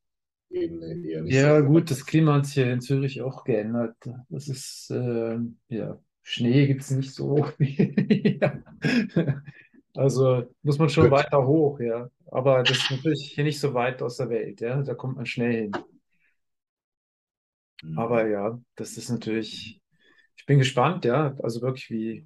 Ebene 0.50 1.08
eher 1.08 1.22
nicht. 1.22 1.34
Ja, 1.34 1.60
so 1.60 1.66
gut, 1.66 1.92
das 1.92 2.06
Klima 2.06 2.36
hat 2.36 2.46
sich 2.46 2.56
ja 2.58 2.72
in 2.72 2.82
Zürich 2.82 3.22
auch 3.22 3.44
geändert. 3.44 3.96
Das 4.30 4.48
ist, 4.48 4.90
äh, 4.92 5.38
ja, 5.70 6.00
Schnee 6.24 6.68
gibt 6.68 6.82
es 6.82 6.92
nicht 6.92 7.14
so. 7.14 7.48
also 9.96 10.44
muss 10.62 10.80
man 10.80 10.90
schon 10.90 11.10
gut. 11.10 11.12
weiter 11.14 11.46
hoch, 11.46 11.80
ja. 11.80 12.10
Aber 12.28 12.64
das 12.64 12.78
ist 12.78 12.92
natürlich 12.92 13.32
hier 13.34 13.44
nicht 13.44 13.60
so 13.60 13.74
weit 13.74 14.02
aus 14.02 14.18
der 14.18 14.30
Welt, 14.30 14.62
ja. 14.62 14.82
Da 14.82 14.94
kommt 14.96 15.18
man 15.18 15.26
schnell 15.26 15.54
hin. 15.54 15.72
Aber 17.96 18.24
mhm. 18.24 18.32
ja, 18.32 18.60
das 18.76 18.98
ist 18.98 19.10
natürlich, 19.10 19.82
ich 20.36 20.46
bin 20.46 20.60
gespannt, 20.60 21.06
ja, 21.06 21.36
also 21.42 21.62
wirklich 21.62 21.90
wie 21.90 22.26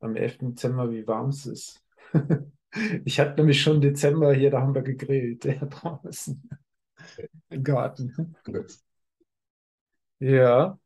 am 0.00 0.16
11. 0.16 0.38
Dezember, 0.38 0.90
wie 0.90 1.06
warm 1.06 1.30
es 1.30 1.46
ist. 1.46 1.82
Ich 3.04 3.20
hatte 3.20 3.34
nämlich 3.36 3.60
schon 3.60 3.82
Dezember 3.82 4.32
hier, 4.32 4.50
da 4.50 4.62
haben 4.62 4.74
wir 4.74 4.80
gegrillt, 4.80 5.44
ja, 5.44 5.66
draußen 5.66 6.48
im 7.50 7.62
Garten. 7.62 8.34
Ja, 10.18 10.78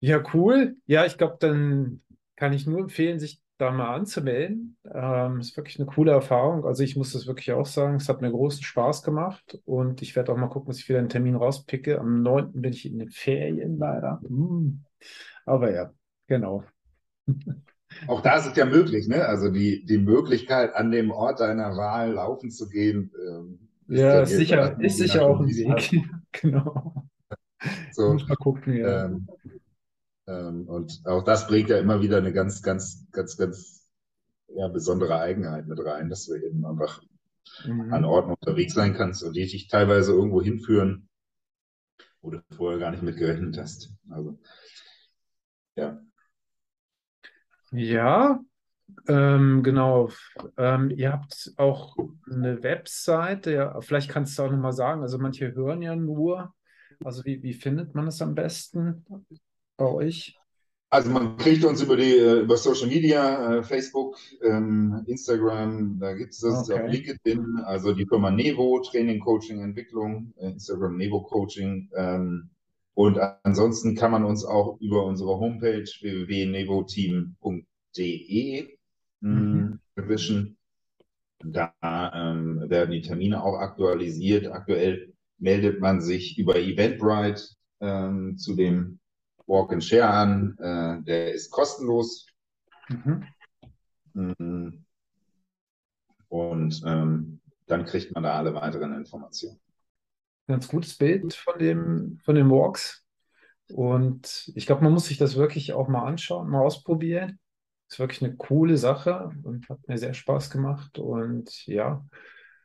ja, 0.00 0.22
cool. 0.32 0.76
Ja, 0.86 1.04
ich 1.04 1.18
glaube, 1.18 1.36
dann 1.40 2.02
kann 2.36 2.52
ich 2.52 2.66
nur 2.66 2.80
empfehlen, 2.80 3.18
sich 3.18 3.42
da 3.58 3.70
mal 3.70 3.94
anzumelden. 3.94 4.76
Ähm, 4.92 5.40
ist 5.40 5.56
wirklich 5.56 5.78
eine 5.78 5.86
coole 5.86 6.12
Erfahrung. 6.12 6.64
Also 6.64 6.82
ich 6.82 6.96
muss 6.96 7.12
das 7.12 7.26
wirklich 7.26 7.52
auch 7.52 7.66
sagen, 7.66 7.96
es 7.96 8.08
hat 8.08 8.20
mir 8.20 8.30
großen 8.30 8.62
Spaß 8.62 9.02
gemacht 9.02 9.58
und 9.64 10.02
ich 10.02 10.14
werde 10.16 10.32
auch 10.32 10.36
mal 10.36 10.48
gucken, 10.48 10.68
dass 10.68 10.78
ich 10.78 10.88
wieder 10.88 10.98
einen 10.98 11.08
Termin 11.08 11.36
rauspicke. 11.36 11.98
Am 11.98 12.22
9. 12.22 12.52
bin 12.52 12.72
ich 12.72 12.86
in 12.86 12.98
den 12.98 13.10
Ferien 13.10 13.78
leider. 13.78 14.20
Hm. 14.26 14.84
Aber 15.44 15.72
ja, 15.72 15.92
genau. 16.26 16.64
Auch 18.08 18.20
da 18.20 18.36
ist 18.36 18.46
es 18.46 18.56
ja 18.56 18.66
möglich, 18.66 19.08
ne? 19.08 19.24
Also 19.24 19.50
die, 19.50 19.84
die 19.86 19.98
Möglichkeit, 19.98 20.74
an 20.74 20.90
dem 20.90 21.10
Ort 21.10 21.40
deiner 21.40 21.76
Wahl 21.76 22.12
laufen 22.12 22.50
zu 22.50 22.68
gehen. 22.68 23.10
Ähm, 23.26 23.68
ist 23.88 24.00
ja, 24.00 24.20
ist 24.20 24.30
sicher, 24.36 24.80
ist 24.80 24.98
sicher 24.98 25.24
auch 25.24 25.40
ein 25.40 25.48
Weg. 25.48 26.02
genau. 26.32 27.06
So, 27.92 28.14
mal 28.14 28.36
gucken, 28.36 28.76
ja. 28.76 29.06
Ähm, 29.06 29.26
und 30.26 31.02
auch 31.04 31.22
das 31.22 31.46
bringt 31.46 31.70
ja 31.70 31.78
immer 31.78 32.02
wieder 32.02 32.18
eine 32.18 32.32
ganz, 32.32 32.62
ganz, 32.62 33.06
ganz, 33.12 33.36
ganz 33.36 33.88
ja, 34.48 34.68
besondere 34.68 35.20
Eigenheit 35.20 35.66
mit 35.66 35.78
rein, 35.84 36.08
dass 36.08 36.26
du 36.26 36.34
eben 36.34 36.64
einfach 36.66 37.00
mhm. 37.64 37.92
an 37.92 38.04
Orten 38.04 38.30
unterwegs 38.30 38.74
sein 38.74 38.94
kannst 38.94 39.22
und 39.22 39.34
die 39.36 39.46
dich 39.46 39.68
teilweise 39.68 40.12
irgendwo 40.12 40.42
hinführen, 40.42 41.08
wo 42.22 42.30
du 42.30 42.42
vorher 42.56 42.80
gar 42.80 42.90
nicht 42.90 43.02
mit 43.02 43.16
gerechnet 43.16 43.56
hast. 43.58 43.92
Also, 44.10 44.38
ja. 45.76 46.00
Ja, 47.70 48.40
ähm, 49.08 49.62
genau. 49.62 50.10
Ähm, 50.56 50.90
ihr 50.90 51.12
habt 51.12 51.52
auch 51.56 51.96
eine 52.30 52.62
Webseite, 52.62 53.52
ja, 53.52 53.80
vielleicht 53.80 54.10
kannst 54.10 54.38
du 54.38 54.44
auch 54.44 54.50
nochmal 54.50 54.72
sagen, 54.72 55.02
also 55.02 55.18
manche 55.18 55.54
hören 55.54 55.82
ja 55.82 55.94
nur, 55.94 56.54
also 57.04 57.24
wie, 57.24 57.42
wie 57.42 57.54
findet 57.54 57.94
man 57.94 58.06
es 58.06 58.22
am 58.22 58.34
besten 58.34 59.04
bei 59.76 59.86
euch? 59.86 60.38
Also 60.88 61.10
man 61.10 61.36
kriegt 61.36 61.64
uns 61.64 61.82
über 61.82 61.96
die 61.96 62.16
äh, 62.16 62.42
über 62.42 62.56
Social 62.56 62.86
Media, 62.86 63.58
äh, 63.58 63.64
Facebook, 63.64 64.16
ähm, 64.42 65.02
Instagram, 65.06 65.98
da 65.98 66.14
gibt 66.14 66.32
es 66.32 66.38
das 66.40 66.70
okay. 66.70 66.80
auf 66.80 66.88
LinkedIn, 66.90 67.58
also 67.64 67.92
die 67.92 68.06
Firma 68.06 68.30
Nevo, 68.30 68.80
Training, 68.80 69.18
Coaching, 69.18 69.62
Entwicklung, 69.62 70.32
äh, 70.36 70.52
Instagram 70.52 70.96
Nevo 70.96 71.22
Coaching. 71.22 71.90
Ähm, 71.96 72.50
und 72.94 73.18
ansonsten 73.42 73.96
kann 73.96 74.12
man 74.12 74.24
uns 74.24 74.44
auch 74.44 74.80
über 74.80 75.04
unsere 75.04 75.38
Homepage 75.38 75.84
www.nevoteam.de 75.84 78.78
mhm. 79.20 79.80
erwischen. 79.96 80.56
Da 81.44 81.74
ähm, 81.82 82.70
werden 82.70 82.92
die 82.92 83.02
Termine 83.02 83.42
auch 83.42 83.58
aktualisiert. 83.58 84.46
Aktuell 84.46 85.12
meldet 85.36 85.80
man 85.80 86.00
sich 86.00 86.38
über 86.38 86.56
Eventbrite 86.56 87.42
ähm, 87.80 88.38
zu 88.38 88.54
dem 88.54 89.00
Walk 89.46 89.72
and 89.72 89.84
Share 89.84 90.08
an. 90.08 90.56
Äh, 90.58 91.02
der 91.04 91.32
ist 91.32 91.50
kostenlos. 91.50 92.26
Mhm. 92.88 93.26
Mm. 94.14 94.84
Und 96.28 96.82
ähm, 96.84 97.40
dann 97.66 97.84
kriegt 97.84 98.12
man 98.14 98.24
da 98.24 98.34
alle 98.34 98.54
weiteren 98.54 98.94
Informationen. 98.94 99.60
Ganz 100.46 100.68
gutes 100.68 100.96
Bild 100.96 101.34
von, 101.34 101.58
dem, 101.58 102.20
von 102.24 102.34
den 102.34 102.50
Walks. 102.50 103.04
Und 103.68 104.50
ich 104.54 104.66
glaube, 104.66 104.84
man 104.84 104.92
muss 104.92 105.06
sich 105.06 105.18
das 105.18 105.36
wirklich 105.36 105.72
auch 105.72 105.88
mal 105.88 106.06
anschauen, 106.06 106.48
mal 106.48 106.62
ausprobieren. 106.62 107.38
Ist 107.88 107.98
wirklich 107.98 108.22
eine 108.22 108.36
coole 108.36 108.76
Sache 108.76 109.30
und 109.42 109.68
hat 109.68 109.86
mir 109.88 109.98
sehr 109.98 110.14
Spaß 110.14 110.50
gemacht. 110.50 110.98
Und 110.98 111.66
ja, 111.66 112.04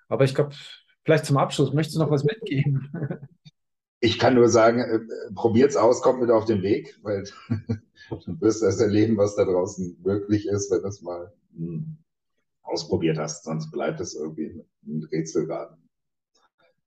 aber 0.08 0.26
ich 0.26 0.36
glaube, 0.36 0.56
vielleicht 1.04 1.26
zum 1.26 1.38
Abschluss, 1.38 1.74
möchtest 1.74 1.96
du 1.98 2.02
noch 2.02 2.12
was 2.12 2.24
mitgeben? 2.24 2.92
Ich 4.04 4.18
kann 4.18 4.34
nur 4.34 4.50
sagen, 4.50 4.80
äh, 4.80 5.00
probiert's 5.36 5.76
aus, 5.76 6.02
kommt 6.02 6.22
mit 6.22 6.32
auf 6.32 6.46
den 6.46 6.64
Weg, 6.64 7.00
weil 7.04 7.24
du 8.10 8.42
wirst 8.42 8.64
erst 8.64 8.82
erleben, 8.82 9.16
was 9.16 9.36
da 9.36 9.46
draußen 9.46 10.02
möglich 10.04 10.48
ist, 10.48 10.72
wenn 10.72 10.82
du 10.82 10.88
es 10.88 11.04
mal 11.04 11.32
hm, 11.56 11.98
ausprobiert 12.64 13.20
hast. 13.20 13.44
Sonst 13.44 13.70
bleibt 13.72 14.02
es 14.02 14.16
irgendwie 14.16 14.66
ein 14.88 15.04
Rätselraten. 15.04 15.78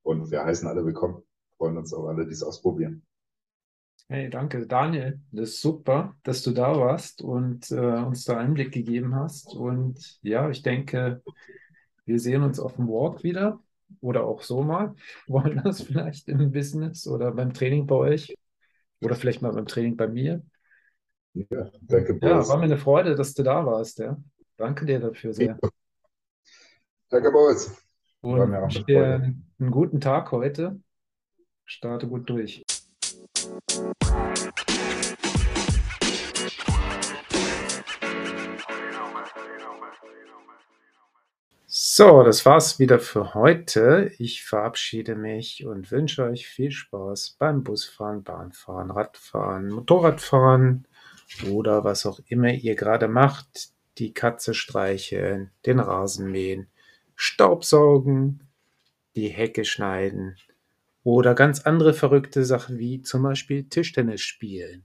Und 0.02 0.30
wir 0.32 0.44
heißen 0.44 0.66
alle 0.66 0.84
willkommen, 0.84 1.22
freuen 1.56 1.78
uns 1.78 1.94
auch 1.94 2.08
alle, 2.08 2.26
die 2.26 2.32
es 2.32 2.42
ausprobieren. 2.42 3.06
Hey, 4.08 4.28
danke, 4.28 4.66
Daniel. 4.66 5.20
Das 5.30 5.50
ist 5.50 5.60
super, 5.62 6.16
dass 6.24 6.42
du 6.42 6.50
da 6.50 6.76
warst 6.78 7.22
und 7.22 7.70
äh, 7.70 8.02
uns 8.02 8.24
da 8.24 8.36
Einblick 8.36 8.72
gegeben 8.72 9.14
hast. 9.14 9.54
Und 9.54 10.18
ja, 10.22 10.50
ich 10.50 10.62
denke, 10.62 11.22
wir 12.04 12.18
sehen 12.18 12.42
uns 12.42 12.58
auf 12.58 12.74
dem 12.74 12.88
Walk 12.88 13.22
wieder 13.22 13.63
oder 14.00 14.24
auch 14.24 14.42
so 14.42 14.62
mal. 14.62 14.94
Wollen 15.26 15.60
das 15.64 15.82
vielleicht 15.82 16.28
im 16.28 16.52
Business 16.52 17.06
oder 17.06 17.32
beim 17.32 17.52
Training 17.52 17.86
bei 17.86 17.96
euch 17.96 18.34
oder 19.00 19.14
vielleicht 19.14 19.42
mal 19.42 19.52
beim 19.52 19.66
Training 19.66 19.96
bei 19.96 20.08
mir. 20.08 20.42
Ja, 21.34 21.70
danke. 21.80 22.18
Ja, 22.22 22.46
war 22.48 22.58
mir 22.58 22.64
eine 22.64 22.78
Freude, 22.78 23.14
dass 23.14 23.34
du 23.34 23.42
da 23.42 23.66
warst. 23.66 23.98
Ja. 23.98 24.16
Danke 24.56 24.86
dir 24.86 25.00
dafür 25.00 25.32
sehr. 25.32 25.58
Danke, 27.08 27.30
Boris. 27.30 27.76
Und 28.20 28.88
dir 28.88 29.34
einen 29.58 29.70
guten 29.70 30.00
Tag 30.00 30.32
heute. 30.32 30.80
Starte 31.64 32.08
gut 32.08 32.28
durch. 32.28 32.63
So, 41.96 42.24
das 42.24 42.44
war's 42.44 42.80
wieder 42.80 42.98
für 42.98 43.34
heute. 43.34 44.10
Ich 44.18 44.42
verabschiede 44.44 45.14
mich 45.14 45.64
und 45.64 45.92
wünsche 45.92 46.24
euch 46.24 46.48
viel 46.48 46.72
Spaß 46.72 47.36
beim 47.38 47.62
Busfahren, 47.62 48.24
Bahnfahren, 48.24 48.90
Radfahren, 48.90 49.68
Motorradfahren 49.68 50.88
oder 51.52 51.84
was 51.84 52.04
auch 52.04 52.18
immer 52.26 52.52
ihr 52.52 52.74
gerade 52.74 53.06
macht. 53.06 53.68
Die 53.98 54.12
Katze 54.12 54.54
streicheln, 54.54 55.52
den 55.66 55.78
Rasen 55.78 56.32
mähen, 56.32 56.66
Staubsaugen, 57.14 58.42
die 59.14 59.28
Hecke 59.28 59.64
schneiden 59.64 60.34
oder 61.04 61.36
ganz 61.36 61.60
andere 61.60 61.94
verrückte 61.94 62.44
Sachen 62.44 62.76
wie 62.76 63.02
zum 63.02 63.22
Beispiel 63.22 63.68
Tischtennis 63.68 64.20
spielen. 64.20 64.82